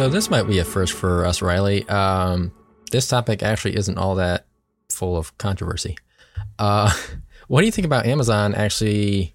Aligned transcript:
So 0.00 0.08
this 0.08 0.30
might 0.30 0.44
be 0.44 0.58
a 0.60 0.64
first 0.64 0.94
for 0.94 1.26
us, 1.26 1.42
Riley. 1.42 1.86
Um, 1.86 2.52
this 2.90 3.06
topic 3.06 3.42
actually 3.42 3.76
isn't 3.76 3.98
all 3.98 4.14
that 4.14 4.46
full 4.90 5.14
of 5.14 5.36
controversy. 5.36 5.98
Uh, 6.58 6.90
what 7.48 7.60
do 7.60 7.66
you 7.66 7.70
think 7.70 7.84
about 7.84 8.06
Amazon 8.06 8.54
actually 8.54 9.34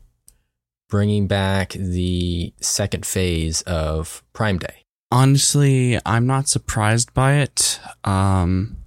bringing 0.89 1.27
back 1.27 1.73
the 1.73 2.52
second 2.62 3.05
phase 3.05 3.62
of 3.62 4.23
Prime 4.34 4.57
Day? 4.57 4.81
Honestly, 5.12 5.99
I'm 6.04 6.25
not 6.25 6.49
surprised 6.49 7.13
by 7.13 7.34
it. 7.34 7.79
Um, 8.04 8.77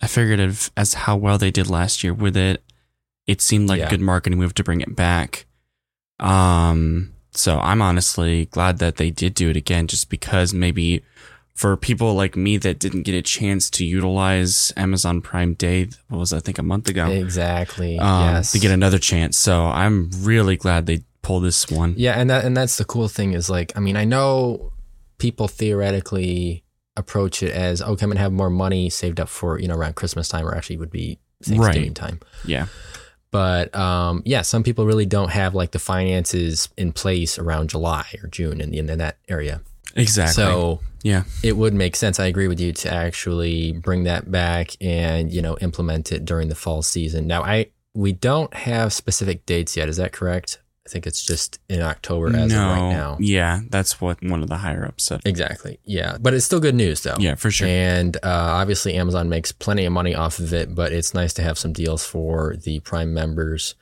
I 0.00 0.06
figured 0.06 0.40
if, 0.40 0.70
as 0.78 0.94
how 0.94 1.14
well 1.18 1.36
they 1.36 1.50
did 1.50 1.68
last 1.68 2.02
year 2.04 2.14
with 2.14 2.38
it, 2.38 2.64
it 3.26 3.42
seemed 3.42 3.68
like 3.68 3.80
Yeah. 3.80 3.88
a 3.88 3.90
good 3.90 4.00
marketing 4.00 4.38
move 4.38 4.54
to 4.54 4.64
bring 4.64 4.80
it 4.80 4.96
back. 4.96 5.44
Um, 6.20 7.12
so 7.36 7.58
I'm 7.60 7.80
honestly 7.82 8.46
glad 8.46 8.78
that 8.78 8.96
they 8.96 9.10
did 9.10 9.34
do 9.34 9.50
it 9.50 9.56
again, 9.56 9.86
just 9.86 10.08
because 10.10 10.52
maybe 10.54 11.02
for 11.54 11.76
people 11.76 12.14
like 12.14 12.36
me 12.36 12.58
that 12.58 12.78
didn't 12.78 13.02
get 13.04 13.14
a 13.14 13.22
chance 13.22 13.70
to 13.70 13.84
utilize 13.84 14.72
Amazon 14.76 15.22
Prime 15.22 15.54
Day, 15.54 15.88
what 16.08 16.18
was 16.18 16.32
I 16.32 16.40
think 16.40 16.58
a 16.58 16.62
month 16.62 16.88
ago, 16.88 17.06
Exactly. 17.08 17.98
um, 17.98 18.34
yes. 18.34 18.52
to 18.52 18.58
get 18.58 18.70
another 18.72 18.98
chance. 18.98 19.38
So 19.38 19.64
I'm 19.66 20.10
really 20.20 20.56
glad 20.56 20.86
they 20.86 21.00
pulled 21.22 21.44
this 21.44 21.70
one. 21.70 21.94
Yeah, 21.96 22.12
and 22.20 22.28
that 22.30 22.44
and 22.44 22.56
that's 22.56 22.76
the 22.76 22.84
cool 22.84 23.08
thing 23.08 23.32
is 23.32 23.48
like 23.48 23.72
I 23.76 23.80
mean 23.80 23.96
I 23.96 24.04
know 24.04 24.72
people 25.18 25.48
theoretically 25.48 26.62
approach 26.96 27.42
it 27.42 27.52
as 27.52 27.80
okay 27.82 28.04
I'm 28.04 28.10
gonna 28.10 28.20
have 28.20 28.32
more 28.32 28.50
money 28.50 28.88
saved 28.90 29.18
up 29.20 29.28
for 29.28 29.58
you 29.58 29.68
know 29.68 29.76
around 29.76 29.96
Christmas 29.96 30.28
time 30.28 30.46
or 30.46 30.54
actually 30.54 30.76
would 30.78 30.90
be 30.90 31.18
Thanksgiving 31.42 31.88
Right. 31.88 31.94
time. 31.94 32.20
Yeah. 32.44 32.66
But 33.30 33.74
um, 33.74 34.22
yeah, 34.24 34.42
some 34.42 34.62
people 34.62 34.86
really 34.86 35.06
don't 35.06 35.30
have 35.30 35.54
like 35.54 35.72
the 35.72 35.78
finances 35.78 36.68
in 36.76 36.92
place 36.92 37.38
around 37.38 37.70
July 37.70 38.06
or 38.22 38.28
June 38.28 38.60
in, 38.60 38.72
in, 38.72 38.98
that 38.98 39.18
area. 39.28 39.60
Exactly. 39.94 40.32
So 40.32 40.80
yeah. 41.02 41.24
it 41.42 41.56
would 41.56 41.74
make 41.74 41.96
sense. 41.96 42.20
I 42.20 42.26
agree 42.26 42.48
with 42.48 42.60
you 42.60 42.72
to 42.72 42.92
actually 42.92 43.72
bring 43.72 44.04
that 44.04 44.30
back 44.30 44.76
and 44.80 45.32
you 45.32 45.42
know 45.42 45.56
implement 45.58 46.12
it 46.12 46.24
during 46.24 46.48
the 46.48 46.54
fall 46.54 46.82
season. 46.82 47.26
Now 47.26 47.42
I 47.42 47.66
we 47.94 48.12
don't 48.12 48.52
have 48.54 48.92
specific 48.92 49.46
dates 49.46 49.76
yet. 49.76 49.88
Is 49.88 49.96
that 49.96 50.12
correct? 50.12 50.60
I 50.86 50.88
think 50.88 51.04
it's 51.04 51.24
just 51.24 51.58
in 51.68 51.82
October 51.82 52.28
as 52.28 52.52
no. 52.52 52.64
of 52.64 52.70
right 52.70 52.90
now. 52.90 53.16
Yeah, 53.18 53.60
that's 53.70 54.00
what 54.00 54.22
one 54.22 54.44
of 54.44 54.48
the 54.48 54.58
higher 54.58 54.86
ups 54.86 55.02
said. 55.04 55.20
Exactly. 55.24 55.80
Yeah, 55.84 56.16
but 56.20 56.32
it's 56.32 56.44
still 56.44 56.60
good 56.60 56.76
news 56.76 57.02
though. 57.02 57.16
Yeah, 57.18 57.34
for 57.34 57.50
sure. 57.50 57.66
And 57.66 58.16
uh, 58.18 58.20
obviously, 58.22 58.94
Amazon 58.94 59.28
makes 59.28 59.50
plenty 59.50 59.84
of 59.84 59.92
money 59.92 60.14
off 60.14 60.38
of 60.38 60.54
it, 60.54 60.76
but 60.76 60.92
it's 60.92 61.12
nice 61.12 61.34
to 61.34 61.42
have 61.42 61.58
some 61.58 61.72
deals 61.72 62.06
for 62.06 62.54
the 62.56 62.78
Prime 62.80 63.12
members. 63.12 63.74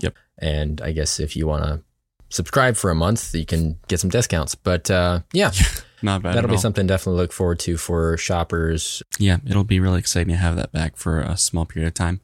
Yep. 0.00 0.14
And 0.38 0.80
I 0.80 0.92
guess 0.92 1.20
if 1.20 1.36
you 1.36 1.46
want 1.46 1.64
to 1.64 1.82
subscribe 2.30 2.76
for 2.76 2.90
a 2.90 2.94
month, 2.94 3.34
you 3.34 3.44
can 3.44 3.78
get 3.88 4.00
some 4.00 4.10
discounts. 4.10 4.54
But 4.54 4.90
uh, 4.90 5.20
yeah, 5.34 5.52
Not 6.02 6.22
bad. 6.22 6.34
that'll 6.34 6.48
at 6.48 6.50
be 6.50 6.56
all. 6.56 6.62
something 6.62 6.86
definitely 6.86 7.20
look 7.20 7.32
forward 7.32 7.58
to 7.60 7.76
for 7.76 8.16
shoppers. 8.16 9.02
Yeah, 9.18 9.36
it'll 9.46 9.64
be 9.64 9.80
really 9.80 9.98
exciting 9.98 10.32
to 10.32 10.36
have 10.36 10.56
that 10.56 10.72
back 10.72 10.96
for 10.96 11.20
a 11.20 11.36
small 11.36 11.66
period 11.66 11.88
of 11.88 11.94
time. 11.94 12.22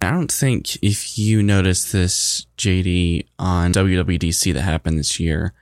I 0.00 0.10
don't 0.10 0.30
think 0.30 0.76
if 0.82 1.18
you 1.18 1.42
noticed 1.42 1.92
this, 1.92 2.46
JD, 2.58 3.26
on 3.38 3.72
WWDC 3.72 4.52
that 4.54 4.62
happened 4.62 4.98
this 4.98 5.18
year, 5.18 5.52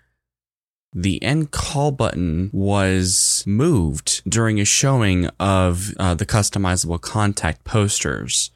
the 0.92 1.22
end 1.22 1.50
call 1.50 1.90
button 1.90 2.50
was 2.52 3.42
moved 3.46 4.22
during 4.28 4.60
a 4.60 4.64
showing 4.64 5.26
of 5.40 5.94
uh, 5.98 6.14
the 6.14 6.26
customizable 6.26 7.00
contact 7.00 7.64
posters. 7.64 8.50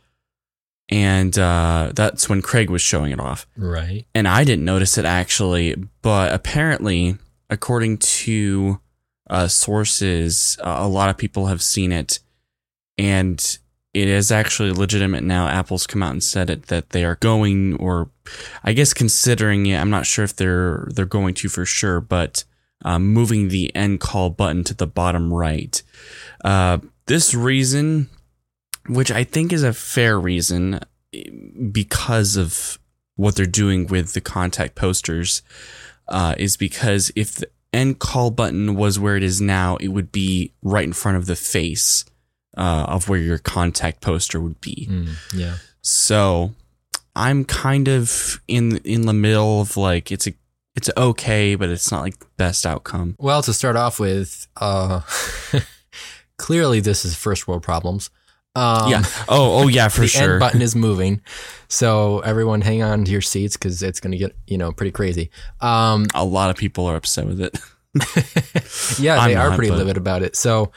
And 0.89 1.39
uh, 1.39 1.93
that's 1.95 2.29
when 2.29 2.41
Craig 2.41 2.71
was 2.71 2.81
showing 2.81 3.13
it 3.13 3.21
off. 3.21 3.47
Right. 3.57 4.07
and 4.15 4.27
I 4.27 4.45
didn't 4.45 4.65
notice 4.65 4.97
it 4.97 5.05
actually, 5.05 5.75
but 6.01 6.33
apparently, 6.33 7.19
according 7.51 7.99
to 7.99 8.81
uh, 9.29 9.49
sources, 9.49 10.57
uh, 10.63 10.77
a 10.79 10.89
lot 10.89 11.11
of 11.11 11.19
people 11.19 11.47
have 11.47 11.63
seen 11.63 11.93
it, 11.93 12.21
and 12.97 13.59
it 13.99 14.09
is 14.09 14.31
actually 14.31 14.71
legitimate 14.71 15.25
now. 15.25 15.49
Apple's 15.49 15.87
come 15.87 16.03
out 16.03 16.13
and 16.13 16.23
said 16.23 16.51
it 16.51 16.67
that 16.67 16.91
they 16.91 17.05
are 17.05 17.17
going, 17.17 17.75
or 17.77 18.11
I 18.63 18.73
guess 18.73 18.95
considering 18.95 19.67
it. 19.67 19.77
I'm 19.77 19.91
not 19.91 20.07
sure 20.07 20.25
if 20.25 20.37
they're 20.37 20.89
they're 20.95 21.05
going 21.05 21.35
to 21.35 21.49
for 21.49 21.65
sure, 21.65 22.01
but 22.01 22.45
um, 22.85 23.09
moving 23.09 23.49
the 23.49 23.75
end 23.75 24.01
call 24.01 24.31
button 24.31 24.63
to 24.65 24.75
the 24.75 24.87
bottom 24.87 25.33
right. 25.33 25.83
Uh, 26.45 26.79
this 27.07 27.35
reason, 27.35 28.09
which 28.87 29.11
I 29.11 29.25
think 29.25 29.53
is 29.53 29.65
a 29.65 29.73
fair 29.73 30.19
reason, 30.19 30.81
because 31.73 32.37
of 32.37 32.79
what 33.17 33.35
they're 33.35 33.47
doing 33.47 33.89
with 33.89 34.13
the 34.13 34.21
contact 34.21 34.77
posters 34.77 35.43
uh, 36.07 36.35
is 36.39 36.57
because 36.57 37.11
if 37.17 37.35
the 37.35 37.51
end 37.73 37.99
call 37.99 38.31
button 38.31 38.77
was 38.77 38.99
where 38.99 39.17
it 39.17 39.25
is 39.25 39.41
now, 39.41 39.77
it 39.77 39.89
would 39.89 40.13
be 40.13 40.53
right 40.63 40.85
in 40.85 40.93
front 40.93 41.17
of 41.17 41.27
the 41.27 41.35
face 41.35 42.05
uh, 42.59 42.85
of 42.89 43.09
where 43.09 43.19
your 43.21 43.39
contact 43.39 44.01
poster 44.03 44.41
would 44.41 44.61
be. 44.61 44.89
Mm, 44.91 45.09
yeah. 45.35 45.57
So 45.81 46.55
I'm 47.17 47.45
kind 47.45 47.89
of 47.89 48.41
in 48.49 48.79
in 48.79 49.03
the 49.07 49.13
middle 49.15 49.61
of 49.61 49.77
like 49.77 50.13
it's 50.13 50.27
a 50.27 50.35
it's 50.77 50.91
okay, 50.97 51.55
but 51.57 51.69
it's 51.71 51.91
not 51.91 52.03
like 52.03 52.19
the 52.19 52.27
best 52.37 52.65
outcome. 52.67 53.17
Well, 53.19 53.43
to 53.43 53.53
start 53.53 53.75
off 53.75 53.99
with, 53.99 54.47
uh, 54.59 55.01
clearly 56.39 56.79
this 56.79 57.05
is 57.05 57.17
first 57.17 57.49
world 57.49 57.65
problems. 57.65 58.11
Um, 58.55 58.89
yeah. 58.91 59.03
Oh. 59.29 59.63
Oh. 59.63 59.69
Yeah. 59.69 59.89
For 59.89 60.03
the 60.03 60.07
sure. 60.09 60.33
end 60.35 60.41
button 60.41 60.63
is 60.63 60.77
moving. 60.87 61.21
So 61.69 62.21
everyone 62.21 62.61
hang 62.61 62.83
on 62.83 63.05
to 63.05 63.11
your 63.11 63.21
seats 63.21 63.57
because 63.57 63.83
it's 63.83 63.99
going 63.99 64.13
to 64.13 64.19
get, 64.19 64.37
you 64.47 64.57
know, 64.57 64.71
pretty 64.71 64.93
crazy. 64.93 65.31
Um, 65.61 66.07
a 66.15 66.25
lot 66.25 66.51
of 66.51 66.57
people 66.57 66.87
are 66.87 66.95
upset 66.97 67.27
with 67.27 67.41
it. 67.41 67.59
yeah, 69.01 69.19
I'm 69.19 69.31
they 69.31 69.35
are 69.37 69.51
not, 69.51 69.57
pretty 69.57 69.71
but- 69.71 69.79
livid 69.79 69.97
about 69.97 70.23
it. 70.23 70.37
So 70.37 70.71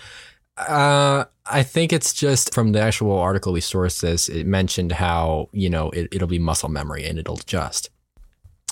uh, 0.69 1.25
I 1.45 1.63
think 1.63 1.91
it's 1.91 2.13
just 2.13 2.53
from 2.53 2.71
the 2.71 2.81
actual 2.81 3.17
article 3.17 3.53
we 3.53 3.59
sourced 3.59 4.01
this, 4.01 4.29
it 4.29 4.45
mentioned 4.45 4.93
how, 4.93 5.49
you 5.51 5.69
know, 5.69 5.89
it, 5.91 6.07
it'll 6.11 6.27
be 6.27 6.39
muscle 6.39 6.69
memory 6.69 7.05
and 7.05 7.19
it'll 7.19 7.39
adjust. 7.39 7.89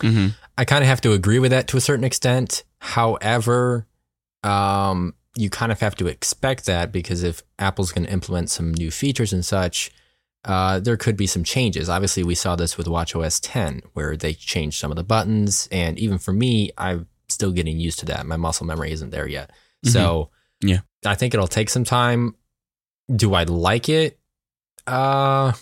hmm 0.01 0.27
I 0.57 0.65
kind 0.65 0.83
of 0.83 0.89
have 0.89 1.01
to 1.01 1.13
agree 1.13 1.39
with 1.39 1.51
that 1.51 1.67
to 1.69 1.77
a 1.77 1.81
certain 1.81 2.03
extent. 2.03 2.63
However, 2.79 3.87
um, 4.43 5.13
you 5.35 5.49
kind 5.49 5.71
of 5.71 5.79
have 5.79 5.95
to 5.95 6.07
expect 6.07 6.65
that 6.65 6.91
because 6.91 7.23
if 7.23 7.43
Apple's 7.57 7.91
going 7.93 8.05
to 8.05 8.11
implement 8.11 8.49
some 8.49 8.73
new 8.73 8.91
features 8.91 9.31
and 9.31 9.45
such, 9.45 9.89
uh, 10.45 10.79
there 10.79 10.97
could 10.97 11.15
be 11.15 11.27
some 11.27 11.43
changes. 11.43 11.89
Obviously, 11.89 12.23
we 12.23 12.35
saw 12.35 12.55
this 12.55 12.77
with 12.77 12.87
WatchOS 12.87 13.39
10, 13.41 13.81
where 13.93 14.17
they 14.17 14.33
changed 14.33 14.79
some 14.79 14.91
of 14.91 14.97
the 14.97 15.03
buttons, 15.03 15.67
and 15.71 15.97
even 15.99 16.17
for 16.17 16.33
me, 16.33 16.71
I'm 16.77 17.07
still 17.29 17.51
getting 17.51 17.79
used 17.79 17.99
to 17.99 18.05
that. 18.07 18.25
My 18.25 18.37
muscle 18.37 18.65
memory 18.65 18.91
isn't 18.91 19.11
there 19.11 19.27
yet, 19.27 19.51
so 19.85 20.29
Yeah. 20.61 20.79
I 21.05 21.15
think 21.15 21.33
it'll 21.33 21.47
take 21.47 21.69
some 21.69 21.83
time. 21.83 22.35
Do 23.13 23.33
I 23.33 23.43
like 23.43 23.89
it? 23.89 24.19
Uh, 24.85 25.53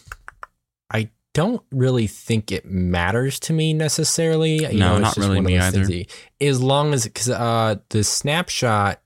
I 0.92 1.09
don't 1.34 1.64
really 1.72 2.08
think 2.08 2.52
it 2.52 2.66
matters 2.66 3.40
to 3.42 3.53
me 3.53 3.74
necessarily. 3.74 4.56
You 4.56 4.80
No, 4.80 4.94
it's 4.94 5.02
not 5.02 5.16
just 5.16 5.28
really 5.28 5.42
me 5.42 5.59
things 5.59 5.90
either. 5.90 6.09
As 6.42 6.62
long 6.62 6.94
as 6.94 7.03
because 7.06 7.30
uh, 7.30 7.76
the 7.90 8.03
snapshot 8.03 9.02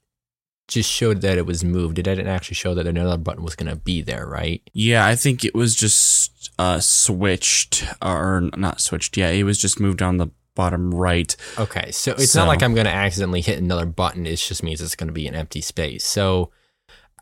just 0.71 0.89
showed 0.89 1.21
that 1.21 1.37
it 1.37 1.45
was 1.45 1.63
moved. 1.63 1.99
It 1.99 2.03
didn't 2.03 2.27
actually 2.27 2.55
show 2.55 2.73
that 2.73 2.87
another 2.87 3.17
button 3.17 3.43
was 3.43 3.55
going 3.55 3.69
to 3.69 3.75
be 3.75 4.01
there, 4.01 4.25
right? 4.25 4.61
Yeah, 4.73 5.05
I 5.05 5.15
think 5.15 5.43
it 5.43 5.53
was 5.53 5.75
just 5.75 6.51
uh, 6.57 6.79
switched 6.79 7.85
or 8.01 8.49
not 8.55 8.79
switched. 8.79 9.17
Yeah, 9.17 9.29
it 9.29 9.43
was 9.43 9.59
just 9.59 9.79
moved 9.79 10.01
on 10.01 10.17
the 10.17 10.27
bottom 10.55 10.93
right. 10.93 11.35
Okay, 11.57 11.91
so 11.91 12.11
it's 12.13 12.31
So- 12.31 12.39
not 12.41 12.47
like 12.47 12.61
I'm 12.63 12.73
going 12.73 12.85
to 12.85 12.91
accidentally 12.93 13.41
hit 13.41 13.57
another 13.59 13.85
button. 13.85 14.25
It 14.25 14.35
just 14.37 14.63
means 14.63 14.81
it's 14.81 14.95
going 14.95 15.07
to 15.07 15.13
be 15.13 15.27
an 15.27 15.35
empty 15.35 15.61
space. 15.61 16.05
So, 16.05 16.51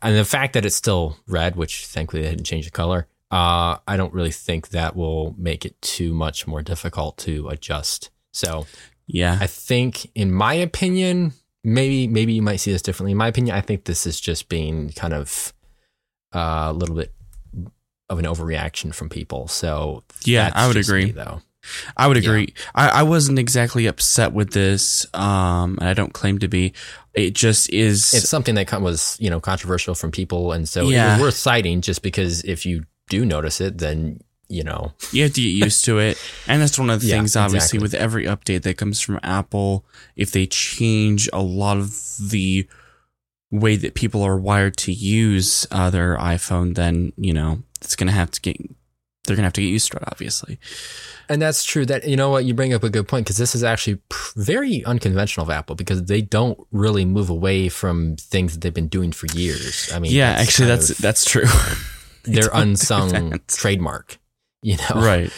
and 0.02 0.16
the 0.16 0.24
fact 0.24 0.54
that 0.54 0.64
it's 0.64 0.76
still 0.76 1.16
red, 1.26 1.56
which 1.56 1.86
thankfully 1.86 2.22
they 2.22 2.30
didn't 2.30 2.44
change 2.46 2.64
the 2.64 2.70
color, 2.70 3.06
uh, 3.30 3.76
I 3.86 3.96
don't 3.96 4.12
really 4.12 4.32
think 4.32 4.68
that 4.70 4.96
will 4.96 5.34
make 5.38 5.64
it 5.64 5.80
too 5.82 6.12
much 6.12 6.46
more 6.46 6.62
difficult 6.62 7.16
to 7.18 7.48
adjust. 7.48 8.10
So, 8.32 8.66
Yeah, 9.06 9.38
I 9.40 9.46
think, 9.46 10.10
in 10.14 10.32
my 10.32 10.54
opinion, 10.54 11.32
maybe 11.64 12.06
maybe 12.06 12.32
you 12.32 12.42
might 12.42 12.56
see 12.56 12.70
this 12.72 12.80
differently. 12.82 13.10
In 13.12 13.18
my 13.18 13.26
opinion, 13.28 13.54
I 13.56 13.60
think 13.60 13.84
this 13.84 14.06
is 14.06 14.20
just 14.20 14.48
being 14.48 14.90
kind 14.90 15.12
of 15.14 15.52
uh, 16.34 16.68
a 16.70 16.72
little 16.72 16.94
bit 16.94 17.12
of 18.08 18.18
an 18.18 18.24
overreaction 18.24 18.94
from 18.94 19.08
people. 19.08 19.48
So, 19.48 20.04
Yeah, 20.24 20.50
I 20.54 20.66
would 20.68 20.76
agree. 20.76 21.06
me, 21.06 21.10
though. 21.12 21.42
I 21.96 22.06
would 22.06 22.16
agree. 22.16 22.54
I, 22.74 22.88
I 22.88 23.02
wasn't 23.02 23.38
exactly 23.38 23.86
upset 23.86 24.32
with 24.32 24.52
this, 24.52 25.06
um, 25.14 25.76
and 25.80 25.88
I 25.88 25.94
don't 25.94 26.12
claim 26.12 26.38
to 26.38 26.48
be. 26.48 26.72
It 27.14 27.34
just 27.34 27.70
is. 27.72 28.14
it's 28.14 28.28
something 28.28 28.54
that 28.54 28.80
was 28.80 29.16
you 29.20 29.30
know 29.30 29.40
controversial 29.40 29.94
from 29.94 30.10
people, 30.10 30.52
and 30.52 30.68
so 30.68 30.88
it 30.88 30.92
Yeah. 30.92 31.12
was 31.14 31.20
worth 31.22 31.34
citing 31.34 31.80
just 31.82 32.02
because 32.02 32.42
if 32.44 32.64
you 32.64 32.84
do 33.08 33.24
notice 33.26 33.60
it, 33.60 33.78
then 33.78 34.20
you 34.48 34.64
know 34.64 34.92
you 35.12 35.22
have 35.24 35.32
to 35.34 35.40
get 35.42 35.48
used 35.48 35.84
to 35.84 35.98
it, 35.98 36.16
and 36.46 36.62
that's 36.62 36.78
one 36.78 36.88
of 36.90 37.00
the 37.02 37.06
Yeah, 37.08 37.16
things. 37.16 37.36
Obviously, 37.36 37.76
exactly. 37.76 37.78
with 37.82 37.94
every 37.94 38.24
update 38.24 38.62
that 38.62 38.78
comes 38.78 39.00
from 39.00 39.20
Apple, 39.22 39.84
if 40.16 40.32
they 40.32 40.46
change 40.46 41.28
a 41.32 41.42
lot 41.42 41.76
of 41.76 41.94
the 42.20 42.66
way 43.50 43.74
that 43.76 43.94
people 43.94 44.22
are 44.22 44.36
wired 44.38 44.76
to 44.78 44.92
use 44.92 45.66
uh, 45.72 45.90
their 45.90 46.16
iPhone, 46.16 46.74
then 46.74 47.12
you 47.16 47.34
know 47.34 47.62
it's 47.82 47.96
going 47.96 48.06
to 48.08 48.12
have 48.14 48.30
to 48.30 48.40
get 48.40 48.56
they're 49.24 49.36
gonna 49.36 49.46
have 49.46 49.52
to 49.54 49.60
get 49.60 49.68
used 49.68 49.90
to 49.92 49.98
it, 49.98 50.04
obviously. 50.06 50.58
And 51.28 51.40
that's 51.40 51.64
true. 51.64 51.86
That 51.86 52.08
you 52.08 52.16
know 52.16 52.30
what 52.30 52.44
you 52.44 52.54
bring 52.54 52.74
up 52.74 52.82
a 52.82 52.90
good 52.90 53.06
point 53.06 53.26
because 53.26 53.36
this 53.36 53.54
is 53.54 53.62
actually 53.62 53.96
pr- 54.08 54.32
very 54.40 54.84
unconventional 54.84 55.44
of 55.44 55.50
Apple 55.50 55.76
because 55.76 56.04
they 56.04 56.22
don't 56.22 56.58
really 56.72 57.04
move 57.04 57.30
away 57.30 57.68
from 57.68 58.16
things 58.16 58.54
that 58.54 58.60
they've 58.60 58.74
been 58.74 58.88
doing 58.88 59.12
for 59.12 59.26
years. 59.36 59.90
I 59.94 59.98
mean, 59.98 60.10
yeah, 60.12 60.30
actually, 60.30 60.68
that's 60.68 60.88
that's 60.98 61.24
true. 61.24 61.44
their 62.24 62.50
unsung 62.52 63.40
trademark. 63.46 64.18
You 64.62 64.76
know, 64.76 65.00
right. 65.00 65.32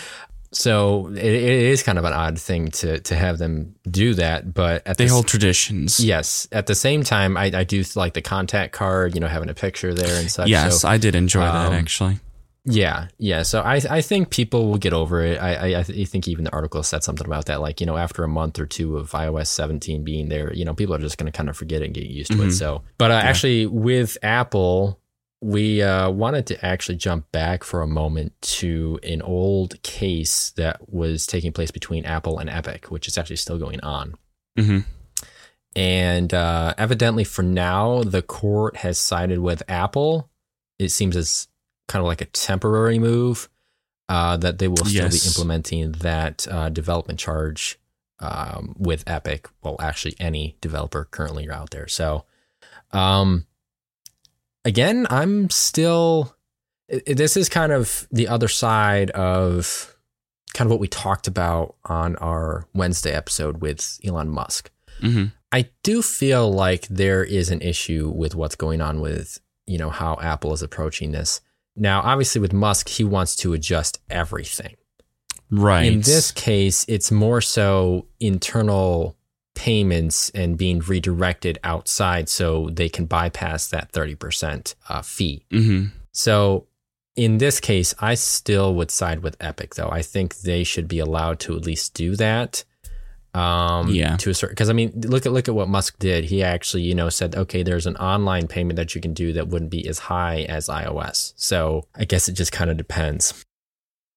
So 0.55 1.09
it, 1.09 1.17
it 1.19 1.45
is 1.45 1.83
kind 1.83 1.99
of 1.99 2.05
an 2.05 2.13
odd 2.13 2.39
thing 2.39 2.71
to 2.73 3.01
to 3.01 3.15
have 3.15 3.39
them 3.39 3.75
do 3.91 4.15
that, 4.15 4.53
but 4.53 4.87
at 4.87 4.97
They 4.97 5.07
the 5.07 5.13
hold 5.13 5.27
traditions. 5.27 5.99
yes, 6.01 6.47
at 6.53 6.67
the 6.67 6.75
same 6.75 7.03
time, 7.03 7.37
I, 7.37 7.51
I 7.55 7.65
do 7.65 7.83
like 7.97 8.15
the 8.15 8.21
contact 8.23 8.73
card. 8.73 9.15
You 9.15 9.21
know, 9.21 9.29
having 9.29 9.49
a 9.49 9.55
picture 9.55 9.95
there 9.95 10.21
and 10.21 10.31
such. 10.31 10.49
Yes, 10.49 10.81
So, 10.81 10.89
I 10.89 10.99
did 10.99 11.15
enjoy 11.15 11.41
that 11.41 11.69
um, 11.69 11.73
actually. 11.73 12.19
Yeah, 12.65 13.09
yeah. 13.19 13.43
So 13.43 13.61
I 13.61 13.81
I 13.91 14.01
think 14.03 14.31
people 14.31 14.69
will 14.69 14.79
get 14.79 14.93
over 14.93 15.21
it. 15.25 15.39
I 15.39 15.55
I, 15.75 15.81
I 15.81 15.83
th- 15.83 16.09
think 16.09 16.29
even 16.29 16.45
the 16.45 16.53
article 16.53 16.83
said 16.83 17.03
something 17.03 17.27
about 17.27 17.47
that. 17.47 17.61
Like 17.61 17.81
you 17.81 17.87
know, 17.87 17.97
after 17.97 18.23
a 18.23 18.29
month 18.29 18.59
or 18.59 18.67
two 18.67 18.97
of 18.99 19.11
iOS 19.11 19.49
17 19.49 20.05
being 20.05 20.29
there, 20.29 20.53
you 20.55 20.65
know, 20.65 20.75
people 20.75 20.95
are 20.95 20.99
just 20.99 21.19
going 21.19 21.31
to 21.31 21.37
kind 21.37 21.49
of 21.49 21.57
forget 21.57 21.83
it 21.83 21.87
and 21.87 21.95
get 21.95 22.05
used 22.05 22.31
to 22.33 22.41
it. 22.43 22.47
Mhm. 22.47 22.53
So, 22.53 22.83
but 22.99 23.11
uh, 23.11 23.15
actually, 23.15 23.67
with 23.67 24.17
Apple, 24.23 25.01
we 25.41 25.83
uh, 25.83 26.09
wanted 26.11 26.47
to 26.47 26.65
actually 26.65 26.97
jump 26.99 27.31
back 27.33 27.65
for 27.65 27.83
a 27.83 27.87
moment 27.89 28.33
to 28.43 29.01
an 29.03 29.23
old 29.23 29.83
case 29.83 30.51
that 30.51 30.89
was 30.89 31.27
taking 31.27 31.51
place 31.53 31.73
between 31.73 32.05
Apple 32.05 32.39
and 32.39 32.49
Epic, 32.49 32.93
which 32.93 33.09
is 33.09 33.19
actually 33.19 33.37
still 33.37 33.59
going 33.59 33.81
on. 33.81 34.15
hmm 34.57 34.79
And 35.75 36.33
uh, 36.33 36.75
evidently, 36.79 37.25
for 37.25 37.43
now, 37.43 38.03
the 38.05 38.23
court 38.23 38.77
has 38.77 38.99
sided 38.99 39.39
with 39.41 39.63
Apple. 39.69 40.31
It 40.79 40.91
seems 40.91 41.17
as 41.17 41.49
kind 41.93 42.01
of 42.01 42.07
like 42.07 42.23
a 42.23 42.27
temporary 42.27 42.99
move 42.99 43.51
uh, 44.09 44.37
that 44.39 44.59
they 44.59 44.67
will 44.67 44.85
still 44.85 45.11
be 45.11 45.19
implementing 45.27 45.93
that 45.93 46.49
uh, 46.51 46.71
development 46.71 47.19
charge 47.19 47.79
um, 48.19 48.75
with 48.79 49.05
Epic. 49.07 49.47
Well, 49.63 49.77
actually, 49.79 50.15
any 50.19 50.57
developer 50.63 51.07
currently 51.11 51.51
out 51.51 51.71
there. 51.71 51.89
So, 51.89 52.25
um, 52.93 53.47
again, 54.65 55.07
I'm 55.11 55.51
still. 55.51 56.35
This 57.07 57.37
is 57.37 57.49
kind 57.49 57.73
of 57.73 58.07
the 58.11 58.29
other 58.29 58.49
side 58.49 59.11
of 59.11 59.97
kind 60.55 60.67
of 60.67 60.71
what 60.71 60.81
we 60.81 60.89
talked 60.89 61.27
about 61.27 61.77
on 61.85 62.17
our 62.17 62.67
Wednesday 62.75 63.13
episode 63.13 63.63
with 63.63 63.99
Elon 64.05 64.29
Musk. 64.29 64.71
hmm 65.01 65.27
I 65.55 65.69
do 65.83 66.01
feel 66.01 66.51
like 66.51 66.87
there 66.89 67.23
is 67.23 67.51
an 67.51 67.61
issue 67.61 68.11
with 68.15 68.35
what's 68.35 68.57
going 68.57 68.81
on 68.81 69.03
with, 69.03 69.39
you 69.67 69.77
know, 69.77 69.91
how 69.91 70.19
Apple 70.23 70.55
is 70.55 70.63
approaching 70.63 71.13
this. 71.13 71.43
Now, 71.77 72.01
obviously 72.03 72.41
with 72.41 72.53
Musk, 72.53 72.89
he 72.89 73.05
wants 73.05 73.37
to 73.37 73.53
adjust 73.53 74.01
everything. 74.11 74.77
Right. 75.51 75.93
In 75.93 76.01
this 76.01 76.31
case, 76.31 76.85
it's 76.89 77.11
more 77.11 77.41
so 77.41 78.07
internal 78.21 79.17
payments 79.55 80.31
and 80.31 80.57
being 80.57 80.81
redirected 80.81 81.59
outside 81.63 82.29
so 82.29 82.71
they 82.71 82.89
can 82.89 83.07
bypass 83.07 83.69
that 83.69 83.93
30% 83.93 84.75
uh, 84.89 85.03
fee. 85.03 85.45
hmm 85.51 85.85
So 86.13 86.67
in 87.17 87.39
this 87.39 87.61
case, 87.61 87.95
I 87.99 88.15
still 88.15 88.75
would 88.75 88.91
side 88.91 89.23
with 89.23 89.37
Epic, 89.41 89.75
though. 89.75 89.91
I 89.91 90.01
think 90.03 90.41
they 90.41 90.65
should 90.65 90.89
be 90.89 90.99
allowed 90.99 91.39
to 91.41 91.57
at 91.57 91.67
least 91.67 91.93
do 91.95 92.17
that. 92.17 92.65
Um, 93.35 93.89
Yeah. 93.89 94.17
To 94.19 94.31
a 94.31 94.35
certain, 94.35 94.53
because 94.53 94.69
I 94.69 94.75
mean, 94.75 94.93
look 95.07 95.25
at 95.25 95.33
look 95.33 95.49
at 95.49 95.55
what 95.55 95.69
Musk 95.69 95.99
did. 95.99 96.25
He 96.25 96.43
actually, 96.43 96.83
you 96.83 96.95
know, 96.95 97.09
said, 97.09 97.35
okay, 97.35 97.63
there's 97.63 97.87
an 97.87 97.97
online 97.97 98.47
payment 98.47 98.77
that 98.77 98.95
you 98.95 99.01
can 99.01 99.15
do 99.15 99.33
that 99.33 99.49
wouldn't 99.49 99.71
be 99.71 99.89
as 99.89 99.99
high 100.01 100.43
as 100.43 100.69
iOS. 100.69 101.33
So 101.37 101.87
I 101.95 102.05
guess 102.05 102.29
it 102.29 102.33
just 102.33 102.53
kind 102.53 102.71
of 102.71 102.77
depends. 102.77 103.45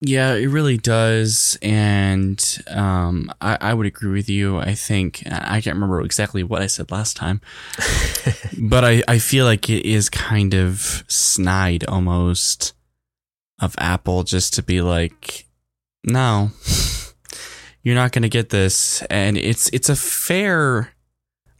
Yeah, 0.01 0.33
it 0.33 0.47
really 0.47 0.77
does. 0.77 1.57
And 1.62 2.63
um, 2.67 3.31
I, 3.39 3.57
I 3.62 3.73
would 3.73 3.88
agree 3.88 4.12
with 4.12 4.29
you. 4.29 4.57
I 4.59 4.75
think, 4.75 5.23
I 5.25 5.62
can't 5.62 5.75
remember 5.75 6.01
exactly 6.01 6.44
what 6.44 6.62
I 6.62 6.67
said 6.67 6.91
last 6.91 7.15
time, 7.15 7.39
but 8.59 8.83
I, 8.83 9.01
I 9.07 9.19
feel 9.19 9.45
like 9.45 9.69
it 9.69 9.85
is 9.85 10.09
kind 10.09 10.53
of 10.53 11.06
snide 11.07 11.85
almost 11.85 12.73
of 13.59 13.73
Apple 13.77 14.23
just 14.23 14.53
to 14.56 14.62
be 14.63 14.81
like, 14.81 15.47
no, 16.03 16.51
you're 17.85 17.95
not 17.95 18.11
going 18.11 18.23
to 18.23 18.29
get 18.29 18.49
this. 18.49 19.01
And 19.03 19.37
it's, 19.37 19.69
it's 19.69 19.87
a 19.89 19.95
fair, 19.95 20.89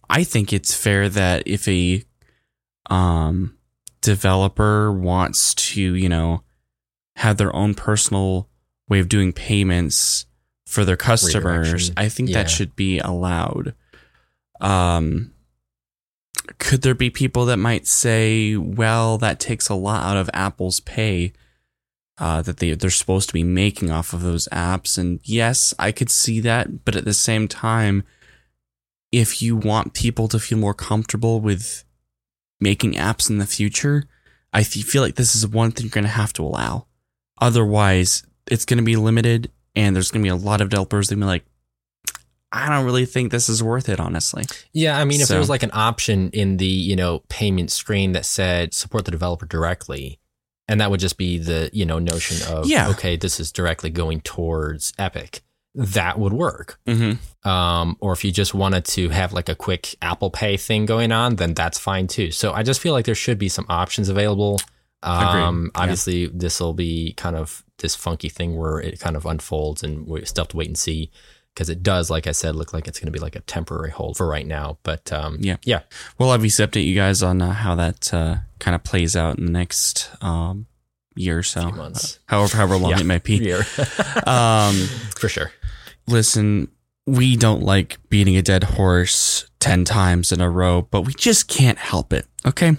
I 0.10 0.24
think 0.25 0.51
it's 0.51 0.74
fair 0.75 1.07
that 1.07 1.44
if 1.45 1.68
a 1.68 2.04
um, 2.89 3.57
developer 4.01 4.92
wants 4.92 5.54
to, 5.54 5.80
you 5.80 6.10
know, 6.10 6.42
have 7.16 7.38
their 7.38 7.56
own 7.56 7.75
personal 7.75 8.50
way 8.89 9.00
of 9.00 9.07
doing 9.07 9.31
payments 9.33 10.25
for 10.66 10.83
their 10.83 10.98
customers, 10.98 11.92
I 11.95 12.10
think 12.10 12.30
Yeah. 12.30 12.39
that 12.39 12.50
should 12.50 12.75
be 12.75 13.00
allowed. 13.00 13.75
Um, 14.60 15.31
could 16.57 16.81
there 16.81 16.95
be 16.95 17.10
people 17.10 17.45
that 17.45 17.57
might 17.57 17.86
say, 17.88 18.56
well, 18.56 19.18
that 19.19 19.39
takes 19.39 19.69
a 19.69 19.75
lot 19.75 20.04
out 20.04 20.18
of 20.18 20.30
Apple's 20.33 20.80
pay 20.80 21.33
uh, 22.18 22.42
that 22.42 22.58
they, 22.58 22.74
they're 22.74 22.90
supposed 22.90 23.30
to 23.30 23.34
be 23.34 23.44
making 23.44 23.92
off 23.92 24.14
of 24.14 24.22
those 24.22 24.48
apps? 24.52 24.98
And 24.98 25.20
yes, 25.24 25.74
I 25.80 25.92
could 25.92 26.10
see 26.10 26.40
that. 26.42 26.86
But 26.86 26.96
at 26.96 27.06
the 27.06 27.14
same 27.14 27.48
time, 27.48 28.04
if 29.12 29.42
you 29.42 29.56
want 29.56 29.94
people 29.94 30.28
to 30.30 30.40
feel 30.40 30.58
more 30.58 30.74
comfortable 30.74 31.40
with 31.40 31.84
making 32.60 32.94
apps 32.94 33.30
in 33.30 33.38
the 33.38 33.46
future, 33.46 34.06
I 34.54 34.64
feel 34.64 35.02
like 35.02 35.16
this 35.16 35.36
is 35.36 35.48
one 35.48 35.72
thing 35.72 35.86
you're 35.86 35.92
going 35.92 36.06
to 36.06 36.10
have 36.10 36.34
to 36.34 36.44
allow. 36.44 36.88
Otherwise, 37.40 38.24
it's 38.50 38.66
going 38.66 38.78
to 38.78 38.84
be 38.84 38.96
limited, 38.96 39.52
and 39.76 39.96
there's 39.96 40.12
going 40.12 40.24
to 40.24 40.26
be 40.26 40.30
a 40.30 40.36
lot 40.36 40.62
of 40.62 40.70
developers 40.70 41.10
that 41.10 41.16
be 41.16 41.24
like, 41.24 41.46
I 42.52 42.70
don't 42.70 42.86
really 42.86 43.06
think 43.06 43.32
this 43.32 43.50
is 43.50 43.62
worth 43.62 43.90
it, 43.90 44.00
honestly. 44.00 44.46
Yeah, 44.72 44.98
I 44.98 45.04
mean, 45.04 45.20
if 45.20 45.28
there 45.28 45.40
was 45.40 45.50
like 45.50 45.64
an 45.64 45.72
option 45.74 46.30
in 46.30 46.56
the 46.56 46.66
you 46.66 46.96
know 46.96 47.24
payment 47.28 47.70
screen 47.70 48.14
that 48.14 48.26
said 48.26 48.74
support 48.74 49.04
the 49.04 49.12
developer 49.12 49.46
directly, 49.46 50.20
and 50.68 50.82
that 50.82 50.90
would 50.92 51.00
just 51.00 51.18
be 51.18 51.38
the 51.38 51.70
you 51.74 51.86
know 51.86 52.00
notion 52.00 52.38
of 52.54 52.66
Yeah. 52.68 52.90
okay, 52.90 53.16
this 53.18 53.40
is 53.40 53.52
directly 53.52 53.90
going 53.90 54.22
towards 54.22 54.94
Epic, 54.98 55.42
that 55.76 56.18
would 56.20 56.34
work. 56.34 56.80
Mm-hmm. 56.88 57.48
um, 57.48 57.98
or 58.00 58.14
if 58.14 58.24
you 58.24 58.32
just 58.32 58.54
wanted 58.54 58.86
to 58.86 59.10
have 59.10 59.34
like 59.34 59.50
a 59.50 59.56
quick 59.56 59.96
Apple 60.02 60.30
Pay 60.32 60.58
thing 60.58 60.86
going 60.86 61.12
on, 61.12 61.36
then 61.36 61.54
that's 61.54 61.78
fine 61.80 62.08
too. 62.08 62.32
So 62.32 62.54
I 62.54 62.64
just 62.64 62.80
feel 62.82 62.94
like 62.94 63.06
there 63.06 63.16
should 63.16 63.38
be 63.38 63.50
some 63.50 63.66
options 63.70 64.10
available. 64.10 64.60
Um, 65.04 65.20
Agreed. 65.20 65.72
Yeah. 65.76 65.82
obviously, 65.82 66.28
this 66.28 66.60
will 66.60 66.74
be 66.74 67.14
kind 67.14 67.36
of 67.36 67.64
this 67.80 67.96
funky 67.96 68.30
thing 68.30 68.56
where 68.56 68.80
it 68.80 69.00
kind 69.00 69.16
of 69.16 69.26
unfolds, 69.26 69.84
and 69.84 70.07
we 70.07 70.26
still 70.26 70.44
have 70.45 70.50
to 70.50 70.57
wait 70.57 70.68
and 70.68 70.78
see 70.78 71.12
because 71.56 71.69
it 71.69 71.81
does, 71.81 72.09
like 72.12 72.28
I 72.28 72.31
said, 72.33 72.56
look 72.56 72.74
like 72.74 72.88
it's 72.88 73.00
going 73.00 73.07
to 73.07 73.12
be 73.18 73.19
like 73.24 73.35
a 73.35 73.40
temporary 73.40 73.90
hold 73.90 74.18
for 74.18 74.28
right 74.28 74.45
now. 74.45 74.78
But 74.83 75.12
um, 75.14 75.38
Yeah. 75.40 75.56
yeah, 75.64 75.80
We'll 76.19 76.30
obviously 76.30 76.68
update 76.68 76.85
you 76.85 76.94
guys 76.95 77.24
on 77.24 77.42
uh, 77.42 77.54
how 77.54 77.74
that 77.76 78.14
uh, 78.14 78.35
kind 78.59 78.76
of 78.76 78.83
plays 78.83 79.16
out 79.16 79.38
in 79.40 79.45
the 79.45 79.52
next 79.52 80.12
um, 80.21 80.68
year 81.16 81.38
or 81.40 81.44
so, 81.44 81.62
Few 81.69 81.71
months. 81.78 82.19
however 82.28 82.57
however 82.57 82.76
long 82.78 82.92
Yeah. 82.95 83.00
it 83.00 83.06
might 83.06 83.24
be. 83.24 83.54
Um, 84.28 84.76
for 85.18 85.30
sure. 85.30 85.52
listen, 86.07 86.68
we 87.07 87.35
don't 87.38 87.62
like 87.64 87.97
beating 88.09 88.35
a 88.35 88.42
dead 88.42 88.64
horse 88.64 89.50
10 89.59 89.85
times 89.85 90.31
in 90.33 90.42
a 90.42 90.50
row, 90.50 90.81
but 90.92 91.02
we 91.04 91.14
just 91.14 91.47
can't 91.47 91.78
help 91.78 92.12
it. 92.12 92.26
Okay. 92.45 92.76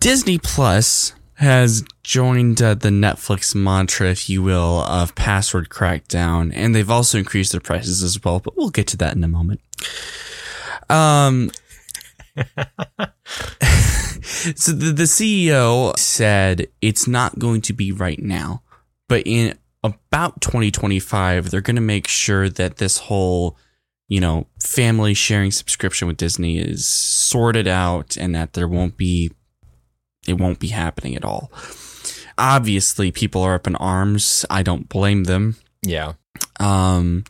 Disney 0.00 0.38
Plus 0.38 1.12
has 1.38 1.84
joined 2.02 2.60
uh, 2.60 2.74
the 2.74 2.88
Netflix 2.88 3.54
mantra, 3.54 4.10
if 4.10 4.28
you 4.28 4.42
will, 4.42 4.80
of 4.80 5.14
password 5.14 5.68
crackdown, 5.68 6.50
and 6.52 6.74
they've 6.74 6.90
also 6.90 7.16
increased 7.16 7.52
their 7.52 7.60
prices 7.60 8.02
as 8.02 8.22
well, 8.24 8.40
but 8.40 8.56
we'll 8.56 8.70
get 8.70 8.88
to 8.88 8.96
that 8.96 9.14
in 9.14 9.22
a 9.22 9.28
moment. 9.28 9.60
Um, 10.90 11.52
so 14.56 14.72
the, 14.72 14.92
the 14.92 15.04
CEO 15.04 15.96
said 15.96 16.66
it's 16.80 17.06
not 17.06 17.38
going 17.38 17.60
to 17.62 17.72
be 17.72 17.92
right 17.92 18.18
now, 18.18 18.62
but 19.08 19.22
in 19.24 19.56
about 19.84 20.40
2025, 20.40 21.50
they're 21.50 21.60
going 21.60 21.76
to 21.76 21.82
make 21.82 22.08
sure 22.08 22.48
that 22.48 22.78
this 22.78 22.98
whole, 22.98 23.56
you 24.08 24.20
know, 24.20 24.48
family 24.60 25.14
sharing 25.14 25.52
subscription 25.52 26.08
with 26.08 26.16
Disney 26.16 26.58
is 26.58 26.84
sorted 26.88 27.68
out 27.68 28.16
and 28.16 28.34
that 28.34 28.54
there 28.54 28.66
won't 28.66 28.96
be, 28.96 29.30
it 30.28 30.38
won't 30.38 30.58
be 30.58 30.68
happening 30.68 31.16
at 31.16 31.24
all. 31.24 31.50
Obviously, 32.36 33.10
people 33.10 33.42
are 33.42 33.54
up 33.54 33.66
in 33.66 33.76
arms. 33.76 34.44
I 34.48 34.62
don't 34.62 34.88
blame 34.88 35.24
them. 35.24 35.56
Yeah. 35.82 36.12
Um, 36.60 37.24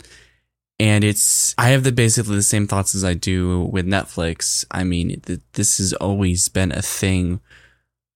and 0.79 1.03
it's 1.03 1.55
I 1.59 1.71
have 1.71 1.83
the 1.83 1.93
basically 1.93 2.37
the 2.37 2.43
same 2.43 2.67
thoughts 2.67 2.95
as 2.95 3.05
I 3.05 3.15
do 3.15 3.65
with 3.65 3.87
Netflix. 3.87 4.65
I 4.71 4.85
mean, 4.85 5.21
th- 5.21 5.41
this 5.55 5.79
has 5.79 5.93
always 5.95 6.49
been 6.49 6.73
a 6.73 6.83
thing 6.83 7.41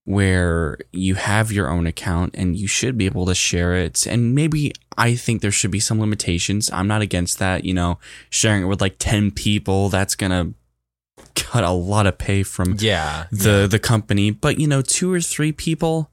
where 0.05 0.79
you 0.93 1.15
have 1.15 1.53
your 1.53 1.71
own 1.71 1.87
account 1.87 2.35
and 2.37 2.57
you 2.57 2.67
should 2.67 2.99
be 2.99 3.07
able 3.07 3.25
to 3.27 3.35
share 3.35 3.75
it. 3.77 4.07
And 4.07 4.35
maybe 4.35 4.73
I 4.99 5.15
think 5.15 5.41
there 5.41 5.53
should 5.53 5.71
be 5.71 5.81
some 5.81 6.01
limitations. 6.01 6.71
I'm 6.73 6.89
not 6.89 7.03
against 7.03 7.39
that. 7.39 7.65
You 7.65 7.75
know, 7.75 7.99
sharing 8.31 8.63
it 8.63 8.67
with 8.67 8.81
like 8.81 8.97
ten 8.99 9.31
people 9.31 9.89
that's 9.89 10.15
gonna 10.15 10.53
cut 11.35 11.65
a 11.65 11.71
lot 11.71 12.07
of 12.07 12.19
pay 12.19 12.43
from 12.43 12.77
Yeah. 12.79 13.27
the 13.31 13.67
the 13.71 13.79
company. 13.79 14.31
But 14.31 14.59
you 14.59 14.67
know, 14.67 14.83
two 14.83 15.13
or 15.13 15.21
three 15.21 15.53
people, 15.53 16.11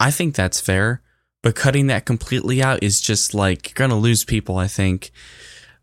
I 0.00 0.10
think 0.10 0.34
that's 0.34 0.60
fair. 0.60 1.00
but 1.42 1.56
cutting 1.56 1.88
that 1.88 2.04
completely 2.06 2.62
out 2.62 2.80
is 2.84 3.00
just 3.00 3.34
like 3.34 3.68
you're 3.70 3.74
gonna 3.88 3.98
lose 4.00 4.24
people. 4.24 4.56
I 4.58 4.68
think. 4.68 5.10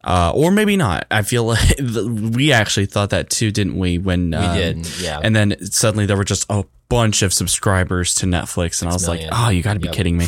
Uh, 0.01 0.31
or 0.33 0.49
maybe 0.49 0.77
not. 0.77 1.05
I 1.11 1.23
feel 1.23 1.43
like 1.53 1.75
we 1.77 2.53
actually 2.53 2.85
thought 2.85 3.09
that 3.09 3.29
too, 3.29 3.51
didn't 3.51 3.77
we? 3.77 3.97
When 3.97 4.31
We 4.31 4.37
um, 4.37 4.55
did, 4.55 4.99
yeah. 5.01 5.19
and 5.21 5.35
then 5.35 5.57
suddenly 5.65 6.05
there 6.05 6.15
were 6.15 6.23
just 6.23 6.45
a 6.49 6.63
bunch 6.87 7.21
of 7.21 7.33
subscribers 7.33 8.15
to 8.15 8.25
Netflix, 8.25 8.81
and 8.81 8.89
I 8.89 8.93
was 8.93 9.09
like, 9.09 9.21
"Oh, 9.29 9.49
you 9.49 9.61
got 9.61 9.73
to 9.73 9.79
be 9.81 9.87
Yep. 9.87 9.95
kidding 9.95 10.15
me!" 10.17 10.27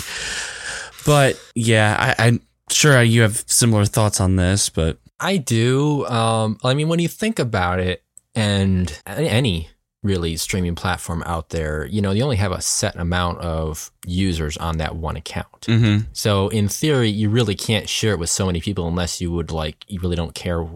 But 1.05 1.39
yeah, 1.55 2.13
I, 2.19 2.27
I'm 2.27 2.41
sure 2.69 3.01
you 3.01 3.21
have 3.21 3.43
similar 3.47 3.85
thoughts 3.85 4.19
on 4.19 4.35
this, 4.35 4.67
but 4.69 4.97
I 5.21 5.37
do. 5.37 6.05
Um, 6.07 6.57
I 6.63 6.73
mean, 6.73 6.89
when 6.89 6.99
you 6.99 7.07
think 7.07 7.39
about 7.39 7.79
it, 7.79 8.03
and 8.35 9.01
any 9.05 9.69
really 10.03 10.35
streaming 10.35 10.73
platform 10.75 11.21
out 11.25 11.49
there, 11.49 11.85
you 11.85 12.01
know, 12.01 12.11
you 12.11 12.23
only 12.23 12.37
have 12.37 12.51
a 12.51 12.61
set 12.61 12.95
amount 12.95 13.37
of 13.39 13.91
users 14.05 14.57
on 14.57 14.77
that 14.77 14.95
one 14.95 15.15
account. 15.15 15.61
mhm. 15.67 16.07
So 16.13 16.47
in 16.49 16.67
theory, 16.67 17.09
you 17.09 17.29
really 17.29 17.55
can't 17.55 17.87
share 17.87 18.13
it 18.13 18.19
with 18.19 18.29
so 18.29 18.45
many 18.47 18.61
people 18.61 18.87
unless 18.87 19.21
you 19.21 19.31
would 19.31 19.51
like, 19.51 19.85
you 19.87 19.99
really 19.99 20.15
don't 20.15 20.33
care, 20.33 20.67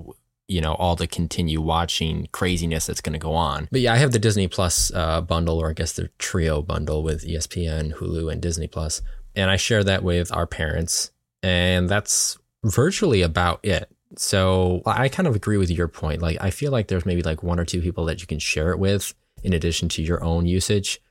you 0.48 0.62
know, 0.62 0.76
all 0.76 0.96
the 0.96 1.08
continue 1.08 1.60
watching 1.60 2.28
craziness 2.32 2.86
that's 2.86 3.02
going 3.02 3.14
to 3.14 3.20
go 3.20 3.34
on. 3.34 3.68
But 3.72 3.82
yeah, 3.82 3.94
I 3.94 3.98
have 3.98 4.12
the 4.12 4.20
Disney 4.20 4.48
Plus 4.48 4.92
uh, 4.94 5.22
bundle, 5.22 5.58
or 5.58 5.72
I 5.72 5.74
guess 5.74 5.94
the 5.94 6.10
trio 6.20 6.62
bundle 6.62 7.02
with 7.02 7.26
ESPN, 7.26 7.94
Hulu, 7.96 8.32
and 8.32 8.40
Disney 8.42 8.68
Plus, 8.68 9.02
and 9.36 9.50
I 9.50 9.56
share 9.56 9.84
that 9.84 10.04
with 10.04 10.32
our 10.32 10.46
parents, 10.46 11.12
and 11.42 11.90
that's 11.90 12.38
virtually 12.64 13.24
about 13.24 13.60
it. 13.64 13.90
So 14.18 14.82
I 14.86 15.10
kind 15.10 15.28
of 15.28 15.36
agree 15.36 15.58
with 15.58 15.70
your 15.70 15.88
point. 15.88 16.22
Like, 16.22 16.38
I 16.42 16.50
feel 16.50 16.72
like 16.72 16.88
there's 16.88 17.06
maybe 17.06 17.22
like 17.22 17.44
one 17.44 17.60
or 17.60 17.66
two 17.66 17.82
people 17.82 18.06
that 18.06 18.22
you 18.22 18.28
can 18.28 18.40
share 18.40 18.72
it 18.72 18.80
with 18.80 19.14
in 19.44 19.54
addition 19.54 19.90
to 19.90 20.02
your 20.02 20.24
own 20.24 20.46
usage. 20.46 21.02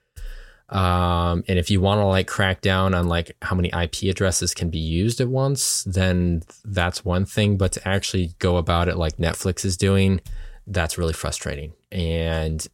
Um, 0.71 1.45
and 1.47 1.59
if 1.59 1.71
you 1.71 1.81
want 1.81 2.01
to 2.01 2.07
like 2.07 2.27
crack 2.27 2.61
down 2.61 2.95
on 2.95 3.07
like 3.07 3.37
how 3.43 3.55
many 3.55 3.69
IP 3.69 4.05
addresses 4.05 4.55
can 4.55 4.71
be 4.71 4.79
used 4.79 5.21
at 5.21 5.29
once, 5.29 5.85
then 5.85 6.43
that's 6.65 7.05
one 7.05 7.27
thing. 7.27 7.57
But 7.57 7.73
to 7.73 7.87
actually 7.89 8.35
go 8.39 8.57
about 8.57 8.89
it 8.89 8.97
like 8.97 9.17
Netflix 9.19 9.65
is 9.65 9.77
doing, 9.77 10.21
that's 10.67 10.97
really 10.97 11.13
frustrating. 11.13 11.75
And 11.93 12.67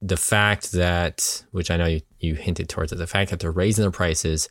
the 0.00 0.16
fact 0.16 0.72
that, 0.72 1.44
which 1.50 1.70
I 1.70 1.76
know 1.76 1.86
you, 1.86 2.00
you 2.20 2.34
hinted 2.34 2.68
towards 2.68 2.92
it, 2.92 2.96
the 2.96 3.06
fact 3.06 3.30
that 3.30 3.40
they're 3.40 3.50
raising 3.50 3.82
their 3.82 3.90
prices 3.90 4.48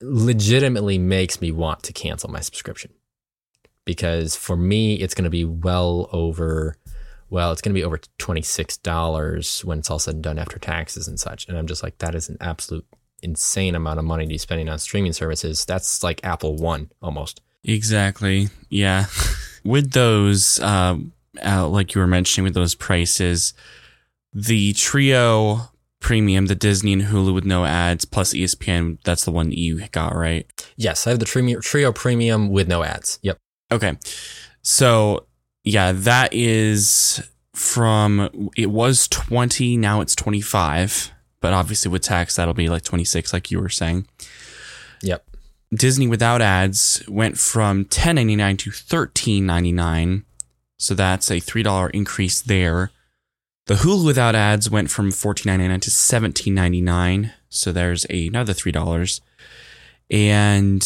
legitimately 0.00 0.98
makes 0.98 1.40
me 1.40 1.50
want 1.52 1.82
to 1.84 1.92
cancel 1.92 2.30
my 2.30 2.40
subscription. 2.40 2.92
Because 3.84 4.36
for 4.36 4.56
me, 4.56 4.94
it's 4.94 5.14
going 5.14 5.24
to 5.24 5.30
be 5.30 5.44
well 5.44 6.08
over 6.12 6.76
well, 7.32 7.50
it's 7.50 7.62
going 7.62 7.74
to 7.74 7.80
be 7.80 7.84
over 7.84 7.98
$26 8.18 9.64
when 9.64 9.78
it's 9.78 9.90
all 9.90 9.98
said 9.98 10.16
and 10.16 10.22
done 10.22 10.38
after 10.38 10.58
taxes 10.58 11.08
and 11.08 11.18
such. 11.18 11.48
And 11.48 11.56
I'm 11.56 11.66
just 11.66 11.82
like, 11.82 11.96
that 11.96 12.14
is 12.14 12.28
an 12.28 12.36
absolute 12.42 12.86
insane 13.22 13.74
amount 13.74 13.98
of 13.98 14.04
money 14.04 14.24
to 14.24 14.28
be 14.28 14.36
spending 14.36 14.68
on 14.68 14.78
streaming 14.78 15.14
services. 15.14 15.64
That's 15.64 16.02
like 16.02 16.22
Apple 16.24 16.56
One 16.56 16.90
almost. 17.00 17.40
Exactly. 17.64 18.50
Yeah. 18.68 19.06
with 19.64 19.92
those, 19.92 20.60
um, 20.60 21.14
uh, 21.42 21.66
like 21.68 21.94
you 21.94 22.02
were 22.02 22.06
mentioning, 22.06 22.44
with 22.44 22.54
those 22.54 22.74
prices, 22.74 23.54
the 24.34 24.74
trio 24.74 25.70
premium, 26.00 26.46
the 26.46 26.54
Disney 26.54 26.92
and 26.92 27.02
Hulu 27.02 27.32
with 27.32 27.46
no 27.46 27.64
ads, 27.64 28.04
plus 28.04 28.34
ESPN, 28.34 28.98
that's 29.04 29.24
the 29.24 29.30
one 29.30 29.48
that 29.48 29.58
you 29.58 29.88
got, 29.88 30.14
right? 30.14 30.46
Yes, 30.76 31.06
I 31.06 31.10
have 31.10 31.18
the 31.18 31.24
trio, 31.24 31.60
trio 31.60 31.92
premium 31.92 32.50
with 32.50 32.68
no 32.68 32.82
ads. 32.82 33.18
Yep. 33.22 33.38
Okay. 33.72 33.98
So, 34.62 35.26
yeah, 35.64 35.92
that 35.92 36.32
is 36.32 37.28
from, 37.54 38.50
it 38.56 38.70
was 38.70 39.08
20, 39.08 39.76
now 39.76 40.00
it's 40.00 40.14
25. 40.14 41.12
But 41.40 41.52
obviously, 41.52 41.90
with 41.90 42.02
tax, 42.02 42.36
that'll 42.36 42.54
be 42.54 42.68
like 42.68 42.84
26, 42.84 43.32
like 43.32 43.50
you 43.50 43.60
were 43.60 43.68
saying. 43.68 44.06
Yep. 45.02 45.26
Disney 45.74 46.06
without 46.06 46.42
ads 46.42 47.02
went 47.08 47.38
from 47.38 47.86
ten 47.86 48.16
ninety 48.16 48.36
nine 48.36 48.58
to 48.58 48.70
thirteen 48.70 49.46
ninety 49.46 49.72
nine, 49.72 50.24
so 50.76 50.94
that's 50.94 51.30
a 51.30 51.40
three 51.40 51.62
dollar 51.62 51.88
increase 51.90 52.42
there. 52.42 52.90
The 53.66 53.74
Hulu 53.74 54.04
without 54.04 54.34
ads 54.34 54.68
went 54.68 54.90
from 54.90 55.10
fourteen 55.10 55.50
ninety 55.50 55.68
nine 55.68 55.80
to 55.80 55.90
seventeen 55.90 56.54
ninety 56.54 56.82
nine, 56.82 57.32
so 57.48 57.72
there's 57.72 58.04
another 58.10 58.52
three 58.52 58.72
dollars. 58.72 59.22
And 60.10 60.82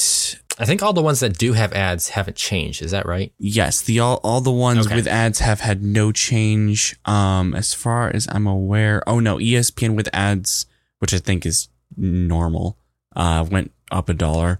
I 0.58 0.64
think 0.64 0.82
all 0.82 0.92
the 0.94 1.02
ones 1.02 1.20
that 1.20 1.36
do 1.36 1.52
have 1.52 1.72
ads 1.74 2.10
haven't 2.10 2.36
changed. 2.36 2.80
Is 2.82 2.90
that 2.92 3.04
right? 3.06 3.32
yes, 3.38 3.82
the 3.82 4.00
all 4.00 4.20
all 4.24 4.40
the 4.40 4.50
ones 4.50 4.86
Okay. 4.86 4.94
with 4.96 5.06
ads 5.06 5.40
have 5.40 5.60
had 5.60 5.82
no 5.82 6.12
change. 6.12 6.96
Um, 7.04 7.54
as 7.54 7.74
far 7.74 8.08
as 8.08 8.26
I'm 8.30 8.46
aware, 8.46 9.02
oh 9.06 9.20
no, 9.20 9.36
ESPN 9.36 9.94
with 9.94 10.08
ads, 10.12 10.66
which 10.98 11.12
I 11.12 11.18
think 11.18 11.44
is 11.44 11.68
normal, 11.96 12.78
uh, 13.14 13.44
went 13.50 13.72
up 13.90 14.08
a 14.08 14.14
dollar. 14.14 14.58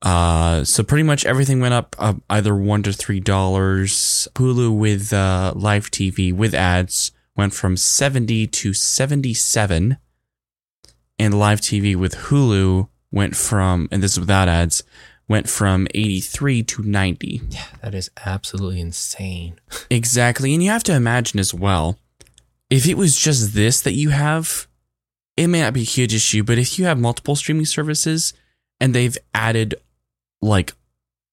Uh, 0.00 0.62
so 0.62 0.84
pretty 0.84 1.02
much 1.02 1.26
everything 1.26 1.60
went 1.60 1.74
up 1.74 1.96
uh, 1.98 2.14
either 2.30 2.54
one 2.54 2.82
to 2.84 2.92
three 2.92 3.18
dollars. 3.20 4.28
Hulu 4.34 4.76
with 4.76 5.12
uh, 5.12 5.52
live 5.56 5.90
TV 5.90 6.32
with 6.32 6.54
ads 6.54 7.10
went 7.34 7.54
from 7.54 7.76
seventy 7.76 8.46
to 8.46 8.72
seventy-seven, 8.74 9.96
and 11.18 11.38
live 11.38 11.60
TV 11.60 11.96
with 11.96 12.14
Hulu 12.14 12.88
went 13.10 13.36
from, 13.36 13.88
and 13.90 14.02
this 14.02 14.12
is 14.12 14.20
without 14.20 14.48
ads, 14.48 14.82
went 15.28 15.48
from 15.48 15.86
eighty-three 15.94 16.62
to 16.64 16.82
ninety. 16.82 17.40
Yeah, 17.50 17.64
that 17.82 17.94
is 17.94 18.10
absolutely 18.24 18.80
insane. 18.80 19.60
Exactly. 19.90 20.52
And 20.54 20.62
you 20.62 20.70
have 20.70 20.84
to 20.84 20.94
imagine 20.94 21.40
as 21.40 21.54
well, 21.54 21.98
if 22.70 22.86
it 22.86 22.96
was 22.96 23.16
just 23.16 23.54
this 23.54 23.80
that 23.80 23.94
you 23.94 24.10
have, 24.10 24.66
it 25.36 25.46
may 25.46 25.60
not 25.62 25.72
be 25.72 25.80
a 25.80 25.84
huge 25.84 26.14
issue, 26.14 26.42
but 26.42 26.58
if 26.58 26.78
you 26.78 26.84
have 26.84 26.98
multiple 26.98 27.36
streaming 27.36 27.64
services 27.64 28.32
and 28.80 28.94
they've 28.94 29.16
added 29.32 29.76
like 30.42 30.74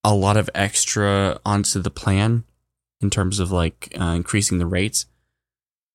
a 0.03 0.13
lot 0.13 0.37
of 0.37 0.49
extra 0.55 1.39
onto 1.45 1.81
the 1.81 1.89
plan 1.89 2.43
in 3.01 3.09
terms 3.09 3.39
of 3.39 3.51
like 3.51 3.93
uh, 3.99 4.13
increasing 4.15 4.57
the 4.57 4.65
rates, 4.65 5.05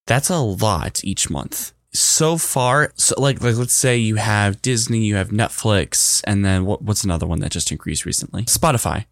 that's 0.06 0.28
a 0.28 0.38
lot 0.38 1.02
each 1.04 1.30
month. 1.30 1.72
So 1.92 2.36
far, 2.36 2.92
so 2.94 3.14
like, 3.18 3.42
like 3.42 3.56
let's 3.56 3.72
say 3.72 3.96
you 3.96 4.16
have 4.16 4.62
Disney, 4.62 5.00
you 5.00 5.16
have 5.16 5.30
Netflix, 5.30 6.22
and 6.24 6.44
then 6.44 6.64
what, 6.64 6.82
what's 6.82 7.02
another 7.02 7.26
one 7.26 7.40
that 7.40 7.50
just 7.50 7.72
increased 7.72 8.04
recently? 8.04 8.44
Spotify. 8.44 9.06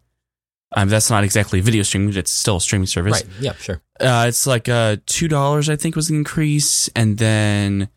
Um, 0.75 0.87
that's 0.87 1.09
not 1.09 1.23
exactly 1.23 1.59
video 1.59 1.83
streaming; 1.83 2.15
it's 2.15 2.31
still 2.31 2.57
a 2.57 2.61
streaming 2.61 2.85
service. 2.87 3.23
Right. 3.23 3.41
Yep. 3.41 3.57
Sure. 3.57 3.81
Uh, 3.99 4.25
it's 4.29 4.47
like 4.47 4.69
uh 4.69 4.97
two 5.05 5.27
dollars, 5.27 5.67
I 5.69 5.75
think, 5.75 5.95
was 5.95 6.07
the 6.07 6.15
increase, 6.15 6.87
and 6.95 7.17
then 7.17 7.89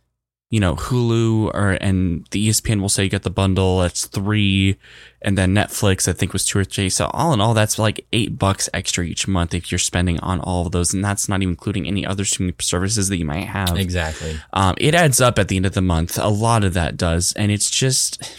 you 0.53 0.61
know 0.61 0.77
Hulu 0.77 1.47
or 1.55 1.79
and 1.81 2.27
the 2.31 2.49
ESPN 2.49 2.83
will 2.83 2.91
say 2.91 3.05
you 3.05 3.09
get 3.09 3.23
the 3.23 3.31
bundle. 3.31 3.79
That's 3.79 4.07
three, 4.07 4.77
and 5.23 5.37
then 5.39 5.55
Netflix 5.55 6.07
I 6.07 6.13
think 6.13 6.35
was 6.35 6.45
two 6.45 6.59
or 6.59 6.65
three. 6.65 6.91
So 6.91 7.07
all 7.07 7.33
in 7.33 7.41
all, 7.41 7.55
that's 7.55 7.79
like 7.79 8.07
eight 8.13 8.39
bucks 8.39 8.69
extra 8.75 9.03
each 9.03 9.27
month 9.27 9.55
if 9.55 9.73
you're 9.73 9.79
spending 9.79 10.21
on 10.21 10.41
all 10.41 10.67
of 10.67 10.73
those, 10.73 10.93
and 10.93 11.03
that's 11.03 11.27
not 11.27 11.41
even 11.41 11.53
including 11.53 11.87
any 11.87 12.05
other 12.05 12.27
streaming 12.27 12.55
services 12.61 13.09
that 13.09 13.17
you 13.17 13.25
might 13.25 13.47
have. 13.47 13.79
Exactly. 13.79 14.39
Um, 14.53 14.75
it 14.77 14.95
adds 14.95 15.23
up 15.23 15.39
at 15.39 15.49
the 15.49 15.57
end 15.57 15.65
of 15.65 15.73
the 15.73 15.81
month. 15.81 16.19
A 16.19 16.29
lot 16.29 16.65
of 16.65 16.75
that 16.75 16.99
does, 16.99 17.33
and 17.33 17.51
it's 17.51 17.71
just, 17.71 18.39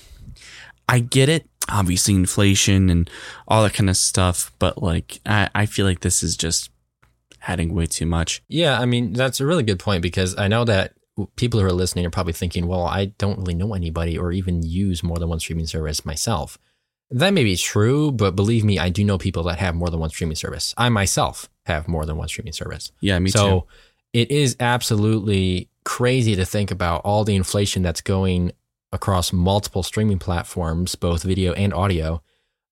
I 0.87 0.99
get 0.99 1.29
it. 1.29 1.49
Obviously, 1.67 2.13
inflation 2.13 2.91
and 2.91 3.09
all 3.47 3.63
that 3.63 3.73
kind 3.73 3.89
of 3.89 3.97
stuff, 3.97 4.51
but 4.59 4.83
like, 4.83 5.19
I, 5.25 5.49
I 5.55 5.65
feel 5.65 5.87
like 5.87 6.01
this 6.01 6.21
is 6.21 6.37
just 6.37 6.69
adding 7.47 7.73
way 7.73 7.87
too 7.87 8.05
much. 8.05 8.43
Yeah, 8.47 8.79
I 8.79 8.85
mean 8.85 9.13
that's 9.13 9.39
a 9.39 9.47
really 9.47 9.63
good 9.63 9.79
point 9.79 10.03
because 10.03 10.37
I 10.37 10.47
know 10.47 10.63
that 10.65 10.93
people 11.35 11.59
who 11.59 11.65
are 11.65 11.71
listening 11.71 12.05
are 12.05 12.11
probably 12.11 12.33
thinking, 12.33 12.67
"Well, 12.67 12.85
I 12.85 13.05
don't 13.05 13.39
really 13.39 13.53
know 13.53 13.73
anybody 13.73 14.17
or 14.17 14.31
even 14.31 14.63
use 14.63 15.03
more 15.03 15.17
than 15.17 15.29
one 15.29 15.39
streaming 15.39 15.67
service 15.67 16.05
myself." 16.05 16.57
That 17.11 17.33
may 17.33 17.43
be 17.43 17.55
true, 17.55 18.11
but 18.11 18.35
believe 18.35 18.63
me, 18.63 18.79
I 18.79 18.89
do 18.89 19.03
know 19.03 19.17
people 19.17 19.43
that 19.43 19.59
have 19.59 19.75
more 19.75 19.89
than 19.89 19.99
one 19.99 20.09
streaming 20.09 20.35
service. 20.35 20.73
I 20.77 20.89
myself 20.89 21.49
have 21.65 21.87
more 21.87 22.05
than 22.05 22.17
one 22.17 22.27
streaming 22.27 22.53
service. 22.53 22.91
Yeah, 23.01 23.19
me 23.19 23.29
so 23.29 23.39
too. 23.39 23.49
So 23.49 23.67
it 24.13 24.31
is 24.31 24.55
absolutely 24.59 25.69
crazy 25.85 26.35
to 26.35 26.45
think 26.45 26.71
about 26.71 27.01
all 27.03 27.23
the 27.23 27.35
inflation 27.35 27.83
that's 27.83 28.01
going 28.01 28.51
across 28.91 29.33
multiple 29.33 29.83
streaming 29.83 30.19
platforms, 30.19 30.95
both 30.95 31.23
video 31.23 31.53
and 31.53 31.73
audio. 31.73 32.21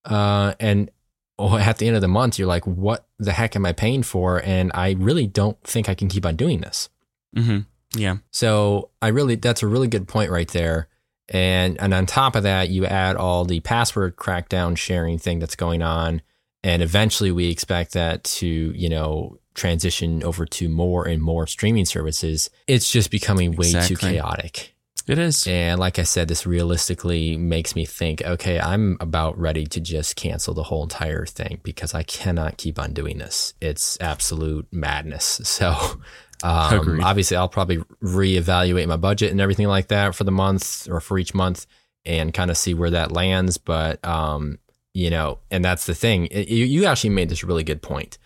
Uh, 0.06 0.54
and 0.60 0.90
oh, 1.38 1.58
at 1.58 1.78
the 1.78 1.88
end 1.88 1.96
of 1.96 2.02
the 2.02 2.08
month, 2.08 2.40
you're 2.40 2.48
like, 2.48 2.66
what 2.66 3.08
the 3.18 3.34
heck 3.34 3.56
am 3.56 3.66
I 3.66 3.74
paying 3.74 4.04
for? 4.04 4.42
And 4.44 4.72
I 4.74 4.92
really 4.92 5.28
don't 5.28 5.62
think 5.64 5.90
I 5.90 5.96
can 5.96 6.08
keep 6.08 6.26
on 6.26 6.36
doing 6.36 6.62
this. 6.62 6.90
hmm 7.36 7.60
Yeah, 7.94 8.18
So 8.32 8.90
I 9.02 9.10
really, 9.10 9.36
that's 9.36 9.64
a 9.64 9.68
really 9.68 9.88
good 9.88 10.08
point 10.08 10.32
right 10.32 10.48
there. 10.48 10.88
And 11.30 11.80
and 11.80 11.94
on 11.94 12.06
top 12.06 12.36
of 12.36 12.44
that, 12.44 12.70
you 12.70 12.86
add 12.86 13.16
all 13.16 13.46
the 13.46 13.62
password 13.62 14.18
crackdown 14.18 14.78
sharing 14.78 15.18
thing 15.18 15.40
that's 15.40 15.56
going 15.56 15.82
on, 15.82 16.22
and 16.62 16.82
eventually 16.82 17.32
we 17.32 17.50
expect 17.50 17.94
that 17.94 18.24
to 18.26 18.48
you 18.48 18.90
know 18.90 19.38
transition 19.54 20.24
over 20.24 20.46
to 20.46 20.68
more 20.70 21.08
and 21.08 21.22
more 21.22 21.48
streaming 21.48 21.86
services. 21.86 22.50
It's 22.68 22.92
just 22.92 23.12
becoming 23.12 23.56
way 23.56 23.72
too 23.72 23.96
chaotic. 23.96 24.76
it 25.08 25.18
is. 25.20 25.48
And 25.48 25.80
like 25.80 26.00
I 26.00 26.04
said, 26.04 26.28
this 26.28 26.46
realistically 26.46 27.38
makes 27.38 27.76
me 27.76 27.86
think, 27.86 28.22
okay, 28.22 28.60
I'm 28.60 28.98
about 29.00 29.38
ready 29.38 29.66
to 29.68 29.80
just 29.80 30.16
cancel 30.16 30.54
the 30.54 30.64
whole 30.64 30.84
entire 30.84 31.26
thing 31.26 31.60
because 31.64 31.94
I 31.94 32.04
cannot 32.04 32.58
keep 32.58 32.80
on 32.80 32.94
doing 32.94 33.18
this. 33.18 33.54
It's 33.62 33.98
absolute 34.02 34.68
madness. 34.72 35.42
So, 35.52 36.02
um, 36.44 37.02
obviously, 37.02 37.38
I'll 37.38 37.50
probably 37.50 37.78
reevaluate 38.04 38.88
my 38.88 38.98
budget 38.98 39.32
and 39.32 39.42
everything 39.42 39.68
like 39.68 39.88
that 39.90 40.16
for 40.16 40.24
the 40.24 40.32
month 40.32 40.88
or 40.90 41.00
for 41.00 41.18
each 41.18 41.34
month 41.34 41.68
and 42.06 42.34
kind 42.34 42.50
of 42.50 42.58
see 42.58 42.74
where 42.74 42.90
that 42.92 43.12
lands. 43.12 43.58
But 43.58 44.04
um, 44.06 44.60
you 44.94 45.10
know, 45.10 45.40
and 45.50 45.64
that's 45.64 45.86
the 45.86 45.96
thing. 45.96 46.28
It, 46.28 46.50
you, 46.50 46.86
actually 46.86 47.12
made 47.12 47.30
this 47.30 47.44
really 47.44 47.64
good 47.64 47.82
point, 47.82 48.18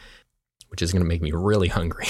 which 0.69 0.81
is 0.81 0.91
going 0.91 1.03
to 1.03 1.07
make 1.07 1.21
me 1.21 1.31
really 1.31 1.67
hungry. 1.67 2.07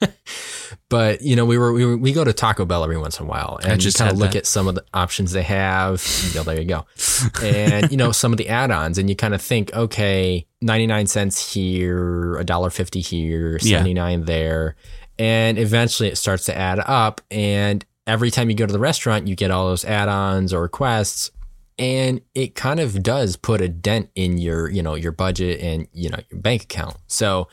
but 0.88 1.22
you 1.22 1.36
know, 1.36 1.44
we 1.44 1.56
were, 1.56 1.72
we 1.72 1.84
were 1.84 1.96
we 1.96 2.12
go 2.12 2.24
to 2.24 2.32
Taco 2.32 2.64
Bell 2.64 2.84
every 2.84 2.98
once 2.98 3.18
in 3.18 3.26
a 3.26 3.28
while 3.28 3.58
and 3.62 3.80
just 3.80 3.98
kind 3.98 4.10
of 4.10 4.18
look 4.18 4.32
that. 4.32 4.38
at 4.38 4.46
some 4.46 4.68
of 4.68 4.74
the 4.74 4.84
options 4.92 5.32
they 5.32 5.42
have. 5.42 6.04
you 6.28 6.34
know, 6.34 6.42
there 6.42 6.60
you 6.60 6.66
go, 6.66 6.86
and 7.42 7.90
you 7.90 7.96
know 7.96 8.12
some 8.12 8.32
of 8.32 8.38
the 8.38 8.48
add-ons, 8.48 8.98
and 8.98 9.08
you 9.08 9.16
kind 9.16 9.34
of 9.34 9.40
think, 9.40 9.72
okay, 9.74 10.46
ninety 10.60 10.86
nine 10.86 11.06
cents 11.06 11.52
here, 11.52 12.36
a 12.36 12.44
dollar 12.44 12.70
fifty 12.70 13.00
here, 13.00 13.58
seventy 13.58 13.94
nine 13.94 14.20
yeah. 14.20 14.26
there, 14.26 14.76
and 15.20 15.58
eventually 15.58 16.08
it 16.08 16.16
starts 16.16 16.46
to 16.46 16.56
add 16.56 16.78
up, 16.80 17.20
and 17.30 17.84
every 18.06 18.30
time 18.30 18.48
you 18.48 18.56
go 18.56 18.66
to 18.66 18.72
the 18.72 18.78
restaurant, 18.78 19.28
you 19.28 19.36
get 19.36 19.50
all 19.50 19.68
those 19.68 19.84
add-ons 19.84 20.54
or 20.54 20.62
requests. 20.62 21.30
And 21.78 22.22
it 22.34 22.54
kind 22.54 22.80
of 22.80 23.02
does 23.02 23.36
put 23.36 23.60
a 23.60 23.68
dent 23.68 24.10
in 24.14 24.38
your 24.38 24.68
you 24.68 24.82
know 24.82 24.94
your 24.94 25.12
budget 25.12 25.60
and 25.60 25.86
you 25.92 26.10
know 26.10 26.18
your 26.30 26.40
bank 26.40 26.64
account. 26.64 26.96
So 27.06 27.48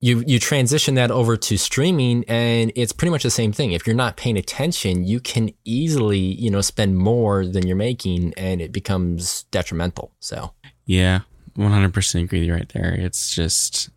you 0.00 0.22
you 0.26 0.38
transition 0.38 0.94
that 0.94 1.10
over 1.10 1.36
to 1.36 1.56
streaming 1.56 2.24
and 2.28 2.70
it's 2.76 2.92
pretty 2.92 3.10
much 3.10 3.24
the 3.24 3.30
same 3.30 3.52
thing. 3.52 3.72
If 3.72 3.84
you're 3.84 3.96
not 3.96 4.16
paying 4.16 4.36
attention 4.36 5.04
you 5.04 5.18
can 5.18 5.50
easily 5.64 6.18
you 6.18 6.48
know 6.48 6.60
spend 6.60 6.96
more 6.96 7.44
than 7.44 7.66
you're 7.66 7.76
making 7.76 8.34
and 8.36 8.60
it 8.60 8.70
becomes 8.70 9.44
detrimental. 9.50 10.12
So 10.20 10.52
yeah 10.84 11.20
100% 11.56 12.22
agree 12.22 12.40
with 12.40 12.46
you 12.46 12.54
right 12.54 12.68
there. 12.68 12.94
It's 12.94 13.34
just 13.34 13.90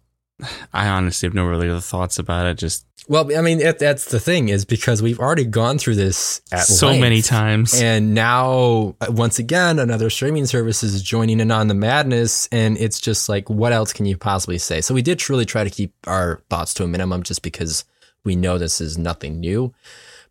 i 0.74 0.88
honestly 0.88 1.27
have 1.27 1.34
no 1.34 1.46
really 1.46 1.69
other 1.69 1.79
thoughts 1.79 2.19
about 2.19 2.46
it 2.46 2.58
just 2.58 2.86
well, 3.10 3.36
I 3.36 3.41
mean, 3.41 3.60
it, 3.60 3.79
that's 3.79 4.05
the 4.05 4.19
thing 4.19 4.50
is 4.50 4.65
because 4.65 5.01
we've 5.01 5.19
already 5.19 5.43
gone 5.43 5.79
through 5.79 5.96
this 5.96 6.41
at 6.51 6.65
so 6.65 6.88
length, 6.88 7.01
many 7.01 7.24
times, 7.24 7.74
and 7.81 8.13
now 8.13 8.96
uh, 9.01 9.08
once 9.10 9.39
again 9.39 9.79
another 9.79 10.12
streaming 10.12 10.46
service 10.46 10.84
is 10.84 11.01
joining 11.01 11.39
in 11.39 11.50
on 11.50 11.69
the 11.69 11.74
madness, 11.74 12.48
and 12.51 12.77
it's 12.77 13.00
just 13.00 13.27
like, 13.27 13.50
what 13.50 13.74
else 13.74 13.93
can 13.93 14.05
you 14.05 14.15
possibly 14.15 14.60
say? 14.60 14.79
So 14.79 14.93
we 14.93 15.01
did 15.01 15.17
truly 15.17 15.46
try 15.46 15.63
to 15.63 15.72
keep 15.72 15.91
our 16.05 16.43
thoughts 16.51 16.75
to 16.75 16.84
a 16.84 16.88
minimum, 16.88 17.24
just 17.24 17.41
because 17.41 17.84
we 18.24 18.36
know 18.36 18.60
this 18.60 18.79
is 18.79 18.96
nothing 18.96 19.39
new. 19.39 19.74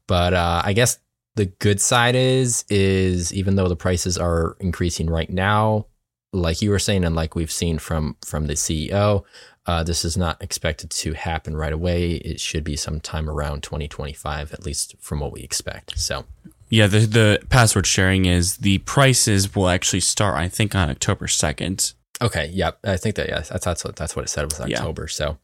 But 0.07 0.35
uh, 0.35 0.63
I 0.65 0.73
guess 0.73 1.01
the 1.35 1.47
good 1.47 1.81
side 1.81 2.15
is, 2.15 2.65
is 2.69 3.35
even 3.35 3.57
though 3.57 3.69
the 3.69 3.77
prices 3.77 4.17
are 4.17 4.57
increasing 4.61 5.11
right 5.11 5.31
now, 5.31 5.87
like 6.33 6.63
you 6.63 6.71
were 6.71 6.79
saying, 6.79 7.05
and 7.05 7.17
like 7.17 7.35
we've 7.35 7.51
seen 7.51 7.79
from 7.79 8.17
from 8.25 8.47
the 8.47 8.55
CEO, 8.55 9.25
uh, 9.69 9.83
this 9.83 10.03
is 10.03 10.17
not 10.17 10.43
expected 10.43 10.89
to 10.89 11.13
happen 11.13 11.55
right 11.55 11.75
away. 11.75 12.13
It 12.13 12.41
should 12.41 12.65
be 12.65 12.75
sometime 12.75 13.29
around 13.29 13.63
2025, 13.63 14.55
at 14.55 14.65
least 14.65 14.97
from 14.99 15.21
what 15.21 15.31
we 15.31 15.43
expect. 15.43 15.99
So, 15.99 16.25
yeah, 16.71 16.87
the 16.87 17.01
the 17.01 17.41
password 17.51 17.87
sharing 17.87 18.25
is 18.25 18.57
the 18.57 18.79
prices 18.79 19.55
will 19.55 19.69
actually 19.69 20.01
start. 20.01 20.37
I 20.37 20.49
think 20.49 20.75
on 20.75 20.89
October 20.89 21.27
2nd. 21.27 21.93
Okay. 22.23 22.47
Yep. 22.47 22.79
I 22.83 22.97
think 22.97 23.17
that 23.17 23.29
yeah, 23.29 23.41
that's 23.41 23.67
that's 23.67 23.85
what 23.85 23.95
that's 23.95 24.17
what 24.17 24.25
it 24.25 24.29
said 24.31 24.47
was 24.47 24.59
October. 24.59 25.03
Yeah. 25.03 25.09
So, 25.09 25.39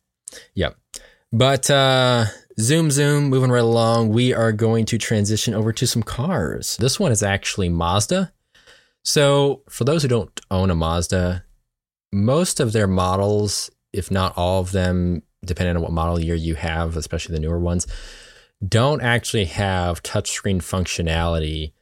yeah. 0.55 0.71
But 1.31 1.69
uh, 1.69 2.25
zoom 2.59 2.91
zoom, 2.91 3.25
moving 3.25 3.51
right 3.51 3.63
along, 3.63 4.09
we 4.09 4.33
are 4.33 4.53
going 4.53 4.87
to 4.87 4.97
transition 4.97 5.53
over 5.53 5.71
to 5.75 5.87
some 5.87 6.03
cars. 6.03 6.79
This 6.79 6.99
one 6.99 7.13
is 7.13 7.23
actually 7.23 7.69
Mazda. 7.69 8.33
So, 9.03 9.61
for 9.69 9.85
those 9.85 10.01
who 10.01 10.09
don't 10.09 10.41
own 10.51 10.71
a 10.71 10.75
Mazda, 10.75 11.45
most 12.11 12.59
of 12.59 12.73
their 12.73 12.87
models 12.87 13.71
if 13.95 14.11
not 14.11 14.37
all 14.37 14.61
of 14.61 14.73
them, 14.73 15.23
depending 15.45 15.77
on 15.77 15.83
what 15.83 15.93
model 15.93 16.21
year 16.21 16.35
you 16.35 16.55
have, 16.57 16.97
especially 16.97 17.35
the 17.35 17.41
newer 17.41 17.59
ones, 17.59 17.87
don't 18.67 19.01
actually 19.01 19.45
have 19.47 20.03
touchscreen 20.03 20.57
functionality, 20.57 21.73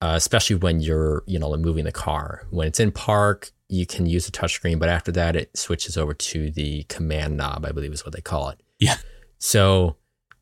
uh, 0.00 0.14
especially 0.14 0.56
when 0.56 0.80
you're, 0.80 1.22
you 1.26 1.38
know, 1.38 1.54
moving 1.56 1.84
the 1.84 1.92
car. 1.92 2.46
When 2.50 2.66
it's 2.68 2.80
in 2.80 2.92
park, 2.92 3.50
you 3.68 3.86
can 3.86 4.06
use 4.06 4.26
the 4.26 4.32
touchscreen, 4.32 4.78
but 4.78 4.88
after 4.88 5.12
that, 5.12 5.36
it 5.36 5.56
switches 5.56 5.96
over 5.96 6.14
to 6.14 6.50
the 6.50 6.84
command 6.84 7.36
knob, 7.36 7.66
I 7.66 7.72
believe 7.72 7.92
is 7.92 8.04
what 8.04 8.14
they 8.14 8.20
call 8.20 8.48
it. 8.48 8.60
Yeah. 8.78 8.96
So 9.38 9.96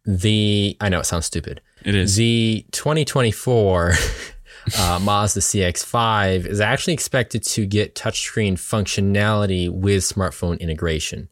the, 0.04 0.76
I 0.80 0.88
know 0.88 1.00
it 1.00 1.06
sounds 1.06 1.26
stupid. 1.26 1.60
It 1.84 1.94
is. 1.94 2.16
The 2.16 2.66
2024 2.72 3.94
uh, 4.78 4.98
Mazda 5.02 5.40
CX5 5.40 6.46
is 6.46 6.60
actually 6.60 6.94
expected 6.94 7.42
to 7.44 7.66
get 7.66 7.94
touchscreen 7.94 8.54
functionality 8.54 9.70
with 9.70 10.02
smartphone 10.02 10.58
integration. 10.60 11.28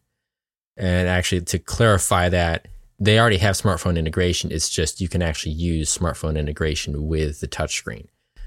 And 0.76 1.08
actually, 1.08 1.42
to 1.42 1.58
clarify 1.58 2.28
that, 2.28 2.68
they 2.98 3.18
already 3.18 3.38
have 3.38 3.56
smartphone 3.56 3.98
integration. 3.98 4.52
It's 4.52 4.68
just 4.68 5.00
you 5.00 5.08
can 5.08 5.22
actually 5.22 5.52
use 5.52 5.96
smartphone 5.96 6.38
integration 6.38 7.06
with 7.06 7.40
the 7.40 7.48
touchscreen 7.48 8.06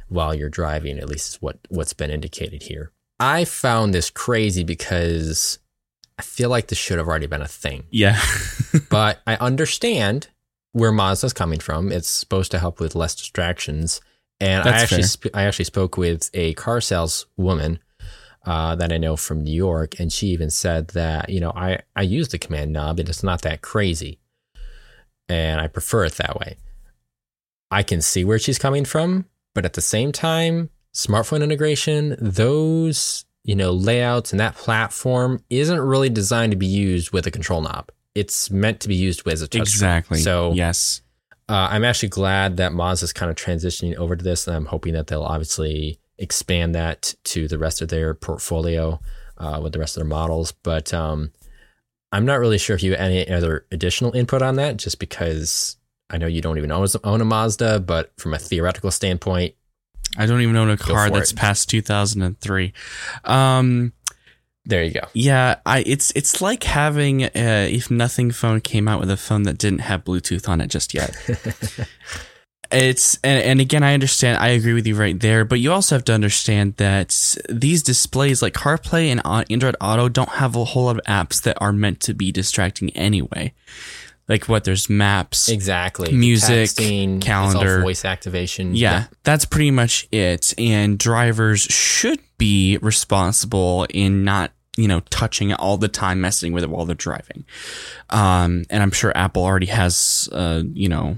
while 0.10 0.34
you're 0.34 0.50
driving, 0.50 1.00
at 1.00 1.10
least 1.10 1.36
is 1.36 1.42
what, 1.42 1.60
what's 1.70 1.94
been 1.94 2.10
indicated 2.12 2.64
here. 2.64 2.92
I 3.20 3.46
found 3.46 3.94
this 3.94 4.10
crazy 4.10 4.64
because 4.64 5.60
I 6.18 6.22
feel 6.22 6.50
like 6.50 6.68
this 6.68 6.78
should 6.78 6.98
have 6.98 7.08
already 7.08 7.28
been 7.28 7.42
a 7.42 7.48
thing. 7.48 7.84
Yeah. 7.92 8.22
but 8.90 9.22
I 9.28 9.36
understand 9.36 10.30
where 10.72 10.92
Mazda's 10.92 11.34
coming 11.34 11.60
from. 11.60 11.92
It's 11.92 12.08
supposed 12.08 12.52
to 12.52 12.60
help 12.60 12.80
with 12.80 12.96
less 12.96 13.16
distractions. 13.16 14.02
And 14.40 14.64
That's 14.64 14.80
I 14.80 14.84
actually 14.84 15.04
sp- 15.10 15.34
I 15.34 15.44
actually 15.44 15.66
spoke 15.66 15.98
with 15.98 16.30
a 16.34 16.54
car 16.54 16.80
sales 16.82 17.26
woman 17.38 17.80
uh, 18.46 18.76
that 18.76 18.94
I 18.94 18.98
know 18.98 19.18
from 19.18 19.42
New 19.42 19.54
York, 19.54 20.00
and 20.00 20.12
she 20.12 20.28
even 20.28 20.50
said 20.50 20.90
that 20.90 21.30
you 21.30 21.40
know 21.40 21.52
I 21.56 21.80
I 21.96 22.04
use 22.04 22.30
the 22.30 22.38
command 22.38 22.72
knob 22.72 23.00
and 23.00 23.10
it's 23.10 23.24
not 23.24 23.42
that 23.42 23.62
crazy, 23.62 24.20
and 25.28 25.60
I 25.60 25.68
prefer 25.68 26.06
it 26.06 26.14
that 26.14 26.40
way. 26.40 26.58
I 27.70 27.84
can 27.84 28.02
see 28.02 28.24
where 28.24 28.40
she's 28.40 28.60
coming 28.60 28.86
from, 28.86 29.26
but 29.54 29.66
at 29.66 29.74
the 29.74 29.82
same 29.82 30.12
time, 30.12 30.70
smartphone 30.94 31.44
integration, 31.44 32.16
those 32.20 33.26
you 33.44 33.56
know 33.56 33.72
layouts 33.72 34.32
and 34.32 34.40
that 34.40 34.56
platform 34.56 35.44
isn't 35.50 35.80
really 35.80 36.10
designed 36.10 36.52
to 36.52 36.58
be 36.58 36.68
used 36.68 37.12
with 37.12 37.26
a 37.28 37.32
control 37.32 37.62
knob. 37.62 37.90
It's 38.16 38.50
meant 38.50 38.80
to 38.82 38.88
be 38.88 38.96
used 38.96 39.26
with 39.26 39.42
a 39.42 39.48
touch. 39.48 39.62
Exactly. 39.62 40.20
So 40.20 40.54
yes, 40.54 41.02
uh, 41.50 41.70
I'm 41.72 41.86
actually 41.86 42.10
glad 42.10 42.58
that 42.58 42.74
Moz 42.74 43.02
is 43.04 43.14
kind 43.14 43.30
of 43.30 43.38
transitioning 43.38 43.96
over 43.96 44.16
to 44.16 44.24
this, 44.24 44.48
and 44.48 44.56
I'm 44.56 44.66
hoping 44.66 44.94
that 44.94 45.08
they'll 45.08 45.24
obviously 45.24 46.00
expand 46.18 46.76
that 46.76 47.14
to 47.24 47.48
the 47.48 47.58
rest 47.58 47.82
of 47.82 47.90
their 47.90 48.14
portfolio 48.14 49.00
uh, 49.38 49.60
with 49.62 49.74
the 49.74 49.80
rest 49.80 49.96
of 49.96 50.02
their 50.02 50.10
models. 50.10 50.52
But 50.52 50.94
um, 50.94 51.32
I'm 52.12 52.26
not 52.26 52.40
really 52.40 52.58
sure 52.58 52.76
if 52.76 52.84
you 52.84 52.92
have 52.92 53.00
any 53.00 53.30
other 53.30 53.66
additional 53.72 54.16
input 54.16 54.42
on 54.42 54.56
that, 54.56 54.78
just 54.78 55.00
because 55.00 55.78
I 56.10 56.18
know 56.18 56.28
you 56.28 56.42
don't 56.42 56.58
even 56.58 56.72
own, 56.72 56.88
own 57.04 57.22
a 57.22 57.26
Mazda, 57.26 57.80
but 57.82 58.12
from 58.18 58.34
a 58.34 58.40
theoretical 58.40 58.92
standpoint, 58.92 59.56
I 60.18 60.26
don't 60.26 60.42
even 60.42 60.56
own 60.56 60.70
a 60.70 60.78
car 60.78 61.10
that's 61.10 61.32
it. 61.32 61.38
past 61.38 61.70
2003. 61.70 62.74
Um, 63.24 63.94
there 64.68 64.84
you 64.84 64.92
go. 64.92 65.02
Yeah, 65.14 65.56
I 65.66 65.84
it's 65.88 66.12
it's 66.12 66.42
like 66.42 66.64
having 66.64 67.22
a, 67.34 67.74
if 67.74 67.90
nothing 67.90 68.32
phone 68.32 68.60
came 68.60 68.88
out 68.88 69.00
with 69.00 69.10
a 69.10 69.16
phone 69.16 69.44
that 69.44 69.58
didn't 69.58 69.80
have 69.80 70.04
Bluetooth 70.04 70.50
on 70.50 70.60
it 70.60 70.68
just 70.68 70.94
yet. 70.94 71.16
it's 72.72 73.18
and, 73.24 73.42
and 73.44 73.62
again 73.62 73.82
I 73.82 73.94
understand 73.94 74.40
I 74.40 74.50
agree 74.50 74.74
with 74.74 74.86
you 74.86 74.96
right 74.96 75.18
there, 75.18 75.46
but 75.46 75.62
you 75.62 75.72
also 75.72 75.96
have 75.96 76.04
to 76.06 76.14
understand 76.14 76.76
that 76.76 77.38
these 77.48 77.82
displays 77.82 78.42
like 78.42 78.54
CarPlay 78.54 79.06
and 79.08 79.22
Android 79.50 79.78
Auto 79.80 80.10
don't 80.10 80.30
have 80.30 80.58
a 80.58 80.66
whole 80.66 80.86
lot 80.86 80.98
of 80.98 81.06
apps 81.06 81.42
that 81.44 81.58
are 81.62 81.72
meant 81.72 82.02
to 82.02 82.14
be 82.14 82.34
distracting 82.34 82.90
anyway. 82.90 83.54
Like 84.28 84.50
what 84.50 84.66
there's 84.66 84.90
maps, 84.90 85.48
exactly, 85.48 86.12
music, 86.12 86.72
Texting, 86.72 87.22
calendar, 87.22 87.80
voice 87.80 88.04
activation. 88.04 88.76
Yeah, 88.76 88.92
yeah, 88.92 89.06
that's 89.24 89.46
pretty 89.46 89.72
much 89.72 90.10
it. 90.12 90.54
And 90.58 91.00
drivers 91.00 91.62
should 91.62 92.20
be 92.38 92.78
responsible 92.82 93.88
in 93.90 94.26
not 94.26 94.52
you 94.78 94.88
know, 94.88 95.02
touching 95.10 95.50
it 95.50 95.60
all 95.60 95.78
the 95.78 95.88
time, 95.88 96.22
messing 96.22 96.54
with 96.54 96.64
it 96.64 96.70
while 96.70 96.86
they're 96.86 96.96
driving. 96.96 97.44
Um, 98.10 98.64
and 98.70 98.82
I'm 98.82 98.92
sure 98.92 99.12
Apple 99.18 99.44
already 99.44 99.66
has, 99.66 100.30
uh, 100.32 100.64
you 100.74 100.88
know, 100.88 101.18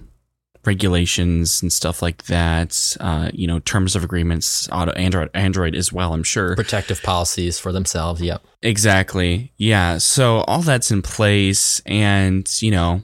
regulations 0.65 1.61
and 1.61 1.71
stuff 1.71 2.01
like 2.01 2.23
that. 2.25 2.97
Uh, 2.99 3.29
you 3.33 3.47
know, 3.47 3.59
terms 3.59 3.95
of 3.95 4.03
agreements, 4.03 4.69
auto 4.71 4.91
Android, 4.93 5.29
Android 5.33 5.75
as 5.75 5.91
well. 5.91 6.13
I'm 6.13 6.23
sure 6.23 6.55
protective 6.55 7.01
policies 7.03 7.59
for 7.59 7.71
themselves. 7.71 8.21
Yep. 8.21 8.41
Exactly. 8.61 9.53
Yeah. 9.57 9.97
So 9.97 10.39
all 10.47 10.61
that's 10.61 10.91
in 10.91 11.01
place, 11.01 11.81
and 11.85 12.49
you 12.61 12.71
know, 12.71 13.03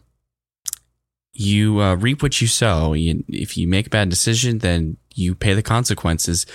you 1.33 1.81
uh, 1.81 1.95
reap 1.95 2.23
what 2.23 2.39
you 2.41 2.47
sow. 2.47 2.93
You, 2.93 3.23
if 3.27 3.57
you 3.57 3.67
make 3.67 3.87
a 3.87 3.89
bad 3.89 4.09
decision, 4.09 4.59
then 4.59 4.97
you 5.13 5.35
pay 5.35 5.53
the 5.53 5.63
consequences. 5.63 6.45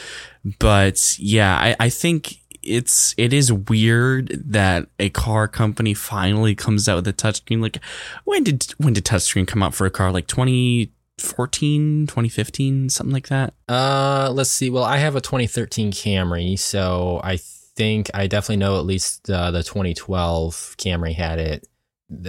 But 0.58 1.16
yeah, 1.18 1.56
I, 1.56 1.76
I 1.78 1.88
think 1.90 2.39
it's 2.70 3.14
it 3.18 3.32
is 3.32 3.52
weird 3.52 4.28
that 4.52 4.86
a 4.98 5.10
car 5.10 5.48
company 5.48 5.92
finally 5.92 6.54
comes 6.54 6.88
out 6.88 6.96
with 6.96 7.08
a 7.08 7.12
touchscreen. 7.12 7.60
Like 7.60 7.78
when 8.24 8.44
did 8.44 8.72
when 8.78 8.92
did 8.92 9.04
touchscreen 9.04 9.46
come 9.46 9.62
out 9.62 9.74
for 9.74 9.86
a 9.86 9.90
car? 9.90 10.12
Like 10.12 10.26
2014, 10.28 12.06
2015, 12.06 12.88
something 12.88 13.12
like 13.12 13.28
that. 13.28 13.54
Uh, 13.68 14.30
let's 14.32 14.50
see. 14.50 14.70
Well, 14.70 14.84
I 14.84 14.98
have 14.98 15.16
a 15.16 15.20
2013 15.20 15.90
Camry, 15.92 16.58
so 16.58 17.20
I 17.24 17.36
think 17.36 18.10
I 18.14 18.26
definitely 18.26 18.56
know 18.56 18.78
at 18.78 18.86
least 18.86 19.28
uh, 19.28 19.50
the 19.50 19.62
2012 19.62 20.76
Camry 20.78 21.14
had 21.14 21.38
it. 21.38 21.66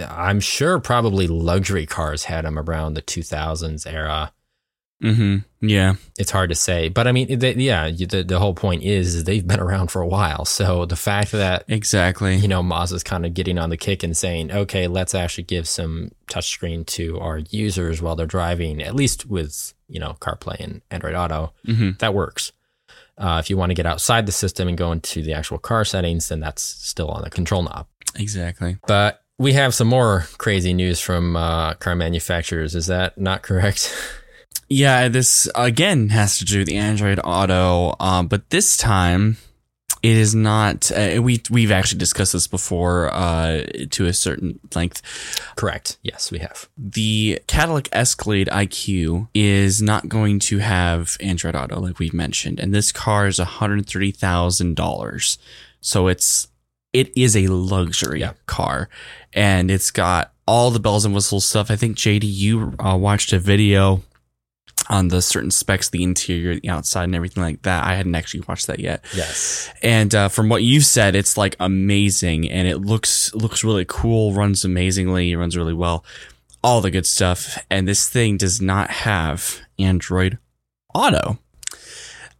I'm 0.08 0.40
sure 0.40 0.78
probably 0.78 1.26
luxury 1.26 1.86
cars 1.86 2.24
had 2.24 2.44
them 2.44 2.58
around 2.58 2.94
the 2.94 3.02
2000s 3.02 3.90
era. 3.90 4.32
Mm-hmm. 5.02 5.66
Yeah. 5.66 5.94
It's 6.18 6.30
hard 6.30 6.50
to 6.50 6.54
say, 6.54 6.88
but 6.88 7.06
I 7.06 7.12
mean, 7.12 7.38
they, 7.38 7.54
yeah, 7.54 7.90
the 7.90 8.22
the 8.22 8.38
whole 8.38 8.54
point 8.54 8.82
is, 8.82 9.14
is 9.14 9.24
they've 9.24 9.46
been 9.46 9.60
around 9.60 9.90
for 9.90 10.00
a 10.00 10.06
while. 10.06 10.44
So 10.44 10.86
the 10.86 10.96
fact 10.96 11.32
that 11.32 11.64
Exactly. 11.68 12.36
you 12.36 12.48
know 12.48 12.62
Mazda's 12.62 13.02
kind 13.02 13.26
of 13.26 13.34
getting 13.34 13.58
on 13.58 13.70
the 13.70 13.76
kick 13.76 14.02
and 14.02 14.16
saying, 14.16 14.52
okay, 14.52 14.86
let's 14.86 15.14
actually 15.14 15.44
give 15.44 15.66
some 15.68 16.12
touchscreen 16.28 16.86
to 16.86 17.18
our 17.20 17.38
users 17.38 18.00
while 18.00 18.14
they're 18.16 18.26
driving, 18.26 18.80
at 18.82 18.94
least 18.94 19.26
with 19.26 19.74
you 19.88 19.98
know 20.00 20.16
CarPlay 20.20 20.60
and 20.60 20.82
Android 20.90 21.14
Auto, 21.14 21.52
hmm 21.66 21.90
that 21.98 22.14
works. 22.14 22.52
Uh, 23.18 23.38
if 23.42 23.50
you 23.50 23.56
want 23.56 23.70
to 23.70 23.74
get 23.74 23.86
outside 23.86 24.26
the 24.26 24.32
system 24.32 24.68
and 24.68 24.78
go 24.78 24.90
into 24.90 25.22
the 25.22 25.34
actual 25.34 25.58
car 25.58 25.84
settings, 25.84 26.28
then 26.28 26.40
that's 26.40 26.62
still 26.62 27.08
on 27.08 27.22
the 27.22 27.30
control 27.30 27.62
knob. 27.62 27.86
Exactly. 28.16 28.78
But 28.86 29.22
we 29.38 29.52
have 29.52 29.74
some 29.74 29.86
more 29.88 30.26
crazy 30.38 30.72
news 30.72 30.98
from 31.00 31.36
uh, 31.36 31.74
car 31.74 31.94
manufacturers. 31.94 32.74
Is 32.74 32.86
that 32.86 33.18
not 33.18 33.42
correct? 33.42 33.94
Yeah, 34.74 35.08
this 35.08 35.48
again 35.54 36.08
has 36.10 36.38
to 36.38 36.44
do 36.44 36.58
with 36.60 36.68
the 36.68 36.76
Android 36.76 37.20
Auto, 37.22 37.94
um, 38.00 38.26
but 38.28 38.48
this 38.50 38.76
time 38.78 39.36
it 40.02 40.16
is 40.16 40.34
not. 40.34 40.90
Uh, 40.90 41.20
we 41.22 41.42
we've 41.50 41.70
actually 41.70 41.98
discussed 41.98 42.32
this 42.32 42.46
before 42.46 43.12
uh, 43.12 43.64
to 43.90 44.06
a 44.06 44.12
certain 44.14 44.58
length. 44.74 45.02
correct. 45.56 45.98
Yes, 46.02 46.30
we 46.32 46.38
have. 46.38 46.68
The 46.78 47.40
Cadillac 47.46 47.88
Escalade 47.92 48.48
IQ 48.50 49.28
is 49.34 49.82
not 49.82 50.08
going 50.08 50.38
to 50.40 50.58
have 50.58 51.16
Android 51.20 51.54
Auto, 51.54 51.78
like 51.78 51.98
we've 51.98 52.14
mentioned, 52.14 52.58
and 52.58 52.72
this 52.74 52.92
car 52.92 53.26
is 53.26 53.38
one 53.38 53.46
hundred 53.48 53.86
thirty 53.86 54.10
thousand 54.10 54.74
dollars. 54.76 55.38
So 55.80 56.08
it's 56.08 56.48
it 56.94 57.12
is 57.16 57.36
a 57.36 57.46
luxury 57.48 58.20
Yeah. 58.20 58.32
car, 58.46 58.88
and 59.34 59.70
it's 59.70 59.90
got 59.90 60.32
all 60.48 60.70
the 60.70 60.80
bells 60.80 61.04
and 61.04 61.14
whistles 61.14 61.44
stuff. 61.44 61.70
I 61.70 61.76
think 61.76 61.96
JD, 61.98 62.22
you 62.24 62.74
uh, 62.78 62.96
watched 62.96 63.32
a 63.32 63.38
video 63.38 64.02
on 64.88 65.08
the 65.08 65.22
certain 65.22 65.50
specs, 65.50 65.90
the 65.90 66.02
interior, 66.02 66.58
the 66.58 66.68
outside, 66.68 67.04
and 67.04 67.14
everything 67.14 67.42
like 67.42 67.62
that. 67.62 67.84
I 67.84 67.94
hadn't 67.94 68.14
actually 68.14 68.44
watched 68.48 68.66
that 68.66 68.80
yet. 68.80 69.04
Yes. 69.14 69.72
And 69.82 70.14
uh, 70.14 70.28
from 70.28 70.48
what 70.48 70.62
you've 70.62 70.84
said, 70.84 71.14
it's 71.14 71.36
like 71.36 71.56
amazing, 71.60 72.50
and 72.50 72.66
it 72.68 72.78
looks 72.78 73.34
looks 73.34 73.64
really 73.64 73.86
cool. 73.86 74.32
Runs 74.32 74.64
amazingly. 74.64 75.34
Runs 75.34 75.56
really 75.56 75.74
well. 75.74 76.04
All 76.64 76.80
the 76.80 76.90
good 76.90 77.06
stuff. 77.06 77.58
And 77.70 77.88
this 77.88 78.08
thing 78.08 78.36
does 78.36 78.60
not 78.60 78.90
have 78.90 79.60
Android 79.78 80.38
Auto. 80.94 81.38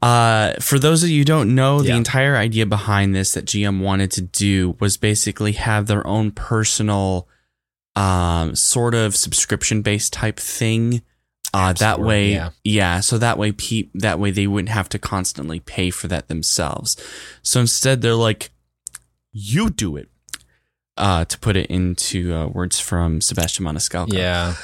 Uh, 0.00 0.55
for 0.55 0.81
those 0.81 1.05
of 1.05 1.11
you 1.11 1.18
who 1.18 1.24
don't 1.24 1.55
know, 1.55 1.81
the 1.81 1.92
entire 1.92 2.37
idea 2.37 2.66
behind 2.66 3.14
this 3.14 3.35
that 3.35 3.44
GM 3.44 3.81
wanted 3.81 4.11
to 4.12 4.20
do 4.20 4.76
was 4.81 4.96
basically 4.96 5.52
have 5.52 5.87
their 5.87 6.05
own 6.05 6.33
personal, 6.33 7.28
um, 7.94 8.57
sort 8.57 8.96
of 8.96 9.14
subscription 9.14 9.81
based 9.81 10.12
type 10.12 10.40
thing. 10.40 11.02
Uh, 11.54 11.72
that 11.74 11.94
store, 11.94 12.04
way, 12.06 12.32
yeah. 12.32 12.50
yeah. 12.64 13.00
So 13.00 13.18
that 13.18 13.36
way, 13.36 13.52
pe- 13.52 13.88
that 13.94 14.18
way 14.18 14.30
they 14.30 14.46
wouldn't 14.46 14.70
have 14.70 14.88
to 14.90 14.98
constantly 14.98 15.60
pay 15.60 15.90
for 15.90 16.08
that 16.08 16.28
themselves. 16.28 16.96
So 17.42 17.60
instead, 17.60 18.00
they're 18.00 18.14
like, 18.14 18.50
"You 19.32 19.70
do 19.70 19.96
it." 19.96 20.08
Uh, 20.96 21.24
to 21.24 21.38
put 21.38 21.56
it 21.56 21.66
into 21.66 22.34
uh, 22.34 22.46
words 22.48 22.78
from 22.78 23.20
Sebastian 23.22 23.64
Maniscalco. 23.64 24.12
Yeah. 24.12 24.54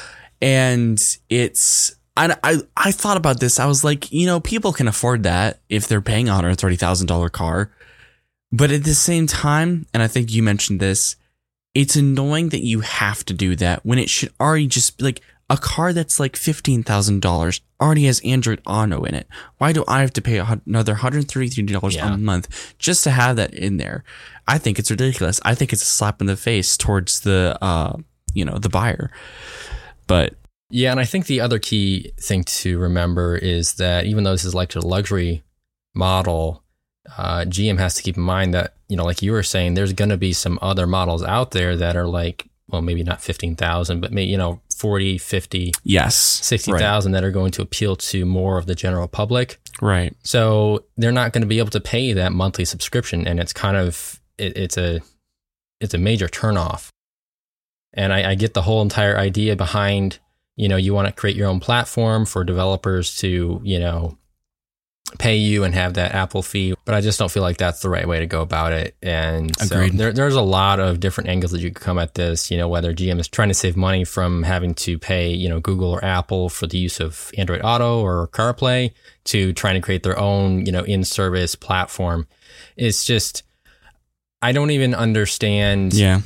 and 0.42 1.01
it's 1.31 1.96
I, 2.16 2.37
I 2.42 2.57
I 2.77 2.92
thought 2.92 3.16
about 3.16 3.40
this. 3.40 3.59
I 3.59 3.66
was 3.66 3.85
like, 3.85 4.12
you 4.12 4.27
know, 4.27 4.40
people 4.40 4.72
can 4.72 4.88
afford 4.88 5.22
that 5.22 5.61
if 5.68 5.88
they're 5.88 6.01
paying 6.03 6.29
a 6.29 6.35
hundred 6.35 6.59
thirty 6.59 6.77
thousand 6.77 7.07
dollar 7.07 7.29
car, 7.29 7.70
but 8.51 8.70
at 8.70 8.85
the 8.85 8.94
same 8.94 9.27
time, 9.27 9.87
and 9.94 10.03
I 10.03 10.09
think 10.09 10.33
you 10.33 10.42
mentioned 10.42 10.81
this, 10.81 11.16
it's 11.74 11.96
annoying 11.96 12.48
that 12.51 12.64
you 12.64 12.81
have 12.81 13.24
to 13.27 13.35
do 13.35 13.57
that 13.57 13.87
when 13.87 13.98
it 13.98 14.11
should 14.11 14.33
already 14.40 14.66
just 14.66 14.98
be 14.98 15.05
like 15.05 15.20
a 15.51 15.57
car 15.57 15.93
that's 15.93 16.21
like 16.21 16.37
fifteen 16.37 16.83
thousand 16.83 17.23
dollars 17.23 17.61
already 17.81 18.05
has 18.05 18.21
Android 18.25 18.61
Auto 18.67 19.05
in 19.05 19.15
it. 19.15 19.27
Why 19.59 19.73
do 19.73 19.85
I 19.89 20.01
have 20.01 20.13
to 20.15 20.21
pay 20.23 20.39
another 20.39 20.95
hundred 20.97 21.29
thirty 21.31 21.49
three 21.49 21.65
dollars 21.65 21.95
Yeah. 21.97 22.15
a 22.15 22.17
month 22.19 22.75
just 22.79 23.05
to 23.05 23.11
have 23.11 23.37
that 23.37 23.55
in 23.55 23.77
there? 23.79 24.05
I 24.47 24.59
think 24.59 24.79
it's 24.79 24.91
ridiculous. 24.91 25.41
I 25.45 25.55
think 25.55 25.73
it's 25.73 25.83
a 25.83 25.87
slap 25.87 26.21
in 26.21 26.27
the 26.27 26.37
face 26.37 26.77
towards 26.77 27.21
the 27.21 27.57
uh 27.63 27.97
you 28.35 28.45
know 28.45 28.59
the 28.59 28.69
buyer. 28.69 29.11
But 30.07 30.35
Yeah, 30.71 30.91
and 30.91 31.01
I 31.01 31.05
think 31.05 31.27
the 31.27 31.41
other 31.41 31.59
key 31.59 32.13
thing 32.21 32.45
to 32.45 32.79
remember 32.79 33.37
is 33.37 33.75
that 33.75 34.05
even 34.07 34.25
though 34.25 34.33
this 34.33 34.45
is 34.45 34.55
like 34.55 34.75
a 34.77 34.81
luxury 34.81 35.43
model, 35.95 36.63
uh, 37.17 37.45
GM 37.47 37.79
has 37.79 37.95
to 37.95 38.03
keep 38.03 38.17
in 38.19 38.23
mind 38.23 38.53
that, 38.55 38.75
you 38.89 38.97
know, 38.97 39.05
like 39.05 39.23
you 39.23 39.33
were 39.33 39.43
saying, 39.43 39.75
there's 39.75 39.95
going 39.95 40.11
to 40.11 40.19
be 40.19 40.33
some 40.35 40.59
other 40.61 40.87
models 40.87 41.23
out 41.23 41.53
there 41.53 41.77
that 41.77 41.97
are 41.97 42.07
like, 42.07 42.48
well, 42.68 42.83
maybe 42.83 43.02
not 43.02 43.22
15,000, 43.22 44.00
but 44.00 44.12
maybe, 44.12 44.31
you 44.31 44.37
know, 44.37 44.61
40, 44.76 45.18
50, 45.18 45.72
yes, 45.85 46.14
60,000 46.16 47.12
that 47.12 47.24
are 47.24 47.31
going 47.31 47.50
to 47.52 47.62
appeal 47.62 47.96
to 47.96 48.26
more 48.26 48.59
of 48.59 48.66
the 48.66 48.74
general 48.74 49.09
public. 49.09 49.59
Right. 49.81 50.14
So 50.22 50.85
they're 50.96 51.12
not 51.12 51.33
going 51.33 51.42
to 51.42 51.48
be 51.48 51.59
able 51.59 51.70
to 51.70 51.81
pay 51.81 52.12
that 52.12 52.33
monthly 52.33 52.64
subscription, 52.64 53.26
and 53.26 53.40
it's 53.40 53.52
kind 53.52 53.76
of 53.76 54.20
it, 54.37 54.57
it's 54.57 54.76
a 54.76 55.00
it's 55.81 55.94
a 55.94 55.98
major 55.98 56.28
turnoff. 56.28 56.88
And 57.94 58.12
I, 58.12 58.33
I 58.33 58.35
get 58.35 58.54
the 58.54 58.62
whole 58.62 58.83
entire 58.83 59.16
idea 59.16 59.57
behind 59.57 60.18
you 60.57 60.68
know 60.68 60.76
you 60.76 60.92
want 60.92 61.07
to 61.07 61.12
create 61.12 61.37
your 61.37 61.48
own 61.48 61.61
platform 61.61 62.26
for 62.26 62.44
developers 62.44 63.16
to 63.18 63.61
you 63.64 63.78
know 63.78 64.18
pay 65.18 65.37
you 65.37 65.64
and 65.64 65.75
have 65.75 65.94
that 65.94 66.14
Apple 66.14 66.42
fee, 66.42 66.75
but 66.85 66.94
I 66.94 67.01
just 67.01 67.18
don't 67.18 67.31
feel 67.31 67.42
like 67.42 67.57
that's 67.57 67.81
the 67.81 67.88
right 67.88 68.07
way 68.07 68.21
to 68.21 68.27
go 68.27 68.42
about 68.42 68.73
it. 68.73 68.94
And 69.03 69.57
so 69.59 69.88
there, 69.88 70.12
there's 70.12 70.35
a 70.35 70.42
lot 70.42 70.81
of 70.81 71.01
different 71.01 71.31
angles 71.31 71.53
that 71.53 71.61
you 71.62 71.71
could 71.71 71.83
come 71.83 71.99
at 71.99 72.14
this. 72.14 72.51
You 72.51 72.59
know, 72.59 72.68
whether 72.68 72.92
GM 72.92 73.18
is 73.18 73.27
trying 73.29 73.49
to 73.49 73.55
save 73.55 73.77
money 73.77 74.05
from 74.05 74.42
having 74.42 74.75
to 74.75 74.99
pay 74.99 75.33
you 75.33 75.49
know 75.49 75.61
Google 75.61 75.90
or 75.90 76.05
Apple 76.05 76.49
for 76.51 76.66
the 76.66 76.77
use 76.79 77.01
of 77.01 77.31
Android 77.38 77.62
Auto 77.64 78.01
or 78.03 78.29
CarPlay 78.29 78.92
to 79.25 79.53
trying 79.55 79.75
to 79.77 79.81
create 79.81 80.03
their 80.03 80.18
own 80.18 80.66
you 80.66 80.73
know 80.73 80.83
in-service 80.83 81.55
platform. 81.55 82.27
It's 82.77 83.05
just 83.05 83.44
I 84.42 84.53
don't 84.53 84.71
even 84.71 84.94
understand 84.94 85.94
Yeah. 85.94 86.21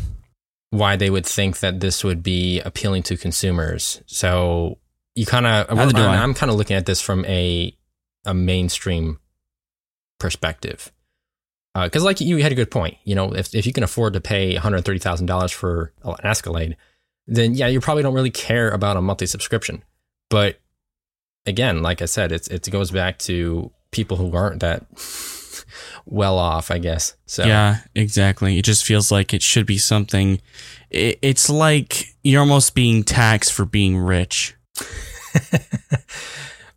why 0.71 0.97
they 0.97 1.09
would 1.09 1.25
think 1.27 1.61
that 1.61 1.81
this 1.81 2.03
would 2.05 2.23
be 2.23 2.61
appealing 2.61 3.05
to 3.05 3.16
consumers. 3.16 4.03
So 4.07 4.79
you 5.14 5.25
kind 5.27 5.47
of, 5.47 5.66
I'm 5.79 6.35
kind 6.35 6.51
of 6.51 6.57
looking 6.57 6.77
at 6.77 6.87
this 6.87 7.01
from 7.01 7.25
a 7.27 7.75
a 8.25 8.35
mainstream 8.35 9.19
perspective. 10.19 10.93
Uh, 11.75 11.85
because, 11.85 12.05
like 12.05 12.21
you 12.21 12.37
had 12.39 12.53
a 12.53 12.57
good 12.57 12.71
point, 12.71 12.99
you 13.05 13.15
know, 13.15 13.35
if 13.35 13.55
if 13.55 13.67
you 13.67 13.73
can 13.73 13.83
afford 13.83 14.13
to 14.13 14.21
pay 14.21 14.53
one 14.55 14.63
hundred 14.63 14.85
thirty 14.85 14.99
thousand 14.99 15.27
dollars 15.27 15.53
for 15.53 15.93
an 16.05 16.17
Escalade, 16.23 16.77
then 17.27 17.55
yeah, 17.55 17.67
you 17.67 17.81
probably 17.81 18.03
don't 18.03 18.15
really 18.15 18.31
care 18.31 18.71
about 18.71 18.97
a 18.97 19.01
monthly 19.01 19.27
subscription. 19.27 19.83
But 20.29 20.61
again, 21.47 21.83
like 21.83 22.03
I 22.03 22.07
said, 22.07 22.31
it's 22.31 22.49
it 22.49 22.71
goes 22.71 22.91
back 22.91 23.19
to 23.21 23.71
people 23.91 24.17
who 24.17 24.35
aren't 24.37 24.61
that 24.61 24.85
well 26.05 26.39
off, 26.39 26.71
I 26.71 26.79
guess. 26.79 27.15
So 27.27 27.45
Yeah, 27.45 27.79
exactly. 27.95 28.59
It 28.59 28.65
just 28.65 28.85
feels 28.85 29.11
like 29.11 29.33
it 29.33 29.43
should 29.43 29.67
be 29.67 29.79
something. 29.79 30.41
It, 30.91 31.19
it's 31.23 31.49
like 31.49 32.15
you're 32.23 32.41
almost 32.41 32.75
being 32.75 33.03
taxed 33.03 33.53
for 33.53 33.65
being 33.65 33.97
rich. 33.97 34.57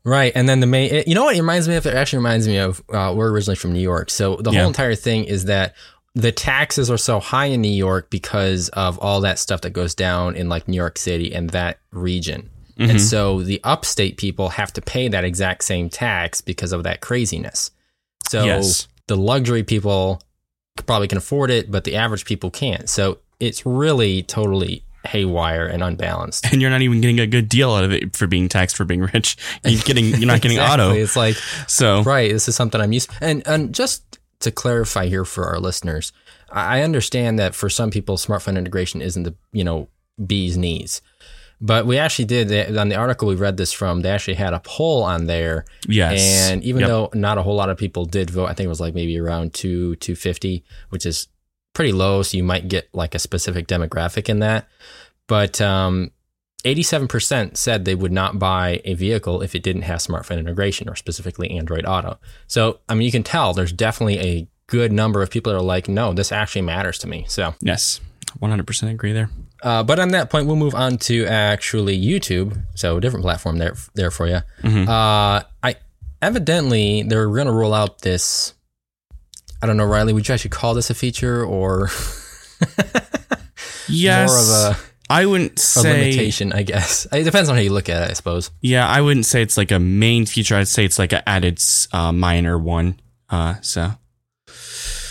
Right, 0.05 0.31
and 0.35 0.47
then 0.47 0.59
the 0.59 0.67
main, 0.67 0.93
it- 0.93 1.07
you 1.07 1.15
know 1.15 1.23
what 1.25 1.35
it 1.35 1.39
reminds 1.41 1.67
me 1.67 1.75
of? 1.75 1.85
It 1.87 1.95
actually 1.95 2.17
reminds 2.17 2.47
me 2.47 2.57
of. 2.57 2.81
Uh, 2.93 3.11
we're 3.17 3.31
originally 3.31 3.55
from 3.55 3.73
New 3.73 3.79
York, 3.81 4.09
so 4.11 4.35
the 4.37 4.51
Yeah. 4.51 4.59
whole 4.59 4.67
entire 4.67 4.93
thing 4.95 5.23
is 5.25 5.45
that 5.45 5.73
the 6.13 6.31
taxes 6.31 6.89
are 6.91 6.97
so 6.97 7.19
high 7.19 7.47
in 7.47 7.59
New 7.61 7.67
York 7.67 8.09
because 8.09 8.69
of 8.69 8.97
all 8.99 9.19
that 9.21 9.39
stuff 9.39 9.61
that 9.61 9.71
goes 9.71 9.93
down 9.95 10.35
in 10.35 10.47
like 10.47 10.67
New 10.67 10.77
York 10.77 10.97
City 10.99 11.33
and 11.33 11.49
that 11.49 11.79
region, 11.91 12.51
Mhm. 12.79 12.89
and 12.91 13.01
so 13.01 13.41
the 13.41 13.59
upstate 13.63 14.15
people 14.17 14.49
have 14.49 14.71
to 14.73 14.81
pay 14.81 15.07
that 15.07 15.23
exact 15.25 15.63
same 15.63 15.89
tax 15.89 16.39
because 16.39 16.71
of 16.71 16.83
that 16.83 17.01
craziness. 17.01 17.71
So 18.29 18.45
Yes. 18.45 18.87
the 19.07 19.17
luxury 19.17 19.63
people 19.63 20.21
probably 20.85 21.07
can 21.07 21.17
afford 21.17 21.49
it, 21.51 21.71
but 21.71 21.83
the 21.83 21.95
average 21.95 22.25
people 22.25 22.51
can't. 22.51 22.87
So 22.89 23.17
it's 23.39 23.65
really 23.65 24.21
totally 24.23 24.83
haywire 25.05 25.65
and 25.67 25.83
unbalanced. 25.83 26.45
And 26.51 26.61
you're 26.61 26.71
not 26.71 26.81
even 26.81 27.01
getting 27.01 27.19
a 27.19 27.27
good 27.27 27.47
deal 27.49 27.71
out 27.73 27.83
of 27.83 27.91
it 27.91 28.15
for 28.15 28.27
being 28.27 28.49
taxed 28.49 28.75
for 28.75 28.85
being 28.85 29.01
rich. 29.01 29.37
You're 29.65 29.81
getting, 29.81 30.05
you're 30.05 30.25
not 30.27 30.41
getting 30.41 30.57
Exactly. 30.57 30.85
auto. 30.85 30.95
It's 30.95 31.15
like 31.15 31.35
So 31.67 32.01
right 32.03 32.31
this 32.31 32.47
is 32.47 32.55
something 32.55 32.79
i'm 32.81 32.91
used 32.93 33.09
and 33.21 33.41
and 33.47 33.73
just 33.73 34.19
to 34.39 34.51
clarify 34.51 35.05
here 35.07 35.25
for 35.25 35.45
our 35.45 35.59
listeners 35.59 36.11
i 36.51 36.81
understand 36.81 37.39
that 37.39 37.55
for 37.55 37.69
some 37.69 37.89
people 37.89 38.17
smartphone 38.17 38.57
integration 38.57 39.01
isn't 39.01 39.23
the 39.23 39.33
you 39.53 39.63
know 39.63 39.87
bee's 40.25 40.57
knees 40.57 41.01
but 41.61 41.85
we 41.85 41.97
actually 41.97 42.25
did 42.25 42.75
on 42.77 42.89
the 42.89 42.95
article 42.95 43.27
we 43.27 43.35
read 43.35 43.57
this 43.57 43.71
from 43.71 44.01
they 44.01 44.09
actually 44.09 44.33
had 44.35 44.53
a 44.53 44.59
poll 44.59 45.03
on 45.03 45.25
there 45.25 45.65
yes, 45.87 46.49
and 46.51 46.63
even 46.63 46.81
Yep. 46.81 46.89
though 46.89 47.09
not 47.13 47.37
a 47.37 47.41
whole 47.43 47.55
lot 47.55 47.69
of 47.69 47.77
people 47.77 48.05
did 48.05 48.29
vote 48.29 48.45
i 48.47 48.53
think 48.53 48.65
it 48.65 48.69
was 48.69 48.81
like 48.81 48.93
maybe 48.93 49.17
around 49.17 49.53
2 49.53 49.95
250 49.95 50.63
which 50.89 51.05
is 51.05 51.27
pretty 51.75 51.91
low 51.91 52.23
so 52.23 52.35
you 52.35 52.43
might 52.43 52.67
get 52.67 52.89
like 52.93 53.13
a 53.13 53.19
specific 53.19 53.67
demographic 53.67 54.27
in 54.29 54.39
that 54.39 54.67
but 55.27 55.61
um 55.61 56.09
87% 56.65 57.57
said 57.57 57.85
they 57.85 57.93
would 57.93 58.11
not 58.11 58.39
buy 58.39 58.81
a 58.85 58.95
vehicle 58.95 59.41
if 59.43 59.53
it 59.53 59.61
didn't 59.61 59.83
have 59.83 59.99
smartphone 59.99 60.39
integration 60.39 60.89
or 60.89 60.95
specifically 60.95 61.51
Android 61.51 61.85
Auto. 61.85 62.17
So, 62.47 62.79
I 62.89 62.95
mean, 62.95 63.05
you 63.05 63.11
can 63.11 63.21
tell 63.21 63.53
there's 63.53 63.71
definitely 63.71 64.17
a 64.19 64.47
good 64.65 64.91
number 64.91 65.21
of 65.21 65.29
people 65.29 65.53
that 65.53 65.59
are 65.59 65.61
like, 65.63 65.87
no, 65.87 66.11
this 66.11 66.31
actually 66.31 66.63
matters 66.63 66.97
to 66.99 67.07
me. 67.07 67.25
So, 67.27 67.53
yes, 67.61 68.01
100 68.39 68.65
percent 68.65 68.91
agree 68.91 69.13
there. 69.13 69.29
Uh, 69.61 69.83
but 69.83 69.99
on 69.99 70.09
that 70.09 70.31
point, 70.31 70.47
we'll 70.47 70.55
move 70.55 70.73
on 70.73 70.97
to 70.97 71.27
actually 71.27 72.01
YouTube. 72.03 72.59
So 72.73 72.97
a 72.97 73.01
different 73.01 73.23
platform 73.23 73.59
there 73.59 73.75
there 73.93 74.09
for 74.09 74.25
you. 74.27 74.39
Mhm. 74.63 74.87
Uh, 74.87 75.43
I 75.61 75.75
evidently 76.19 77.03
they're 77.03 77.27
going 77.27 77.45
to 77.45 77.51
roll 77.53 77.75
out 77.75 78.01
this. 78.01 78.54
I 79.65 79.67
don't 79.67 79.77
know, 79.77 79.85
Riley. 79.85 80.13
Would 80.13 80.27
you 80.27 80.33
actually 80.35 80.51
call 80.51 80.75
this 80.75 80.91
a 80.91 80.93
feature 80.93 81.43
or 81.43 81.89
Yes. 83.87 84.29
more 84.29 84.39
of 84.39 84.75
a, 84.75 84.79
I 85.09 85.25
wouldn't 85.25 85.57
a 85.57 85.61
say. 85.61 85.91
limitation? 86.03 86.53
I 86.53 86.61
guess 86.61 87.07
it 87.11 87.23
depends 87.23 87.49
on 87.49 87.55
how 87.55 87.61
you 87.61 87.71
look 87.71 87.89
at 87.89 88.03
it. 88.03 88.11
I 88.11 88.13
suppose. 88.13 88.51
Yeah, 88.61 88.87
I 88.87 89.01
wouldn't 89.01 89.25
say 89.25 89.41
it's 89.41 89.57
like 89.57 89.71
a 89.71 89.79
main 89.79 90.27
feature. 90.27 90.55
I'd 90.55 90.67
say 90.67 90.85
it's 90.85 90.99
like 90.99 91.13
an 91.13 91.23
added 91.25 91.59
uh, 91.91 92.11
minor 92.11 92.59
one. 92.59 92.99
Uh, 93.27 93.55
so 93.61 93.91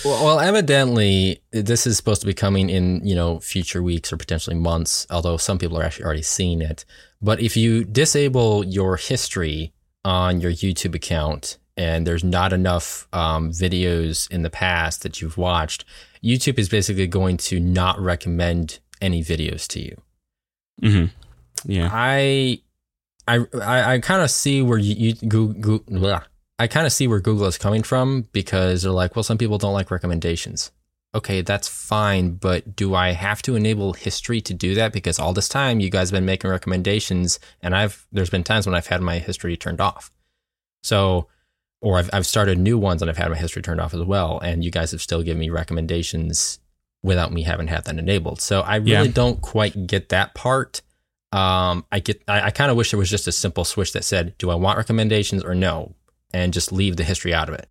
Well, 0.04 0.24
well, 0.24 0.40
evidently, 0.40 1.42
this 1.50 1.84
is 1.86 1.96
supposed 1.96 2.20
to 2.20 2.26
be 2.28 2.34
coming 2.34 2.70
in, 2.70 3.04
you 3.04 3.14
know, 3.16 3.40
future 3.40 3.82
weeks 3.82 4.12
or 4.12 4.16
potentially 4.16 4.54
months, 4.56 5.04
although 5.10 5.36
some 5.36 5.58
people 5.58 5.76
are 5.78 5.82
actually 5.82 6.04
already 6.04 6.22
seeing 6.22 6.60
it. 6.60 6.84
But 7.20 7.40
if 7.40 7.56
you 7.56 7.84
disable 7.84 8.64
your 8.64 8.96
history 8.96 9.72
on 10.04 10.40
your 10.40 10.52
YouTube 10.52 10.94
account 10.94 11.58
and 11.76 12.06
there's 12.06 12.24
not 12.24 12.52
enough 12.52 13.08
um, 13.12 13.50
videos 13.50 14.30
in 14.30 14.42
the 14.42 14.50
past 14.50 15.02
that 15.02 15.20
you've 15.20 15.36
watched, 15.36 15.84
YouTube 16.22 16.58
is 16.58 16.68
basically 16.68 17.06
going 17.06 17.36
to 17.36 17.60
not 17.60 17.98
recommend 17.98 18.78
any 19.00 19.22
videos 19.22 19.66
to 19.68 19.80
you. 19.80 20.00
hmm 20.80 21.04
yeah, 21.66 21.88
I, 21.90 22.60
I, 23.26 23.38
I, 23.62 23.94
I 23.94 23.98
kind 24.00 24.22
of 24.22 24.30
see 24.30 24.60
where 24.60 24.78
you, 24.78 24.94
you 24.94 25.14
Google, 25.28 25.80
blah. 25.88 26.22
I 26.58 26.66
kind 26.66 26.86
of 26.86 26.92
see 26.92 27.08
where 27.08 27.20
Google 27.20 27.46
is 27.46 27.58
coming 27.58 27.82
from 27.82 28.28
because 28.32 28.82
they're 28.82 28.92
like, 28.92 29.16
well, 29.16 29.22
some 29.22 29.38
people 29.38 29.58
don't 29.58 29.72
like 29.72 29.90
recommendations. 29.90 30.70
Okay, 31.14 31.42
that's 31.42 31.68
fine, 31.68 32.34
but 32.34 32.74
do 32.74 32.94
I 32.94 33.12
have 33.12 33.40
to 33.42 33.54
enable 33.54 33.92
history 33.92 34.40
to 34.42 34.52
do 34.52 34.74
that? 34.74 34.92
Because 34.92 35.18
all 35.18 35.32
this 35.32 35.48
time 35.48 35.78
you 35.78 35.88
guys 35.88 36.10
have 36.10 36.16
been 36.16 36.24
making 36.24 36.50
recommendations, 36.50 37.38
and 37.62 37.74
I've 37.74 38.06
there's 38.10 38.30
been 38.30 38.42
times 38.42 38.66
when 38.66 38.74
I've 38.74 38.88
had 38.88 39.00
my 39.00 39.20
history 39.20 39.56
turned 39.56 39.80
off. 39.80 40.10
So, 40.82 41.28
or 41.80 41.98
I've 41.98 42.10
I've 42.12 42.26
started 42.26 42.58
new 42.58 42.78
ones 42.78 43.02
and 43.02 43.10
I've 43.10 43.16
had 43.18 43.30
my 43.30 43.36
history 43.36 43.62
turned 43.62 43.80
off 43.80 43.94
as 43.94 44.02
well, 44.02 44.38
and 44.40 44.64
you 44.64 44.70
guys 44.70 44.90
have 44.92 45.02
still 45.02 45.22
given 45.22 45.38
me 45.40 45.50
recommendations 45.50 46.58
without 47.02 47.32
me 47.32 47.42
having 47.42 47.66
had 47.66 47.84
that 47.84 47.98
enabled. 47.98 48.40
So 48.40 48.60
I 48.62 48.76
really 48.76 49.06
Yeah. 49.08 49.12
don't 49.12 49.40
quite 49.42 49.86
get 49.86 50.08
that 50.08 50.34
part. 50.34 50.80
Um, 51.32 51.84
I 51.90 51.98
get. 52.00 52.22
I, 52.28 52.42
I 52.42 52.50
kind 52.50 52.70
of 52.70 52.76
wish 52.76 52.90
there 52.92 52.98
was 52.98 53.10
just 53.10 53.26
a 53.28 53.32
simple 53.32 53.64
switch 53.64 53.92
that 53.92 54.04
said, 54.04 54.34
"Do 54.38 54.50
I 54.50 54.54
want 54.54 54.78
recommendations 54.78 55.42
or 55.44 55.54
no?" 55.54 55.94
and 56.32 56.52
just 56.52 56.72
leave 56.72 56.96
the 56.96 57.04
history 57.04 57.32
out 57.34 57.48
of 57.48 57.54
it. 57.54 57.68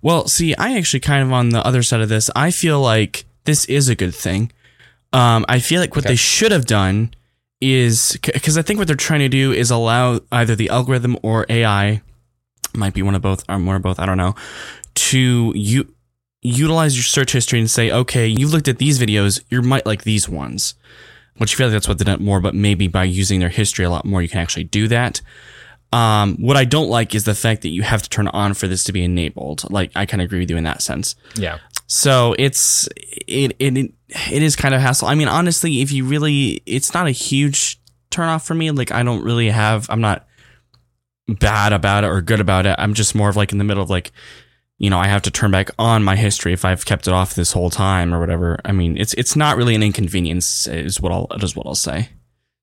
Well, 0.00 0.26
see, 0.28 0.54
I 0.56 0.76
actually 0.76 1.00
kind 1.00 1.22
of 1.22 1.32
on 1.32 1.50
the 1.50 1.64
other 1.66 1.82
side 1.82 2.00
of 2.00 2.08
this. 2.08 2.30
I 2.34 2.50
feel 2.50 2.80
like 2.80 3.24
this 3.44 3.64
is 3.66 3.88
a 3.88 3.94
good 3.94 4.14
thing. 4.14 4.50
Um, 5.12 5.44
I 5.48 5.58
feel 5.58 5.80
like 5.80 5.94
what 5.94 6.04
Okay. 6.04 6.12
they 6.12 6.16
should 6.16 6.52
have 6.52 6.64
done 6.66 7.12
is 7.60 8.18
because 8.22 8.56
I 8.58 8.62
think 8.62 8.78
what 8.78 8.86
they're 8.88 8.96
trying 8.96 9.20
to 9.20 9.28
do 9.28 9.52
is 9.52 9.70
allow 9.70 10.20
either 10.32 10.56
the 10.56 10.68
algorithm 10.70 11.16
or 11.22 11.46
AI, 11.48 12.02
might 12.74 12.94
be 12.94 13.02
one 13.02 13.14
of 13.14 13.22
both, 13.22 13.44
or 13.48 13.58
more 13.58 13.76
of 13.76 13.82
both, 13.82 13.98
I 13.98 14.06
don't 14.06 14.16
know, 14.16 14.34
to 14.94 15.52
you 15.54 15.94
utilize 16.42 16.96
your 16.96 17.04
search 17.04 17.32
history 17.32 17.60
and 17.60 17.70
say, 17.70 17.90
okay, 17.90 18.26
you 18.26 18.48
looked 18.48 18.68
at 18.68 18.78
these 18.78 18.98
videos, 18.98 19.42
you 19.48 19.62
might 19.62 19.86
like 19.86 20.02
these 20.02 20.28
ones. 20.28 20.74
Which 21.38 21.54
I 21.54 21.56
feel 21.56 21.66
like 21.68 21.72
that's 21.72 21.88
what 21.88 21.98
they 21.98 22.04
done 22.04 22.22
more, 22.22 22.40
but 22.40 22.54
maybe 22.54 22.88
by 22.88 23.04
using 23.04 23.40
their 23.40 23.48
history 23.48 23.84
a 23.84 23.90
lot 23.90 24.04
more, 24.04 24.20
you 24.20 24.28
can 24.28 24.40
actually 24.40 24.64
do 24.64 24.86
that. 24.88 25.22
Um, 25.92 26.36
what 26.36 26.56
I 26.56 26.64
don't 26.64 26.88
like 26.88 27.14
is 27.14 27.24
the 27.24 27.34
fact 27.34 27.62
that 27.62 27.68
you 27.68 27.82
have 27.82 28.02
to 28.02 28.08
turn 28.08 28.28
on 28.28 28.54
for 28.54 28.66
this 28.66 28.84
to 28.84 28.92
be 28.92 29.04
enabled. 29.04 29.70
Like 29.70 29.92
I 29.94 30.06
kind 30.06 30.20
of 30.20 30.26
agree 30.26 30.40
with 30.40 30.50
you 30.50 30.56
in 30.56 30.64
that 30.64 30.82
sense. 30.82 31.14
Yeah. 31.36 31.58
So 31.86 32.34
it's 32.38 32.88
it 33.28 33.54
it 33.58 33.76
it 33.76 34.42
is 34.42 34.56
kind 34.56 34.74
of 34.74 34.80
hassle. 34.80 35.08
I 35.08 35.14
mean, 35.14 35.28
honestly, 35.28 35.82
if 35.82 35.92
you 35.92 36.06
really, 36.06 36.62
it's 36.64 36.94
not 36.94 37.06
a 37.06 37.10
huge 37.10 37.78
turn 38.10 38.28
off 38.28 38.46
for 38.46 38.54
me. 38.54 38.70
Like 38.70 38.90
I 38.90 39.02
don't 39.02 39.22
really 39.22 39.50
have. 39.50 39.88
I'm 39.90 40.00
not 40.00 40.26
bad 41.28 41.72
about 41.72 42.04
it 42.04 42.08
or 42.08 42.20
good 42.20 42.40
about 42.40 42.66
it. 42.66 42.74
I'm 42.78 42.94
just 42.94 43.14
more 43.14 43.28
of 43.28 43.36
like 43.36 43.52
in 43.52 43.58
the 43.58 43.64
middle 43.64 43.82
of 43.82 43.90
like, 43.90 44.12
you 44.78 44.90
know, 44.90 44.98
I 44.98 45.06
have 45.06 45.22
to 45.22 45.30
turn 45.30 45.50
back 45.50 45.70
on 45.78 46.02
my 46.02 46.16
history 46.16 46.52
if 46.52 46.64
I've 46.64 46.84
kept 46.84 47.06
it 47.06 47.14
off 47.14 47.34
this 47.34 47.52
whole 47.52 47.70
time 47.70 48.12
or 48.12 48.18
whatever. 48.18 48.58
I 48.64 48.72
mean, 48.72 48.96
it's 48.96 49.14
it's 49.14 49.36
not 49.36 49.56
really 49.56 49.74
an 49.74 49.82
inconvenience. 49.82 50.66
Is 50.66 51.00
what 51.00 51.12
I'll 51.12 51.28
is 51.40 51.54
what 51.54 51.66
I'll 51.66 51.74
say. 51.74 52.08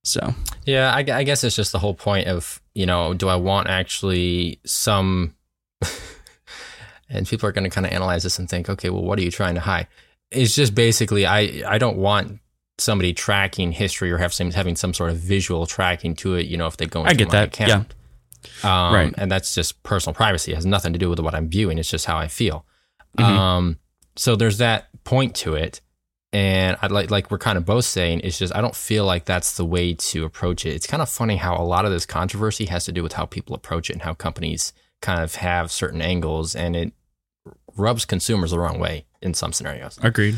So 0.04 0.34
Yeah, 0.66 0.92
I, 0.94 1.00
I 1.00 1.24
guess 1.24 1.44
it's 1.44 1.56
just 1.56 1.72
the 1.72 1.80
whole 1.80 1.94
point 1.94 2.28
of, 2.28 2.62
you 2.74 2.86
know, 2.86 3.14
do 3.14 3.28
I 3.28 3.36
want 3.36 3.68
actually 3.68 4.60
some. 4.66 5.36
and 7.10 7.28
people 7.28 7.48
are 7.50 7.52
going 7.52 7.64
to 7.64 7.70
kind 7.70 7.86
of 7.86 7.94
analyze 7.94 8.24
this 8.24 8.40
and 8.40 8.50
think, 8.50 8.70
okay, 8.70 8.90
well, 8.90 9.04
what 9.04 9.20
are 9.20 9.22
you 9.22 9.32
trying 9.32 9.56
to 9.56 9.62
hide? 9.62 9.88
It's 10.32 10.56
just 10.56 10.76
basically, 10.76 11.26
I, 11.26 11.64
I 11.68 11.78
don't 11.78 11.98
want 11.98 12.40
somebody 12.78 13.14
tracking 13.14 13.72
history 13.72 14.12
or 14.12 14.18
have 14.18 14.34
some, 14.34 14.52
having 14.52 14.76
some 14.76 14.94
sort 14.94 15.10
of 15.10 15.18
visual 15.18 15.66
tracking 15.66 16.16
to 16.16 16.36
it, 16.36 16.46
you 16.46 16.56
know, 16.56 16.68
if 16.68 16.78
they 16.78 16.86
go 16.86 17.02
into 17.02 17.12
I 17.12 17.14
get 17.14 17.28
my 17.30 17.32
that. 17.32 17.48
account. 17.48 17.94
Um, 18.64 18.94
Right. 18.94 19.14
And 19.18 19.32
that's 19.32 19.54
just 19.54 19.82
personal 19.84 20.14
privacy. 20.14 20.52
It 20.52 20.56
has 20.56 20.66
nothing 20.66 20.94
to 20.94 21.00
do 21.00 21.10
with 21.10 21.20
what 21.20 21.36
I'm 21.36 21.50
viewing. 21.50 21.78
It's 21.78 21.90
just 21.90 22.06
how 22.06 22.18
I 22.18 22.28
feel. 22.28 22.66
Mhm. 23.18 23.24
Um, 23.26 23.80
so 24.16 24.36
there's 24.36 24.58
that 24.60 24.88
point 25.04 25.36
to 25.38 25.56
it. 25.56 25.82
And 26.32 26.78
I 26.82 26.88
like 26.88 27.10
like 27.10 27.32
we're 27.32 27.40
kind 27.40 27.58
of 27.58 27.66
both 27.66 27.86
saying, 27.86 28.22
it's 28.24 28.38
just 28.38 28.56
I 28.56 28.62
don't 28.62 28.76
feel 28.76 29.04
like 29.04 29.26
that's 29.26 29.58
the 29.58 29.66
way 29.66 29.96
to 29.96 30.26
approach 30.26 30.64
it. 30.66 30.76
It's 30.76 30.86
kind 30.86 31.02
of 31.02 31.10
funny 31.10 31.38
how 31.38 31.56
a 31.58 31.64
lot 31.66 31.86
of 31.86 31.92
this 31.92 32.06
controversy 32.06 32.66
has 32.66 32.86
to 32.86 32.92
do 32.92 33.02
with 33.02 33.14
how 33.14 33.26
people 33.26 33.56
approach 33.56 33.90
it 33.90 33.94
and 33.94 34.04
how 34.04 34.14
companies 34.14 34.72
kind 35.02 35.24
of 35.24 35.36
have 35.36 35.72
certain 35.72 36.02
angles 36.02 36.56
and 36.56 36.76
it 36.76 36.94
rubs 37.76 38.06
consumers 38.06 38.52
the 38.52 38.60
wrong 38.60 38.78
way 38.80 39.06
in 39.22 39.34
some 39.34 39.52
scenarios. 39.54 39.98
agreed. 40.04 40.38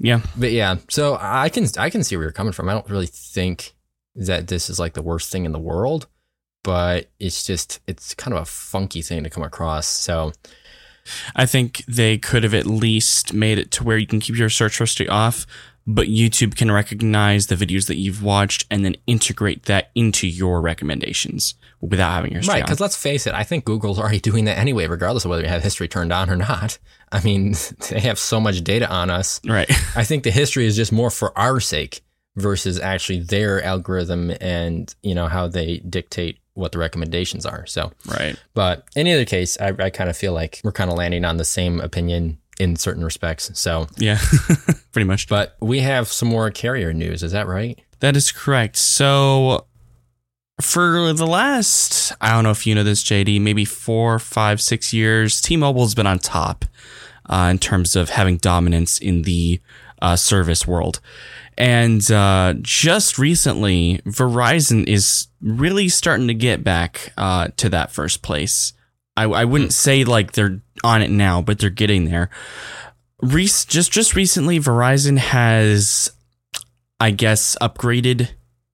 Yeah. 0.00 0.20
But 0.36 0.50
yeah, 0.52 0.76
so 0.88 1.16
I 1.20 1.48
can 1.50 1.66
I 1.78 1.88
can 1.90 2.02
see 2.02 2.16
where 2.16 2.24
you're 2.24 2.32
coming 2.32 2.52
from. 2.52 2.68
I 2.68 2.72
don't 2.72 2.88
really 2.90 3.06
think 3.06 3.74
that 4.16 4.48
this 4.48 4.68
is 4.68 4.80
like 4.80 4.94
the 4.94 5.02
worst 5.02 5.30
thing 5.30 5.44
in 5.44 5.52
the 5.52 5.58
world, 5.60 6.08
but 6.68 7.08
it's 7.18 7.46
just 7.46 7.80
it's 7.86 8.12
kind 8.12 8.36
of 8.36 8.42
a 8.42 8.44
funky 8.44 9.00
thing 9.00 9.24
to 9.24 9.30
come 9.30 9.42
across. 9.42 9.86
So 9.86 10.32
I 11.34 11.46
think 11.46 11.82
they 11.88 12.18
could 12.18 12.42
have 12.42 12.52
at 12.52 12.66
least 12.66 13.32
made 13.32 13.56
it 13.56 13.70
to 13.70 13.84
where 13.84 13.96
you 13.96 14.06
can 14.06 14.20
keep 14.20 14.36
your 14.36 14.50
search 14.50 14.78
history 14.78 15.08
off, 15.08 15.46
but 15.86 16.08
YouTube 16.08 16.56
can 16.56 16.70
recognize 16.70 17.46
the 17.46 17.54
videos 17.54 17.86
that 17.86 17.96
you've 17.96 18.22
watched 18.22 18.66
and 18.70 18.84
then 18.84 18.96
integrate 19.06 19.62
that 19.62 19.90
into 19.94 20.28
your 20.28 20.60
recommendations 20.60 21.54
without 21.80 22.12
having 22.12 22.32
your 22.32 22.40
history 22.40 22.56
right, 22.56 22.64
because 22.66 22.80
let's 22.80 22.96
face 22.96 23.26
it, 23.26 23.32
I 23.32 23.44
think 23.44 23.64
Google's 23.64 23.98
already 23.98 24.20
doing 24.20 24.44
that 24.44 24.58
anyway, 24.58 24.88
regardless 24.88 25.24
of 25.24 25.30
whether 25.30 25.44
you 25.44 25.48
have 25.48 25.62
history 25.62 25.88
turned 25.88 26.12
on 26.12 26.28
or 26.28 26.36
not. 26.36 26.76
I 27.12 27.22
mean, 27.22 27.54
they 27.88 28.00
have 28.00 28.18
so 28.18 28.42
much 28.42 28.62
data 28.62 28.86
on 28.90 29.08
us. 29.08 29.40
Right. 29.48 29.70
I 29.96 30.04
think 30.04 30.22
the 30.24 30.30
history 30.30 30.66
is 30.66 30.76
just 30.76 30.92
more 30.92 31.08
for 31.08 31.32
our 31.38 31.60
sake 31.60 32.02
versus 32.36 32.78
actually 32.78 33.20
their 33.20 33.62
algorithm 33.62 34.32
and 34.40 34.94
you 35.02 35.14
know 35.14 35.26
how 35.26 35.48
they 35.48 35.78
dictate 35.78 36.38
what 36.58 36.72
the 36.72 36.78
recommendations 36.78 37.46
are. 37.46 37.64
So 37.66 37.92
right. 38.06 38.36
But 38.54 38.84
in 38.96 39.06
either 39.06 39.24
case, 39.24 39.56
I, 39.60 39.68
I 39.78 39.90
kind 39.90 40.10
of 40.10 40.16
feel 40.16 40.32
like 40.32 40.60
we're 40.64 40.72
kind 40.72 40.90
of 40.90 40.96
landing 40.96 41.24
on 41.24 41.36
the 41.36 41.44
same 41.44 41.80
opinion 41.80 42.38
in 42.58 42.76
certain 42.76 43.04
respects. 43.04 43.50
So, 43.58 43.86
Yeah. 43.96 44.18
Pretty 44.92 45.06
much. 45.06 45.28
but 45.28 45.56
we 45.60 45.80
have 45.80 46.08
some 46.08 46.28
more 46.28 46.50
carrier 46.50 46.92
news. 46.92 47.22
Is 47.22 47.32
that 47.32 47.46
right? 47.46 47.78
That 48.00 48.16
is 48.16 48.32
correct. 48.32 48.76
So 48.76 49.66
for 50.60 51.12
the 51.12 51.26
last, 51.26 52.12
I 52.20 52.32
don't 52.32 52.42
know 52.42 52.50
if 52.50 52.66
you 52.66 52.74
know 52.74 52.82
this, 52.82 53.04
JD, 53.04 53.40
maybe 53.40 53.64
four, 53.64 54.18
five, 54.18 54.60
six 54.60 54.92
years, 54.92 55.40
T-Mobile 55.40 55.82
has 55.82 55.94
been 55.94 56.06
on 56.06 56.18
top 56.18 56.64
uh, 57.26 57.48
in 57.50 57.58
terms 57.58 57.94
of 57.94 58.10
having 58.10 58.38
dominance 58.38 58.98
in 58.98 59.22
the 59.22 59.60
uh, 60.00 60.16
service 60.16 60.66
world. 60.66 61.00
And 61.56 62.08
uh, 62.10 62.54
just 62.60 63.18
recently, 63.18 64.00
Verizon 64.06 64.86
is 64.86 65.26
really 65.40 65.88
starting 65.88 66.28
to 66.28 66.34
get 66.34 66.62
back 66.62 67.12
uh, 67.16 67.48
to 67.56 67.68
that 67.70 67.90
first 67.90 68.22
place. 68.22 68.72
I, 69.16 69.24
I 69.24 69.44
wouldn't 69.44 69.72
say 69.72 70.04
like 70.04 70.32
they're 70.32 70.62
on 70.84 71.02
it 71.02 71.10
now, 71.10 71.42
but 71.42 71.58
they're 71.58 71.70
getting 71.70 72.04
there. 72.04 72.30
Rec- 73.20 73.66
just 73.66 73.90
just 73.90 74.14
recently, 74.14 74.60
Verizon 74.60 75.18
has, 75.18 76.12
I 77.00 77.10
guess, 77.10 77.56
upgraded 77.60 78.28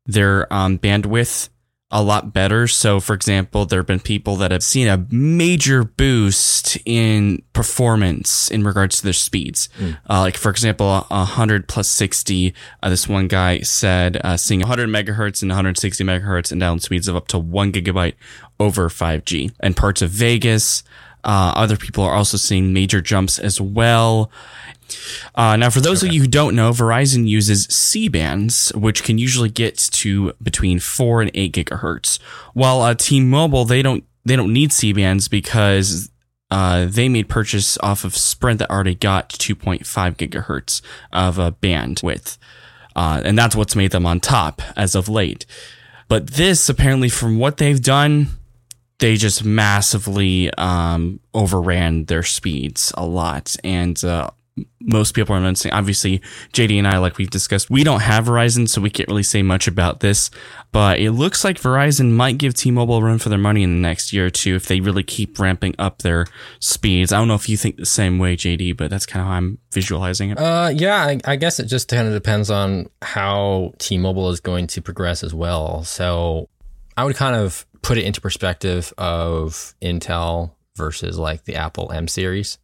their 0.04 0.52
um, 0.52 0.78
bandwidth 0.78 1.48
a 1.94 2.02
lot 2.02 2.32
better. 2.32 2.66
So, 2.66 2.98
for 2.98 3.14
example, 3.14 3.66
there 3.66 3.78
have 3.78 3.86
been 3.86 4.00
people 4.00 4.34
that 4.36 4.50
have 4.50 4.64
seen 4.64 4.88
a 4.88 5.06
major 5.12 5.84
boost 5.84 6.76
in 6.84 7.40
performance 7.52 8.50
in 8.50 8.64
regards 8.64 8.96
to 8.98 9.04
their 9.04 9.12
speeds. 9.12 9.68
Mm. 9.78 9.98
Uh, 10.10 10.20
like, 10.22 10.36
for 10.36 10.50
example, 10.50 11.06
100 11.08 11.68
plus 11.68 11.88
60. 11.88 12.52
Uh, 12.82 12.90
this 12.90 13.08
one 13.08 13.28
guy 13.28 13.60
said 13.60 14.20
uh, 14.24 14.36
seeing 14.36 14.58
100 14.58 14.88
megahertz 14.88 15.40
and 15.40 15.50
160 15.50 16.02
megahertz 16.02 16.50
and 16.50 16.60
down 16.60 16.80
speeds 16.80 17.06
of 17.06 17.14
up 17.14 17.28
to 17.28 17.38
one 17.38 17.70
gigabyte 17.70 18.14
over 18.58 18.88
5G. 18.88 19.52
And 19.60 19.76
parts 19.76 20.02
of 20.02 20.10
Vegas, 20.10 20.82
uh, 21.22 21.52
other 21.54 21.76
people 21.76 22.02
are 22.02 22.14
also 22.14 22.36
seeing 22.36 22.72
major 22.72 23.00
jumps 23.00 23.38
as 23.38 23.60
well. 23.60 24.32
Uh, 25.34 25.56
now, 25.56 25.70
for 25.70 25.80
those 25.80 26.02
of 26.02 26.12
you 26.12 26.20
who 26.20 26.26
don't 26.26 26.54
know, 26.54 26.70
Verizon 26.70 27.26
uses 27.26 27.64
C 27.64 28.08
bands, 28.08 28.72
which 28.74 29.02
can 29.02 29.18
usually 29.18 29.48
get 29.48 29.76
to 29.76 30.32
between 30.42 30.78
four 30.80 31.20
and 31.20 31.30
eight 31.34 31.52
gigahertz. 31.52 32.20
While 32.52 32.80
uh, 32.82 32.94
T-Mobile, 32.94 33.64
they 33.64 33.82
don't 33.82 34.04
they 34.24 34.36
don't 34.36 34.52
need 34.52 34.72
C 34.72 34.92
bands 34.92 35.28
because 35.28 36.10
uh, 36.50 36.86
they 36.86 37.08
made 37.08 37.28
purchase 37.28 37.76
off 37.78 38.04
of 38.04 38.16
Sprint 38.16 38.60
that 38.60 38.70
already 38.70 38.94
got 38.94 39.28
2.5 39.30 39.80
gigahertz 40.16 40.80
of 41.12 41.38
a 41.38 41.52
bandwidth. 41.52 42.38
Uh, 42.96 43.20
and 43.24 43.36
that's 43.36 43.56
what's 43.56 43.74
made 43.74 43.90
them 43.90 44.06
on 44.06 44.20
top 44.20 44.62
as 44.76 44.94
of 44.94 45.08
late. 45.08 45.46
But 46.08 46.28
this, 46.28 46.68
apparently, 46.68 47.08
from 47.08 47.38
what 47.38 47.56
they've 47.56 47.82
done, 47.82 48.28
they 48.98 49.16
just 49.16 49.44
massively 49.44 50.52
um, 50.54 51.20
overran 51.32 52.04
their 52.04 52.22
speeds 52.22 52.92
a 52.96 53.04
lot. 53.04 53.56
And 53.64 54.02
uh, 54.04 54.30
most 54.80 55.14
people 55.14 55.34
are 55.34 55.40
noticing. 55.40 55.72
Obviously, 55.72 56.20
JD 56.52 56.78
and 56.78 56.86
I, 56.86 56.98
like 56.98 57.18
we've 57.18 57.30
discussed, 57.30 57.70
we 57.70 57.82
don't 57.82 58.00
have 58.00 58.26
Verizon, 58.26 58.68
so 58.68 58.80
we 58.80 58.90
can't 58.90 59.08
really 59.08 59.22
say 59.22 59.42
much 59.42 59.66
about 59.66 60.00
this. 60.00 60.30
But 60.70 61.00
it 61.00 61.12
looks 61.12 61.44
like 61.44 61.60
Verizon 61.60 62.12
might 62.12 62.38
give 62.38 62.54
T-Mobile 62.54 62.98
a 62.98 63.02
run 63.02 63.18
for 63.18 63.28
their 63.28 63.38
money 63.38 63.62
in 63.62 63.74
the 63.74 63.80
next 63.80 64.12
year 64.12 64.26
or 64.26 64.30
two 64.30 64.54
if 64.54 64.66
they 64.66 64.80
really 64.80 65.02
keep 65.02 65.38
ramping 65.38 65.74
up 65.78 66.02
their 66.02 66.26
speeds. 66.60 67.12
I 67.12 67.18
don't 67.18 67.28
know 67.28 67.34
if 67.34 67.48
you 67.48 67.56
think 67.56 67.76
the 67.76 67.86
same 67.86 68.18
way, 68.18 68.36
JD, 68.36 68.76
but 68.76 68.90
that's 68.90 69.06
kind 69.06 69.22
of 69.22 69.28
how 69.28 69.34
I'm 69.34 69.58
visualizing 69.72 70.30
it. 70.30 70.38
Uh, 70.38 70.70
yeah, 70.72 71.04
I, 71.04 71.20
I 71.24 71.36
guess 71.36 71.58
it 71.58 71.66
just 71.66 71.88
kind 71.88 72.06
of 72.06 72.14
depends 72.14 72.50
on 72.50 72.88
how 73.02 73.72
T-Mobile 73.78 74.30
is 74.30 74.40
going 74.40 74.66
to 74.68 74.82
progress 74.82 75.24
as 75.24 75.34
well. 75.34 75.82
So 75.84 76.48
I 76.96 77.04
would 77.04 77.16
kind 77.16 77.34
of 77.34 77.66
put 77.82 77.98
it 77.98 78.04
into 78.04 78.20
perspective 78.20 78.92
of 78.98 79.74
Intel 79.82 80.52
versus 80.76 81.18
like 81.18 81.44
the 81.44 81.56
Apple 81.56 81.90
M 81.92 82.08
series 82.08 82.58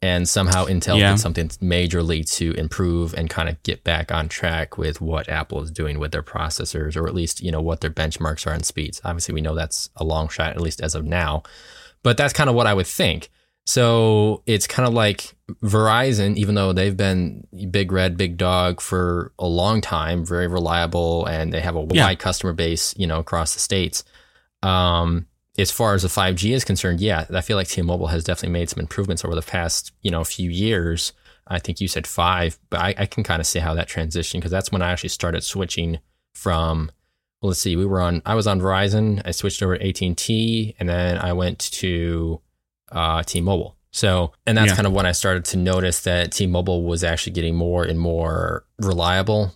and 0.00 0.28
somehow 0.28 0.66
Intel 0.66 0.98
Yeah. 0.98 1.10
did 1.12 1.20
something 1.20 1.48
majorly 1.60 2.28
to 2.36 2.52
improve 2.52 3.14
and 3.14 3.28
kind 3.28 3.48
of 3.48 3.60
get 3.62 3.82
back 3.82 4.12
on 4.12 4.28
track 4.28 4.78
with 4.78 5.00
what 5.00 5.28
Apple 5.28 5.62
is 5.62 5.70
doing 5.70 5.98
with 5.98 6.12
their 6.12 6.22
processors, 6.22 6.96
or 6.96 7.06
at 7.08 7.14
least 7.14 7.40
you 7.42 7.50
know 7.50 7.60
what 7.60 7.80
their 7.80 7.90
benchmarks 7.90 8.46
are 8.46 8.52
on 8.52 8.62
speeds. 8.62 9.00
Obviously, 9.04 9.34
we 9.34 9.40
know 9.40 9.54
that's 9.54 9.90
a 9.96 10.04
long 10.04 10.28
shot, 10.28 10.50
at 10.50 10.60
least 10.60 10.80
as 10.80 10.94
of 10.94 11.04
now, 11.04 11.42
but 12.02 12.16
that's 12.16 12.32
kind 12.32 12.48
of 12.48 12.54
what 12.56 12.66
I 12.66 12.74
would 12.74 12.86
think. 12.86 13.28
So 13.66 14.42
it's 14.46 14.66
kind 14.66 14.88
of 14.88 14.94
like 14.94 15.34
Verizon, 15.62 16.36
even 16.36 16.54
though 16.54 16.72
they've 16.72 16.96
been 16.96 17.46
big 17.70 17.92
red, 17.92 18.16
big 18.16 18.38
dog 18.38 18.80
for 18.80 19.32
a 19.38 19.46
long 19.46 19.82
time, 19.82 20.24
very 20.24 20.46
reliable, 20.46 21.26
and 21.26 21.52
they 21.52 21.60
have 21.60 21.76
a 21.76 21.86
Yeah. 21.90 22.06
wide 22.06 22.18
customer 22.18 22.54
base, 22.54 22.94
you 22.96 23.06
know, 23.06 23.18
across 23.18 23.52
the 23.52 23.60
states. 23.60 24.04
Um, 24.62 25.26
as 25.58 25.70
far 25.70 25.94
as 25.94 26.02
the 26.02 26.08
5G 26.08 26.52
is 26.52 26.64
concerned, 26.64 27.00
yeah, 27.00 27.26
I 27.34 27.40
feel 27.40 27.56
like 27.56 27.68
T-Mobile 27.68 28.06
has 28.08 28.24
definitely 28.24 28.52
made 28.52 28.70
some 28.70 28.80
improvements 28.80 29.24
over 29.24 29.34
the 29.34 29.42
past, 29.42 29.92
you 30.02 30.10
know, 30.10 30.22
few 30.24 30.48
years. 30.50 31.12
I 31.46 31.58
think 31.58 31.80
you 31.80 31.88
said 31.88 32.06
five, 32.06 32.58
but 32.70 32.80
I, 32.80 32.94
I 32.98 33.06
can 33.06 33.24
kind 33.24 33.40
of 33.40 33.46
see 33.46 33.58
how 33.58 33.74
that 33.74 33.88
transition 33.88 34.38
because 34.38 34.50
that's 34.52 34.70
when 34.70 34.82
I 34.82 34.90
actually 34.92 35.08
started 35.10 35.42
switching 35.42 35.98
from. 36.34 36.90
Well, 37.40 37.48
let's 37.48 37.60
see, 37.60 37.76
we 37.76 37.86
were 37.86 38.00
on. 38.00 38.20
I 38.26 38.34
was 38.34 38.46
on 38.46 38.60
Verizon. 38.60 39.22
I 39.24 39.30
switched 39.30 39.62
over 39.62 39.78
to 39.78 39.88
AT 39.88 40.00
and 40.02 40.18
T, 40.18 40.74
and 40.80 40.88
then 40.88 41.18
I 41.18 41.32
went 41.32 41.58
to 41.80 42.40
uh, 42.92 43.22
T-Mobile. 43.22 43.76
So, 43.92 44.32
and 44.46 44.58
that's 44.58 44.70
Yeah. 44.70 44.74
kind 44.76 44.86
of 44.86 44.92
when 44.92 45.06
I 45.06 45.12
started 45.12 45.44
to 45.46 45.56
notice 45.56 46.00
that 46.00 46.32
T-Mobile 46.32 46.82
was 46.84 47.02
actually 47.04 47.32
getting 47.32 47.54
more 47.54 47.84
and 47.84 47.98
more 47.98 48.64
reliable, 48.78 49.54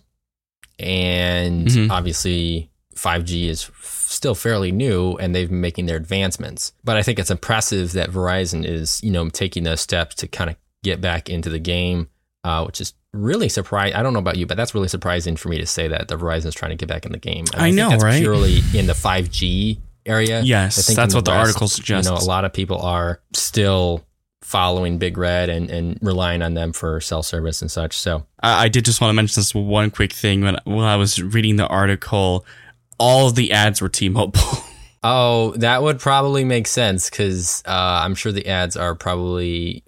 and 0.79 1.67
Mhm. 1.67 1.89
obviously 1.91 2.71
5G 2.95 3.47
is 3.47 3.69
still 3.81 4.35
fairly 4.35 4.71
new, 4.71 5.13
and 5.17 5.33
they've 5.33 5.49
been 5.49 5.61
making 5.61 5.85
their 5.85 5.97
advancements. 5.97 6.73
But 6.83 6.97
I 6.97 7.03
think 7.03 7.19
it's 7.19 7.31
impressive 7.31 7.93
that 7.93 8.09
Verizon 8.09 8.65
is, 8.65 9.03
you 9.03 9.11
know, 9.11 9.29
taking 9.29 9.63
those 9.63 9.81
steps 9.81 10.15
to 10.15 10.27
kind 10.27 10.49
of 10.49 10.55
get 10.83 11.01
back 11.01 11.29
into 11.29 11.49
the 11.49 11.59
game, 11.59 12.09
uh, 12.43 12.63
which 12.65 12.81
is 12.81 12.93
really 13.13 13.49
surprising. 13.49 13.95
I 13.95 14.03
don't 14.03 14.13
know 14.13 14.19
about 14.19 14.37
you, 14.37 14.45
but 14.45 14.57
that's 14.57 14.75
really 14.75 14.87
surprising 14.87 15.35
for 15.35 15.49
me 15.49 15.57
to 15.59 15.65
say 15.65 15.87
that 15.87 16.07
the 16.07 16.17
Verizon 16.17 16.47
is 16.47 16.55
trying 16.55 16.71
to 16.71 16.75
get 16.75 16.89
back 16.89 17.05
in 17.05 17.11
the 17.11 17.19
game. 17.19 17.45
And 17.53 17.61
I 17.61 17.65
think 17.65 17.75
know, 17.77 17.89
that's 17.89 18.03
right? 18.03 18.19
Purely 18.19 18.59
in 18.73 18.87
the 18.87 18.93
5G 18.93 19.79
area. 20.05 20.41
Yes, 20.41 20.77
I 20.77 20.81
think 20.81 20.97
that's 20.97 21.13
in 21.13 21.17
what 21.17 21.25
the 21.25 21.31
article 21.31 21.67
suggests. 21.67 22.09
You 22.09 22.15
know, 22.15 22.21
a 22.21 22.25
lot 22.25 22.45
of 22.45 22.53
people 22.53 22.79
are 22.79 23.21
still 23.33 24.03
following 24.41 24.97
Big 24.97 25.17
Red 25.17 25.49
and, 25.49 25.69
and 25.69 25.97
relying 26.01 26.41
on 26.41 26.53
them 26.53 26.73
for 26.73 26.99
cell 26.99 27.23
service 27.23 27.61
and 27.61 27.71
such. 27.71 27.97
So 27.97 28.25
I, 28.41 28.65
I 28.65 28.67
did 28.67 28.85
just 28.85 29.01
want 29.01 29.09
to 29.09 29.13
mention 29.15 29.39
this 29.39 29.55
one 29.55 29.89
quick 29.89 30.13
thing. 30.13 30.41
When, 30.41 30.57
when 30.65 30.85
I 30.85 30.95
was 30.97 31.21
reading 31.21 31.55
the 31.55 31.67
article, 31.67 32.45
all 32.97 33.29
the 33.31 33.51
ads 33.51 33.81
were 33.81 33.89
T-Mobile. 33.89 34.41
Oh, 35.05 35.51
that 35.57 35.83
would 35.83 35.99
probably 35.99 36.45
make 36.45 36.65
sense 36.65 37.09
because 37.09 37.61
uh, 37.65 37.99
I'm 38.05 38.15
sure 38.15 38.31
the 38.31 38.47
ads 38.47 38.77
are 38.77 38.95
probably 38.95 39.83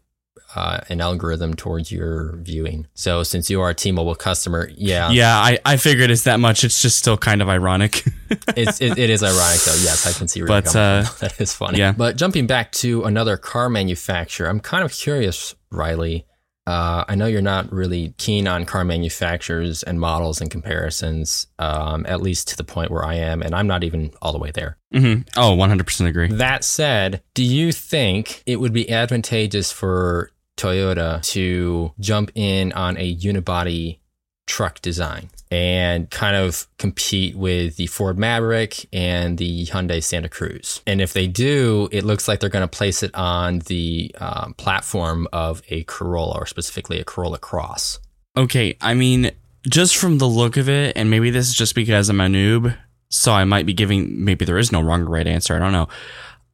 uh, 0.56 0.82
an 0.90 1.00
algorithm 1.00 1.54
towards 1.54 1.90
your 1.90 2.36
viewing. 2.42 2.88
So 2.96 3.24
since 3.24 3.50
you 3.50 3.62
are 3.62 3.70
a 3.70 3.74
T-Mobile 3.74 4.16
customer, 4.16 4.70
yeah, 4.76 5.12
yeah, 5.12 5.38
I, 5.38 5.58
I 5.64 5.78
figured 5.78 6.12
it's 6.12 6.24
that 6.26 6.42
much. 6.42 6.66
It's 6.66 6.82
just 6.82 7.00
still 7.00 7.18
kind 7.18 7.42
of 7.42 7.48
ironic. 7.48 8.04
it's, 8.58 8.82
it, 8.82 8.98
it 8.98 9.10
is 9.10 9.24
ironic 9.24 9.62
though. 9.62 9.76
Yes, 9.76 10.06
I 10.06 10.12
can 10.18 10.28
see 10.28 10.42
where 10.42 10.48
But, 10.50 10.76
uh, 10.76 11.06
that 11.22 11.40
is 11.40 11.54
funny. 11.54 11.80
yeah. 11.80 11.94
But 11.94 12.18
jumping 12.18 12.46
back 12.46 12.74
to 12.74 13.06
another 13.06 13.38
car 13.38 13.70
manufacturer, 13.70 14.50
I'm 14.50 14.60
kind 14.60 14.84
of 14.84 14.92
curious, 14.92 15.56
Riley. 15.72 16.26
Uh, 16.68 17.04
I 17.08 17.16
know 17.16 17.28
you're 17.28 17.42
not 17.42 17.72
really 17.72 18.14
keen 18.18 18.48
on 18.48 18.66
car 18.66 18.84
manufacturers 18.84 19.84
and 19.84 20.00
models 20.00 20.42
and 20.42 20.50
comparisons, 20.50 21.48
um, 21.60 22.06
at 22.08 22.22
least 22.22 22.48
to 22.50 22.58
the 22.58 22.64
point 22.64 22.90
where 22.92 23.06
I 23.06 23.16
am, 23.16 23.42
and 23.44 23.54
I'm 23.54 23.68
not 23.68 23.84
even 23.84 24.12
all 24.22 24.32
the 24.32 24.40
way 24.40 24.52
there. 24.52 24.78
hmm 24.92 25.22
Oh, 25.38 25.56
100% 25.56 26.08
agree. 26.08 26.30
That 26.30 26.64
said, 26.64 27.22
do 27.34 27.44
you 27.44 27.72
think 27.72 28.42
it 28.46 28.60
would 28.60 28.74
be 28.74 28.90
advantageous 28.90 29.72
for 29.72 30.32
Toyota 30.58 31.22
to 31.32 31.94
jump 32.00 32.32
in 32.34 32.72
on 32.74 32.98
a 32.98 33.16
unibody 33.16 34.00
truck 34.46 34.82
design 34.82 35.30
and 35.52 36.10
kind 36.10 36.36
of 36.36 36.68
compete 36.78 37.36
with 37.36 37.78
the 37.78 37.88
Ford 37.88 38.18
Maverick 38.18 38.88
and 38.94 39.38
the 39.38 39.66
Hyundai 39.68 40.04
Santa 40.04 40.30
Cruz? 40.30 40.82
And 40.86 41.02
if 41.02 41.14
they 41.14 41.28
do, 41.28 41.90
it 41.92 42.04
looks 42.04 42.28
like 42.28 42.40
they're 42.40 42.50
going 42.50 42.68
to 42.68 42.78
place 42.78 43.04
it 43.04 43.14
on 43.16 43.60
the 43.60 44.14
um, 44.20 44.54
platform 44.56 45.28
of 45.34 45.62
a 45.70 45.84
Corolla 45.84 46.40
or 46.40 46.46
specifically 46.46 47.00
a 47.00 47.04
Corolla 47.04 47.38
Cross. 47.38 48.00
Okay, 48.38 48.78
I 48.82 48.94
mean, 48.94 49.32
just 49.70 49.98
from 49.98 50.18
the 50.18 50.28
look 50.28 50.58
of 50.58 50.70
it, 50.70 50.96
and 50.98 51.10
maybe 51.10 51.30
this 51.30 51.48
is 51.48 51.56
just 51.56 51.76
because 51.76 52.10
I'm 52.10 52.22
a 52.22 52.26
noob, 52.26 52.78
so 53.10 53.32
I 53.32 53.46
might 53.46 53.66
be 53.66 53.74
giving, 53.74 54.24
maybe 54.24 54.46
there 54.46 54.58
is 54.58 54.72
no 54.72 54.82
wrong 54.82 55.04
or 55.04 55.10
right 55.10 55.28
answer. 55.28 55.56
I 55.56 55.60
don't 55.60 55.72
know. 55.72 55.88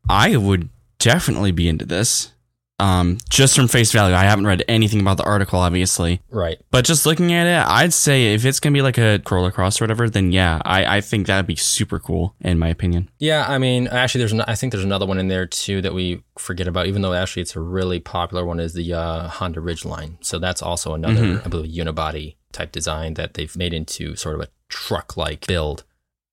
I 0.10 0.38
would 0.38 0.70
definitely 1.00 1.52
be 1.52 1.68
into 1.68 1.86
this. 1.86 2.32
Um, 2.82 3.20
just 3.30 3.56
from 3.56 3.68
face 3.68 3.92
value, 3.92 4.16
I 4.16 4.24
haven't 4.24 4.48
read 4.48 4.64
anything 4.68 5.00
about 5.02 5.18
the 5.18 5.24
article, 5.24 5.60
obviously. 5.60 6.20
Right. 6.32 6.58
But 6.72 6.84
just 6.86 7.06
looking 7.06 7.32
at 7.32 7.46
it, 7.46 7.70
I'd 7.70 7.94
say 7.94 8.34
if 8.34 8.44
it's 8.44 8.60
gonna 8.60 8.74
be 8.74 8.82
like 8.82 8.98
a 8.98 9.20
Corolla 9.24 9.52
Cross 9.52 9.80
or 9.80 9.84
whatever, 9.86 10.10
then 10.10 10.32
yeah, 10.32 10.62
I, 10.66 10.98
I 10.98 11.02
think 11.02 11.28
that'd 11.28 11.46
be 11.46 11.56
super 11.56 12.00
cool, 12.00 12.36
in 12.42 12.58
my 12.58 12.70
opinion. 12.70 13.10
Yeah, 13.20 13.46
I 13.48 13.58
mean, 13.60 13.88
actually, 13.88 14.20
there's 14.20 14.34
an, 14.34 14.42
I 14.42 14.56
think 14.56 14.72
there's 14.72 14.84
another 14.84 15.06
one 15.06 15.20
in 15.20 15.28
there 15.28 15.46
too 15.46 15.82
that 15.82 15.94
we 15.94 16.24
forget 16.40 16.68
about, 16.68 16.88
even 16.88 17.02
though 17.04 17.14
actually 17.14 17.44
it's 17.44 17.56
a 17.56 17.60
really 17.62 18.00
popular 18.00 18.46
one 18.46 18.60
is 18.60 18.74
the 18.74 18.94
uh, 18.94 19.28
Honda 19.28 19.60
Ridgeline. 19.62 20.16
So 20.26 20.40
that's 20.40 20.62
also 20.62 20.94
another, 20.96 21.22
Mhm. 21.22 21.46
I 21.46 21.50
believe, 21.50 21.72
unibody 21.86 22.36
type 22.52 22.72
design 22.72 23.14
that 23.14 23.36
they've 23.36 23.56
made 23.56 23.74
into 23.74 24.16
sort 24.16 24.36
of 24.36 24.42
a 24.42 24.48
truck-like 24.70 25.46
build. 25.48 25.84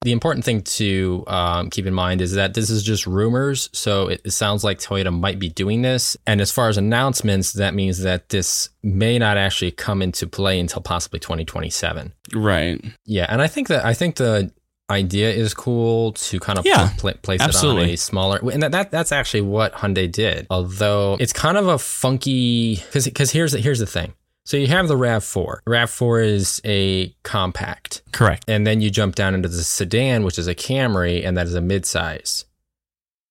The 0.03 0.13
important 0.13 0.45
thing 0.45 0.63
to 0.63 1.25
um, 1.27 1.71
keep 1.71 1.85
in 1.85 1.93
mind 1.93 2.21
is 2.21 2.33
that 2.35 2.55
this 2.55 2.71
is 2.71 2.85
just 2.85 3.07
rumors. 3.07 3.69
So 3.73 4.09
it, 4.09 4.21
it 4.25 4.31
sounds 4.31 4.63
like 4.63 4.79
Toyota 4.79 5.13
might 5.13 5.39
be 5.41 5.49
doing 5.49 5.83
this. 5.83 6.17
And 6.27 6.41
as 6.41 6.53
far 6.53 6.69
as 6.69 6.77
announcements, 6.77 7.53
that 7.55 7.75
means 7.75 8.01
that 8.03 8.29
this 8.29 8.69
may 8.83 9.19
not 9.19 9.37
actually 9.37 9.73
come 9.73 10.01
into 10.01 10.27
play 10.27 10.61
until 10.61 10.83
possibly 10.83 11.19
2027. 11.19 12.13
Right. 12.33 12.83
Yeah, 13.07 13.27
and 13.29 13.43
I 13.43 13.49
think 13.49 13.69
that 13.69 13.85
I 13.85 13.93
think 13.93 14.17
the 14.17 14.53
idea 14.91 15.31
is 15.31 15.53
cool 15.53 16.13
to 16.13 16.41
kind 16.41 16.59
of 16.59 16.65
Yeah, 16.67 16.91
pl- 16.97 17.13
pla- 17.13 17.21
place 17.21 17.41
it 17.43 17.55
on 17.65 17.79
a 17.79 17.97
smaller, 17.97 18.39
and 18.51 18.63
that, 18.63 18.73
that 18.73 18.91
that's 18.91 19.13
actually 19.13 19.43
what 19.43 19.75
Hyundai 19.75 20.11
did. 20.11 20.47
Although 20.51 21.17
it's 21.21 21.33
kind 21.33 21.59
of 21.59 21.67
a 21.67 21.79
funky 21.79 22.77
because 22.77 23.05
because 23.05 23.33
here's 23.33 23.53
the, 23.53 23.61
here's 23.61 23.81
the 23.81 23.87
thing. 23.87 24.15
So 24.49 24.57
you 24.57 24.69
have 24.69 24.89
the 24.89 24.97
Rav 24.97 25.23
Four. 25.25 25.63
Rav 25.67 25.91
Four 25.91 26.21
is 26.21 26.59
a 26.65 27.15
compact, 27.23 28.01
Correct. 28.13 28.47
and 28.49 28.67
then 28.67 28.81
you 28.81 28.89
jump 28.89 29.15
down 29.15 29.35
into 29.35 29.47
the 29.47 29.63
sedan, 29.63 30.25
which 30.25 30.39
is 30.39 30.47
a 30.47 30.55
Camry, 30.55 31.23
and 31.23 31.37
that 31.37 31.47
is 31.47 31.55
a 31.55 31.61
midsize. 31.61 32.47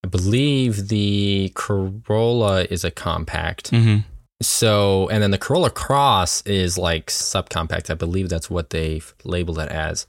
I 0.04 0.10
believe 0.10 0.90
the 0.90 1.52
Corolla 1.56 2.66
is 2.66 2.84
a 2.84 2.92
compact. 2.92 3.70
hmm 3.70 3.98
So, 4.44 5.10
and 5.10 5.24
then 5.24 5.32
the 5.32 5.40
Corolla 5.40 5.72
Cross 5.72 6.44
is 6.44 6.78
like 6.78 7.08
subcompact. 7.08 7.90
I 7.90 7.96
believe 7.96 8.30
that's 8.30 8.52
what 8.52 8.70
they've 8.70 9.12
labeled 9.24 9.58
it 9.58 9.70
as. 9.70 10.06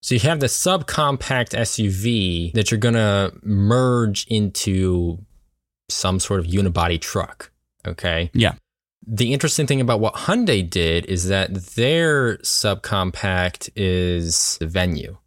So 0.00 0.14
you 0.14 0.20
have 0.22 0.40
the 0.40 0.46
subcompact 0.46 1.50
SUV 1.50 2.54
that 2.54 2.70
you're 2.70 2.80
going 2.80 2.94
to 2.94 3.34
merge 3.42 4.26
into 4.28 5.18
some 5.90 6.18
sort 6.18 6.40
of 6.40 6.46
unibody 6.46 6.98
truck. 6.98 7.50
Okay. 7.86 8.30
Yeah. 8.32 8.54
The 9.06 9.32
interesting 9.32 9.66
thing 9.66 9.80
about 9.80 10.00
what 10.00 10.14
Hyundai 10.14 10.68
did 10.68 11.06
is 11.06 11.26
that 11.28 11.54
their 11.74 12.36
subcompact 12.38 13.70
is 13.76 14.56
the 14.58 14.66
venue, 14.66 15.18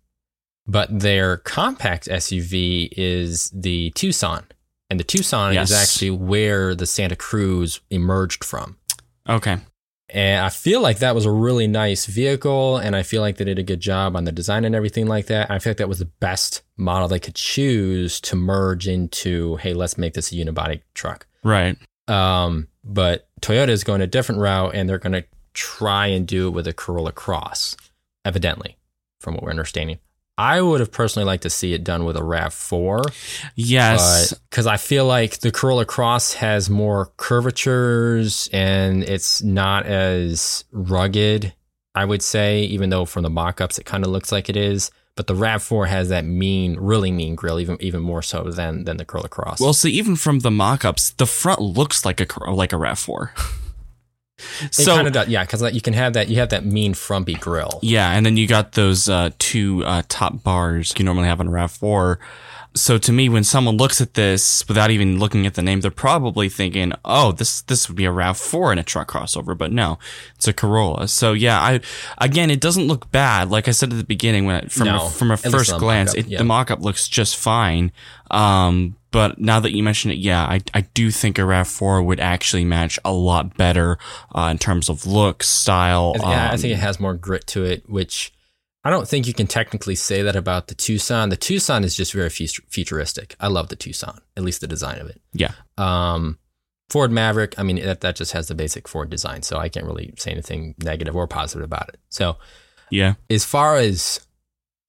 but 0.67 0.99
their 0.99 1.37
compact 1.37 2.07
SUV 2.07 2.89
is 2.95 3.49
the 3.51 3.91
Tucson. 3.91 4.45
And 4.89 4.99
the 4.99 5.03
Tucson 5.03 5.53
Yes. 5.53 5.71
is 5.71 5.75
actually 5.77 6.11
where 6.11 6.75
the 6.75 6.85
Santa 6.85 7.15
Cruz 7.15 7.81
emerged 7.89 8.43
from. 8.43 8.77
Okay. 9.27 9.57
And 10.09 10.45
I 10.45 10.49
feel 10.49 10.81
like 10.81 10.99
that 10.99 11.15
was 11.15 11.25
a 11.25 11.31
really 11.31 11.65
nice 11.67 12.05
vehicle, 12.05 12.77
and 12.77 12.95
I 12.95 13.01
feel 13.01 13.21
like 13.21 13.37
they 13.37 13.43
did 13.45 13.57
a 13.57 13.63
good 13.63 13.79
job 13.79 14.15
on 14.15 14.23
the 14.25 14.31
design 14.31 14.63
and 14.63 14.75
everything 14.75 15.07
like 15.07 15.25
that. 15.25 15.49
I 15.49 15.57
feel 15.57 15.71
like 15.71 15.77
that 15.77 15.89
was 15.89 15.99
the 15.99 16.05
best 16.05 16.61
model 16.77 17.07
they 17.07 17.19
could 17.19 17.33
choose 17.35 18.21
to 18.21 18.35
merge 18.35 18.87
into, 18.87 19.55
hey, 19.57 19.73
let's 19.73 19.97
make 19.97 20.13
this 20.13 20.31
a 20.31 20.35
unibody 20.35 20.81
truck. 20.93 21.25
Right. 21.43 21.75
Um, 22.07 22.67
but 22.83 23.27
Toyota 23.45 23.69
is 23.69 23.83
going 23.83 24.01
a 24.01 24.07
different 24.07 24.41
route, 24.41 24.73
and 24.73 24.89
they're 24.89 24.97
going 24.97 25.13
to 25.13 25.23
try 25.53 26.07
and 26.07 26.25
do 26.25 26.47
it 26.47 26.51
with 26.51 26.65
a 26.65 26.73
Corolla 26.73 27.11
Cross, 27.11 27.77
evidently, 28.25 28.75
from 29.19 29.35
what 29.35 29.43
we're 29.43 29.51
understanding. 29.51 29.99
I 30.35 30.61
would 30.61 30.79
have 30.79 30.91
personally 30.91 31.27
liked 31.27 31.43
to 31.43 31.51
see 31.51 31.73
it 31.73 31.83
done 31.83 32.05
with 32.05 32.17
a 32.17 32.21
RAV4. 32.21 33.51
Yes. 33.55 34.33
Because 34.49 34.65
I 34.65 34.77
feel 34.77 35.05
like 35.05 35.39
the 35.39 35.51
Corolla 35.51 35.85
Cross 35.85 36.33
has 36.33 36.71
more 36.71 37.11
curvatures 37.17 38.49
and 38.51 39.03
it's 39.03 39.43
not 39.43 39.85
as 39.85 40.65
rugged, 40.71 41.53
I 41.93 42.03
would 42.03 42.23
say, 42.23 42.63
even 42.63 42.89
though 42.89 43.05
from 43.05 43.23
the 43.23 43.29
mock 43.29 43.61
ups 43.61 43.77
it 43.77 43.85
kind 43.85 44.03
of 44.03 44.09
looks 44.09 44.31
like 44.31 44.49
it 44.49 44.57
is. 44.57 44.91
But 45.15 45.27
the 45.27 45.33
RAV4 45.33 45.87
has 45.87 46.09
that 46.09 46.25
mean, 46.25 46.77
really 46.77 47.09
mean 47.11 47.35
grill, 47.35 47.59
even 47.59 47.77
even 47.79 48.01
more 48.01 48.21
so 48.21 48.43
than 48.51 48.83
than 48.83 48.97
the 48.97 49.05
Corolla 49.05 49.29
Cross. 49.29 49.61
Well, 49.61 49.73
see, 49.73 49.91
even 49.91 50.17
from 50.17 50.39
the 50.39 50.51
mock-ups, 50.51 51.11
the 51.11 51.25
front 51.25 51.61
looks 51.61 52.03
like 52.03 52.19
a 52.19 52.51
like 52.51 52.73
a 52.73 52.75
Rav4. 52.75 53.29
it 54.61 54.73
so 54.73 54.95
kind 54.95 55.07
of 55.07 55.13
does, 55.13 55.29
yeah, 55.29 55.43
because 55.45 55.73
you 55.73 55.79
can 55.79 55.93
have 55.93 56.13
that. 56.13 56.27
You 56.27 56.35
have 56.37 56.49
that 56.49 56.65
mean 56.65 56.93
frumpy 56.93 57.35
grill. 57.35 57.79
yeah, 57.81 58.11
and 58.11 58.25
then 58.25 58.35
you 58.35 58.45
got 58.45 58.73
those 58.73 59.07
uh, 59.07 59.29
two 59.39 59.85
uh, 59.85 60.01
top 60.09 60.43
bars 60.43 60.93
you 60.97 61.05
normally 61.05 61.27
have 61.27 61.39
on 61.39 61.47
a 61.47 61.51
Rav4. 61.51 62.17
So 62.75 62.97
to 62.97 63.11
me, 63.11 63.29
when 63.29 63.43
someone 63.43 63.77
looks 63.77 64.01
at 64.01 64.15
this 64.15 64.67
without 64.67 64.91
even 64.91 65.17
looking 65.17 65.45
at 65.45 65.53
the 65.53 65.61
name, 65.61 65.81
they're 65.81 65.91
probably 65.91 66.49
thinking, 66.49 66.91
"Oh, 67.05 67.31
this 67.31 67.61
this 67.61 67.87
would 67.87 67.95
be 67.95 68.05
a 68.05 68.11
Rav4 68.11 68.73
in 68.73 68.77
a 68.77 68.83
truck 68.83 69.11
crossover," 69.11 69.57
but 69.57 69.71
no, 69.71 69.97
it's 70.35 70.47
a 70.47 70.53
Corolla. 70.53 71.07
So 71.07 71.33
yeah, 71.33 71.59
I 71.59 71.79
again, 72.17 72.51
it 72.51 72.59
doesn't 72.59 72.87
look 72.87 73.09
bad. 73.11 73.49
Like 73.49 73.67
I 73.67 73.71
said 73.71 73.91
at 73.91 73.97
the 73.97 74.03
beginning, 74.03 74.45
when 74.45 74.67
from 74.69 74.87
No, 74.87 75.05
a, 75.05 75.09
from 75.09 75.31
a 75.31 75.37
first 75.37 75.77
glance, 75.77 76.09
mock-up, 76.09 76.25
it, 76.25 76.31
yeah. 76.31 76.37
the 76.37 76.43
mock-up 76.43 76.81
looks 76.81 77.07
just 77.07 77.37
fine. 77.37 77.91
Um, 78.29 78.95
but 79.11 79.39
now 79.39 79.61
that 79.61 79.71
you 79.71 79.81
mention 79.81 80.11
it, 80.11 80.17
yeah, 80.17 80.43
I, 80.43 80.59
I 80.73 80.81
do 80.81 81.09
think 81.09 81.39
a 81.39 81.43
RAV4 81.43 82.03
would 82.03 82.19
actually 82.19 82.65
match 82.65 82.99
a 83.05 83.13
lot 83.13 83.55
better 83.55 83.97
uh, 84.35 84.49
in 84.51 84.57
terms 84.57 84.89
of 84.89 85.05
look, 85.05 85.41
style. 85.41 86.15
Yeah, 86.17 86.49
I 86.49 86.53
um, 86.53 86.57
think 86.57 86.73
it 86.73 86.79
has 86.79 86.99
more 86.99 87.13
grit 87.13 87.47
to 87.47 87.63
it, 87.63 87.89
which 87.89 88.33
I 88.85 88.91
don't 88.91 89.07
think 89.07 89.25
you 89.25 89.33
can 89.33 89.47
technically 89.47 89.95
say 89.95 90.21
that 90.21 90.35
about 90.35 90.67
the 90.67 90.75
Tucson. 90.75 91.29
The 91.29 91.35
Tucson 91.35 91.83
is 91.83 91.95
just 91.95 92.13
very 92.13 92.29
futuristic. 92.29 93.35
I 93.39 93.47
love 93.47 93.69
the 93.69 93.75
Tucson, 93.75 94.21
at 94.37 94.43
least 94.43 94.61
the 94.61 94.67
design 94.67 94.99
of 94.99 95.09
it. 95.09 95.19
Yeah. 95.33 95.53
Um, 95.77 96.37
Ford 96.91 97.11
Maverick, 97.11 97.57
I 97.57 97.63
mean, 97.63 97.83
that, 97.83 98.01
that 98.01 98.15
just 98.15 98.33
has 98.33 98.47
the 98.47 98.53
basic 98.53 98.87
Ford 98.87 99.09
design, 99.09 99.41
so 99.41 99.57
I 99.57 99.69
can't 99.69 99.87
really 99.87 100.13
say 100.17 100.31
anything 100.31 100.75
negative 100.83 101.15
or 101.15 101.25
positive 101.25 101.65
about 101.65 101.89
it. 101.89 101.99
So, 102.09 102.37
yeah. 102.91 103.15
as 103.27 103.43
far 103.43 103.77
as 103.77 104.21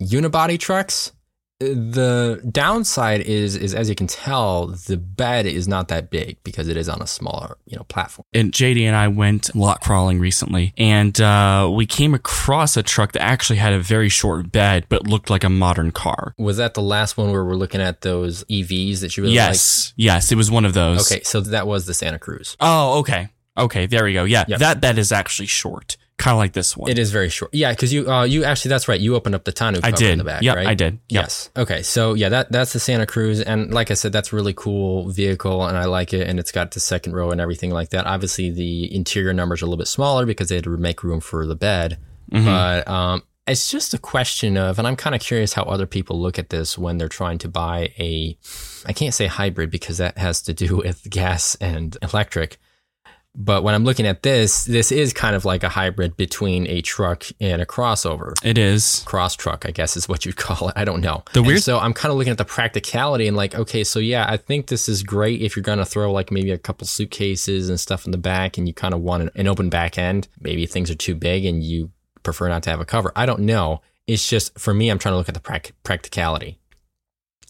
unibody 0.03 0.59
trucks, 0.59 1.13
the 1.59 2.41
downside 2.51 3.21
is 3.23 3.57
is 3.57 3.75
as 3.75 3.89
you 3.89 3.95
can 3.95 4.07
tell, 4.07 4.67
the 4.67 4.97
bed 4.97 5.47
is 5.47 5.67
not 5.67 5.89
that 5.89 6.11
big 6.11 6.37
because 6.45 6.69
it 6.69 6.77
is 6.77 6.89
on 6.89 7.01
a 7.01 7.07
smaller, 7.07 7.57
you 7.67 7.77
know, 7.77 7.85
platform. 7.85 8.25
And 8.35 8.53
JD 8.53 8.83
and 8.83 8.95
I 8.95 9.09
went 9.09 9.55
lot 9.55 9.81
crawling 9.81 10.19
recently, 10.19 10.75
and 10.77 11.19
uh, 11.21 11.71
we 11.73 11.87
came 11.87 12.15
across 12.15 12.77
a 12.77 12.83
truck 12.83 13.13
that 13.13 13.23
actually 13.23 13.57
had 13.59 13.73
a 13.73 13.81
very 13.81 14.09
short 14.09 14.53
bed, 14.53 14.87
but 14.89 15.07
looked 15.07 15.31
like 15.31 15.45
a 15.45 15.51
modern 15.51 15.93
car. 15.93 16.35
Was 16.39 16.59
that 16.59 16.75
the 16.75 16.83
last 16.83 17.17
one 17.17 17.33
where 17.33 17.45
we're 17.45 17.55
looking 17.55 17.81
at 17.81 18.03
those 18.03 18.45
EVs 18.45 19.01
that 19.01 19.17
you 19.17 19.23
really 19.23 19.35
yes, 19.35 19.93
yes, 19.97 20.31
it 20.31 20.37
was 20.37 20.51
one 20.51 20.65
of 20.65 20.75
those. 20.75 21.11
Okay, 21.11 21.23
so 21.25 21.41
that 21.41 21.67
was 21.67 21.87
the 21.87 21.95
Santa 21.95 22.19
Cruz. 22.19 22.57
Oh, 22.61 22.99
okay, 23.01 23.29
okay. 23.57 23.87
There 23.87 24.05
we 24.05 24.13
go. 24.13 24.25
Yeah, 24.25 24.45
Yep. 24.49 24.59
that 24.61 24.81
bed 24.81 24.99
is 24.99 25.11
actually 25.11 25.47
short, 25.47 25.97
kind 26.19 26.35
of 26.35 26.39
like 26.39 26.53
this 26.53 26.77
one. 26.77 26.91
It 26.91 26.99
is 26.99 27.11
very 27.11 27.29
short. 27.29 27.53
Yeah, 27.55 27.73
because 27.73 27.93
you 27.93 28.11
uh, 28.11 28.25
you 28.25 28.45
actually 28.45 28.71
that's 28.71 28.89
right. 28.89 28.99
You 29.01 29.15
opened 29.17 29.35
up 29.35 29.45
the 29.45 29.53
tonneau 29.53 29.81
I 29.83 29.91
cover 29.91 29.97
did. 29.97 30.11
in 30.13 30.19
the 30.19 30.25
back, 30.25 30.43
Yep, 30.43 30.57
right? 30.57 30.67
I 30.67 30.75
did. 30.75 30.95
Yep. 31.09 31.23
Yes. 31.25 31.51
Okay. 31.57 31.83
So 31.83 32.15
yeah, 32.15 32.29
that 32.31 32.51
that's 32.53 32.73
the 32.73 32.81
Santa 32.81 33.07
Cruz, 33.07 33.41
and 33.41 33.73
like 33.73 33.91
I 33.91 33.95
said, 33.95 34.13
that's 34.13 34.33
a 34.33 34.37
really 34.37 34.55
cool 34.55 35.11
vehicle, 35.11 35.65
and 35.67 35.77
I 35.77 35.85
like 35.85 36.13
it, 36.15 36.27
and 36.29 36.39
it's 36.39 36.53
got 36.53 36.71
the 36.73 36.81
second 36.81 37.13
row 37.15 37.31
and 37.31 37.41
everything 37.41 37.71
like 37.71 37.91
that. 37.91 38.07
Obviously, 38.07 38.51
the 38.51 38.95
interior 38.95 39.33
numbers 39.33 39.63
are 39.63 39.67
a 39.67 39.69
little 39.69 39.79
bit 39.79 39.89
smaller 39.89 40.27
because 40.27 40.49
they 40.49 40.55
had 40.57 40.65
to 40.65 40.77
make 40.77 41.03
room 41.05 41.21
for 41.21 41.47
the 41.47 41.57
bed, 41.57 41.99
Mhm. 42.33 42.45
but 42.45 42.89
um, 42.89 43.23
it's 43.47 43.71
just 43.71 43.95
a 43.95 43.99
question 43.99 44.57
of, 44.57 44.79
and 44.81 44.89
I'm 44.89 44.97
kind 44.97 45.15
of 45.15 45.21
curious 45.21 45.53
how 45.53 45.63
other 45.63 45.87
people 45.87 46.21
look 46.21 46.37
at 46.39 46.49
this 46.51 46.77
when 46.77 46.99
they're 46.99 47.09
trying 47.09 47.39
to 47.39 47.49
buy 47.49 47.93
a, 47.99 48.37
I 48.87 48.93
can't 48.93 49.15
say 49.15 49.27
hybrid 49.27 49.71
because 49.71 49.99
that 49.99 50.19
has 50.19 50.43
to 50.43 50.53
do 50.53 50.77
with 50.85 51.09
gas 51.09 51.55
and 51.61 51.97
electric. 52.03 52.59
But 53.39 53.63
when 53.63 53.75
I'm 53.75 53.85
looking 53.85 54.07
at 54.07 54.23
this, 54.23 54.65
this 54.65 54.91
is 54.91 55.13
kind 55.13 55.37
of 55.37 55.45
like 55.45 55.63
a 55.63 55.69
hybrid 55.69 56.17
between 56.17 56.67
a 56.69 56.81
truck 56.81 57.25
and 57.39 57.61
a 57.61 57.67
crossover 57.67 58.33
It 58.43 58.57
is. 58.57 59.03
cross 59.05 59.37
truck, 59.37 59.67
I 59.67 59.73
guess 59.73 59.95
is 59.95 60.09
what 60.09 60.25
you'd 60.25 60.37
call 60.37 60.71
it. 60.71 60.73
I 60.75 60.87
don't 60.87 61.03
know. 61.03 61.23
The 61.35 61.41
And 61.41 61.47
weird- 61.47 61.63
so 61.63 61.79
I'm 61.79 61.93
kind 61.93 62.11
of 62.13 62.17
looking 62.17 62.31
at 62.31 62.39
the 62.39 62.47
practicality 62.47 63.29
and 63.29 63.37
like, 63.37 63.55
okay, 63.55 63.85
so 63.85 63.99
yeah, 63.99 64.25
I 64.27 64.39
think 64.39 64.69
this 64.69 64.89
is 64.89 65.03
great 65.03 65.43
if 65.43 65.55
you're 65.55 65.63
going 65.63 65.77
to 65.79 65.85
throw 65.85 66.11
like 66.11 66.31
maybe 66.31 66.51
a 66.51 66.57
couple 66.57 66.87
suitcases 66.87 67.69
and 67.69 67.79
stuff 67.79 68.07
in 68.07 68.11
the 68.11 68.17
back 68.19 68.57
and 68.57 68.67
you 68.67 68.73
kind 68.73 68.95
of 68.95 69.01
want 69.03 69.25
an, 69.25 69.31
an 69.35 69.47
open 69.49 69.69
back 69.69 69.99
end. 69.99 70.29
Maybe 70.41 70.65
things 70.65 70.91
are 70.91 70.95
too 70.95 71.15
big 71.15 71.45
and 71.45 71.63
you 71.63 71.91
prefer 72.23 72.49
not 72.49 72.63
to 72.63 72.71
have 72.71 72.81
a 72.81 72.87
cover. 72.87 73.13
I 73.15 73.27
don't 73.27 73.41
know. 73.41 73.83
It's 74.07 74.27
just 74.27 74.59
for 74.59 74.73
me, 74.73 74.89
I'm 74.89 74.99
trying 74.99 75.13
to 75.13 75.19
look 75.19 75.29
at 75.29 75.35
the 75.35 75.41
prac- 75.41 75.73
practicality. 75.83 76.59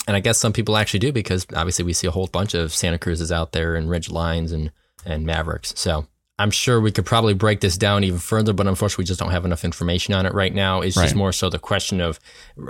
And 0.08 0.16
I 0.16 0.20
guess 0.20 0.38
some 0.38 0.52
people 0.52 0.76
actually 0.76 1.00
do 1.00 1.12
because 1.12 1.46
obviously 1.54 1.84
we 1.84 1.92
see 1.92 2.08
a 2.08 2.12
whole 2.12 2.26
bunch 2.26 2.54
of 2.54 2.72
Santa 2.74 2.98
Cruzes 2.98 3.30
out 3.30 3.52
there 3.52 3.76
and 3.76 3.88
Ridge 3.88 4.10
Lines 4.10 4.50
and, 4.50 4.72
and 5.06 5.24
Mavericks. 5.24 5.72
So 5.76 6.06
I'm 6.38 6.50
sure 6.50 6.80
we 6.80 6.92
could 6.92 7.06
probably 7.06 7.32
break 7.32 7.60
this 7.60 7.78
down 7.78 8.04
even 8.04 8.18
further, 8.18 8.52
but 8.52 8.66
unfortunately, 8.66 9.04
we 9.04 9.06
just 9.06 9.20
don't 9.20 9.30
have 9.30 9.46
enough 9.46 9.64
information 9.64 10.12
on 10.12 10.26
it 10.26 10.34
right 10.34 10.54
now. 10.54 10.82
It's 10.82 10.96
just 10.96 11.14
more 11.14 11.32
so 11.32 11.48
the 11.48 11.58
question 11.58 12.00
of, 12.00 12.20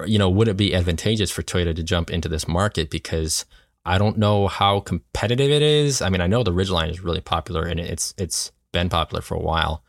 you 0.06 0.18
know, 0.18 0.30
would 0.30 0.46
it 0.46 0.56
be 0.56 0.74
advantageous 0.74 1.32
for 1.32 1.42
Toyota 1.42 1.74
to 1.74 1.82
jump 1.82 2.10
into 2.10 2.28
this 2.28 2.46
market? 2.46 2.90
Because 2.90 3.44
I 3.84 3.98
don't 3.98 4.18
know 4.18 4.46
how 4.46 4.80
competitive 4.80 5.50
it 5.50 5.62
is. 5.62 6.00
I 6.00 6.10
mean, 6.10 6.20
I 6.20 6.28
know 6.28 6.44
the 6.44 6.52
Ridgeline 6.52 6.90
is 6.90 7.00
really 7.00 7.20
popular 7.20 7.64
and 7.64 7.80
it's 7.80 8.14
it's 8.18 8.52
been 8.72 8.88
popular 8.88 9.22
for 9.22 9.34
a 9.34 9.40
while. 9.40 9.82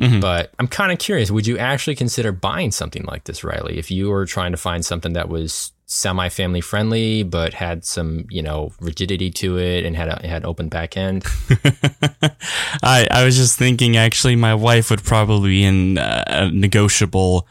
Mhm. 0.00 0.20
But 0.20 0.52
I'm 0.58 0.66
kind 0.66 0.90
of 0.90 0.98
curious. 0.98 1.30
Would 1.30 1.46
you 1.46 1.58
actually 1.58 1.94
consider 1.94 2.32
buying 2.32 2.72
something 2.72 3.04
like 3.04 3.24
this, 3.24 3.44
Riley? 3.44 3.78
If 3.78 3.90
you 3.90 4.08
were 4.08 4.24
trying 4.24 4.52
to 4.52 4.56
find 4.56 4.84
something 4.84 5.12
that 5.12 5.28
was 5.28 5.72
semi-family 5.90 6.60
friendly, 6.60 7.24
but 7.24 7.52
had 7.54 7.84
some, 7.84 8.24
you 8.30 8.42
know, 8.42 8.72
rigidity 8.80 9.28
to 9.28 9.58
it 9.58 9.84
and 9.84 9.96
had 9.96 10.08
a 10.08 10.26
had 10.26 10.44
open 10.44 10.68
back 10.68 10.96
end. 10.96 11.24
I 12.82 13.08
I 13.10 13.24
was 13.24 13.36
just 13.36 13.58
thinking. 13.58 13.96
Actually, 13.96 14.36
my 14.36 14.54
wife 14.54 14.90
would 14.90 15.02
probably 15.02 15.50
be 15.50 15.64
in 15.64 15.98
uh, 15.98 16.24
a 16.28 16.50
negotiable 16.50 17.46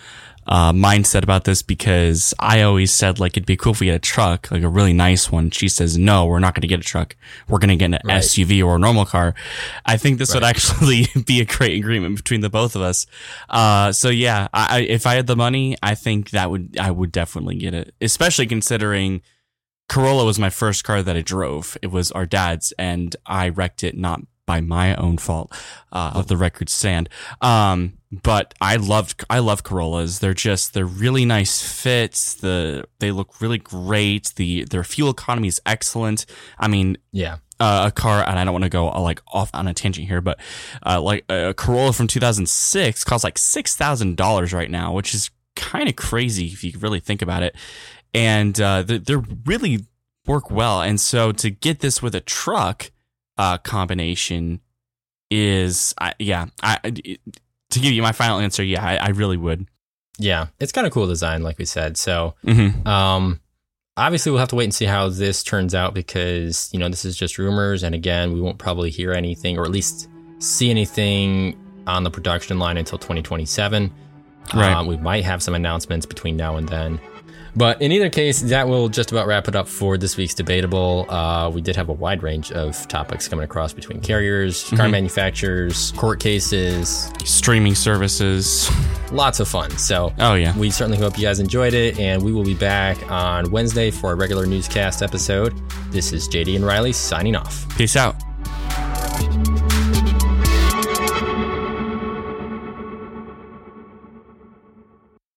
uh, 0.49 0.73
mindset 0.73 1.21
about 1.21 1.43
this 1.43 1.61
because 1.61 2.33
I 2.39 2.63
always 2.63 2.91
said 2.91 3.19
like 3.19 3.33
it'd 3.33 3.45
be 3.45 3.55
cool 3.55 3.73
if 3.73 3.79
we 3.79 3.85
get 3.85 3.95
a 3.95 3.99
truck, 3.99 4.49
like 4.49 4.63
a 4.63 4.67
really 4.67 4.93
nice 4.93 5.31
one. 5.31 5.51
She 5.51 5.69
says 5.69 5.95
no, 5.97 6.25
we're 6.25 6.39
not 6.39 6.55
going 6.55 6.63
to 6.63 6.67
get 6.67 6.79
a 6.79 6.83
truck. 6.83 7.15
We're 7.47 7.59
going 7.59 7.69
to 7.69 7.75
get 7.75 7.85
an 7.93 7.99
Right. 8.03 8.23
SUV 8.23 8.65
or 8.65 8.75
a 8.77 8.79
normal 8.79 9.05
car. 9.05 9.35
I 9.85 9.97
think 9.97 10.17
this 10.17 10.33
would 10.33 10.43
actually 10.43 11.05
be 11.25 11.39
a 11.39 11.45
great 11.45 11.77
agreement 11.77 12.15
between 12.15 12.41
the 12.41 12.49
both 12.49 12.75
of 12.75 12.81
us. 12.81 13.05
Uh, 13.47 13.91
so 13.91 14.09
yeah, 14.09 14.47
I, 14.53 14.79
if 14.81 15.05
I 15.05 15.13
had 15.13 15.27
the 15.27 15.35
money, 15.35 15.77
I 15.83 15.93
think 15.93 16.31
that 16.31 16.49
would 16.49 16.77
I 16.79 16.89
would 16.89 17.11
definitely 17.11 17.55
get 17.55 17.73
it, 17.73 17.93
especially 18.01 18.47
considering. 18.47 19.21
Corolla 19.87 20.23
was 20.23 20.37
my 20.37 20.51
first 20.51 20.83
car 20.83 21.01
that 21.01 21.15
I 21.15 21.21
drove. 21.21 21.75
It 21.81 21.87
was 21.87 22.11
our 22.11 22.27
dad's, 22.27 22.71
and 22.77 23.15
I 23.25 23.49
wrecked 23.49 23.83
it 23.83 23.97
not 23.97 24.21
by 24.49 24.61
my 24.61 24.95
own 24.95 25.17
fault. 25.17 25.53
Uh, 25.91 26.11
let 26.15 26.27
the 26.27 26.37
record 26.37 26.69
stand. 26.69 27.07
Um, 27.41 27.93
but 28.11 28.55
I 28.59 28.77
loved, 28.77 29.23
I 29.29 29.39
love 29.39 29.61
Corollas. 29.63 30.17
They're 30.19 30.33
just, 30.33 30.73
they're 30.73 30.85
really 31.05 31.23
nice 31.25 31.61
fits. 31.61 32.33
The, 32.33 32.85
they 32.97 33.11
look 33.11 33.39
really 33.41 33.59
great. 33.59 34.33
The, 34.35 34.63
their 34.63 34.83
fuel 34.83 35.11
economy 35.11 35.47
is 35.47 35.61
excellent. 35.67 36.25
I 36.57 36.67
mean, 36.67 36.97
Yeah. 37.11 37.37
uh, 37.59 37.83
a 37.89 37.91
car, 37.91 38.23
and 38.27 38.39
I 38.39 38.43
don't 38.43 38.53
want 38.53 38.63
to 38.63 38.69
go 38.69 38.89
uh, 38.89 38.99
like 39.01 39.21
off 39.27 39.51
on 39.53 39.67
a 39.67 39.73
tangent 39.75 40.07
here, 40.07 40.21
but 40.21 40.39
uh, 40.83 40.99
like 40.99 41.25
a 41.29 41.53
Corolla 41.53 41.93
from 41.93 42.07
2006 42.07 43.03
costs 43.03 43.23
like 43.23 43.37
six 43.37 43.75
thousand 43.75 44.17
dollars 44.17 44.51
right 44.53 44.71
now, 44.71 44.93
which 44.93 45.13
is 45.13 45.29
kind 45.55 45.87
of 45.89 45.95
crazy 45.95 46.47
if 46.47 46.63
you 46.63 46.71
really 46.79 46.99
think 47.01 47.21
about 47.21 47.43
it. 47.43 47.55
And 48.13 48.59
uh, 48.59 48.81
they 48.81 48.97
they're 48.97 49.23
really 49.45 49.85
work 50.25 50.49
well, 50.49 50.81
and 50.81 50.99
so 50.99 51.31
to 51.33 51.49
get 51.51 51.79
this 51.81 52.01
with 52.01 52.15
a 52.15 52.21
truck 52.21 52.91
uh, 53.39 53.57
combination 53.57 54.59
is, 55.31 55.95
I 55.99 56.13
yeah, 56.19 56.47
I 56.61 56.77
to 56.83 57.79
give 57.79 57.93
you 57.93 58.01
my 58.01 58.11
final 58.11 58.39
answer, 58.39 58.63
yeah, 58.63 58.85
I, 58.85 58.97
I 58.97 59.07
really 59.09 59.37
would. 59.37 59.67
Yeah. 60.17 60.47
It's 60.59 60.73
kind 60.73 60.85
of 60.85 60.91
cool 60.91 61.07
design, 61.07 61.41
like 61.43 61.57
we 61.57 61.65
said. 61.65 61.95
So 61.97 62.35
hmm 62.43 62.85
Um, 62.85 63.39
obviously, 63.95 64.31
we'll 64.31 64.39
have 64.39 64.49
to 64.49 64.55
wait 64.55 64.65
and 64.65 64.73
see 64.73 64.85
how 64.85 65.07
this 65.09 65.43
turns 65.43 65.73
out 65.73 65.93
because 65.93 66.69
you 66.73 66.79
know 66.79 66.89
this 66.89 67.05
is 67.05 67.15
just 67.15 67.37
rumors, 67.37 67.81
and 67.83 67.95
again, 67.95 68.33
we 68.33 68.41
won't 68.41 68.57
probably 68.57 68.89
hear 68.89 69.13
anything 69.13 69.57
or 69.57 69.63
at 69.63 69.71
least 69.71 70.09
see 70.39 70.69
anything 70.69 71.57
on 71.87 72.03
the 72.03 72.11
production 72.11 72.59
line 72.59 72.77
until 72.77 72.97
2027. 72.97 73.91
Right. 74.53 74.73
Uh, 74.73 74.83
we 74.83 74.97
might 74.97 75.23
have 75.23 75.41
some 75.41 75.55
announcements 75.55 76.05
between 76.05 76.35
now 76.35 76.57
and 76.57 76.67
then. 76.67 76.99
But 77.55 77.81
in 77.81 77.91
either 77.91 78.09
case, 78.09 78.41
that 78.41 78.67
will 78.67 78.89
just 78.89 79.11
about 79.11 79.27
wrap 79.27 79.47
it 79.47 79.55
up 79.55 79.67
for 79.67 79.97
this 79.97 80.15
week's 80.17 80.33
D'Beta'ble. 80.33 81.05
Uh, 81.09 81.49
we 81.49 81.61
did 81.61 81.75
have 81.75 81.89
a 81.89 81.93
wide 81.93 82.23
range 82.23 82.51
of 82.51 82.87
topics 82.87 83.27
coming 83.27 83.43
across 83.43 83.73
between 83.73 83.99
carriers, 84.01 84.63
car 84.69 84.87
Mhm. 84.87 84.91
manufacturers, 84.91 85.91
court 85.97 86.19
cases, 86.19 87.11
Streaming 87.25 87.75
services. 87.75 88.69
lots 89.11 89.39
of 89.39 89.47
fun. 89.47 89.71
So 89.77 90.13
Oh 90.19 90.35
yeah. 90.35 90.55
we 90.57 90.69
certainly 90.69 90.97
hope 90.99 91.17
you 91.17 91.25
guys 91.25 91.39
enjoyed 91.39 91.73
it, 91.73 91.99
and 91.99 92.21
we 92.21 92.31
will 92.31 92.43
be 92.43 92.53
back 92.53 92.97
on 93.11 93.49
Wednesday 93.51 93.89
for 93.91 94.11
a 94.11 94.15
regular 94.15 94.45
newscast 94.45 95.01
episode. 95.01 95.53
This 95.91 96.13
is 96.13 96.27
JD 96.27 96.55
and 96.55 96.65
Riley 96.65 96.93
signing 96.93 97.35
off. 97.35 97.65
Peace 97.77 97.95
out. 97.95 98.15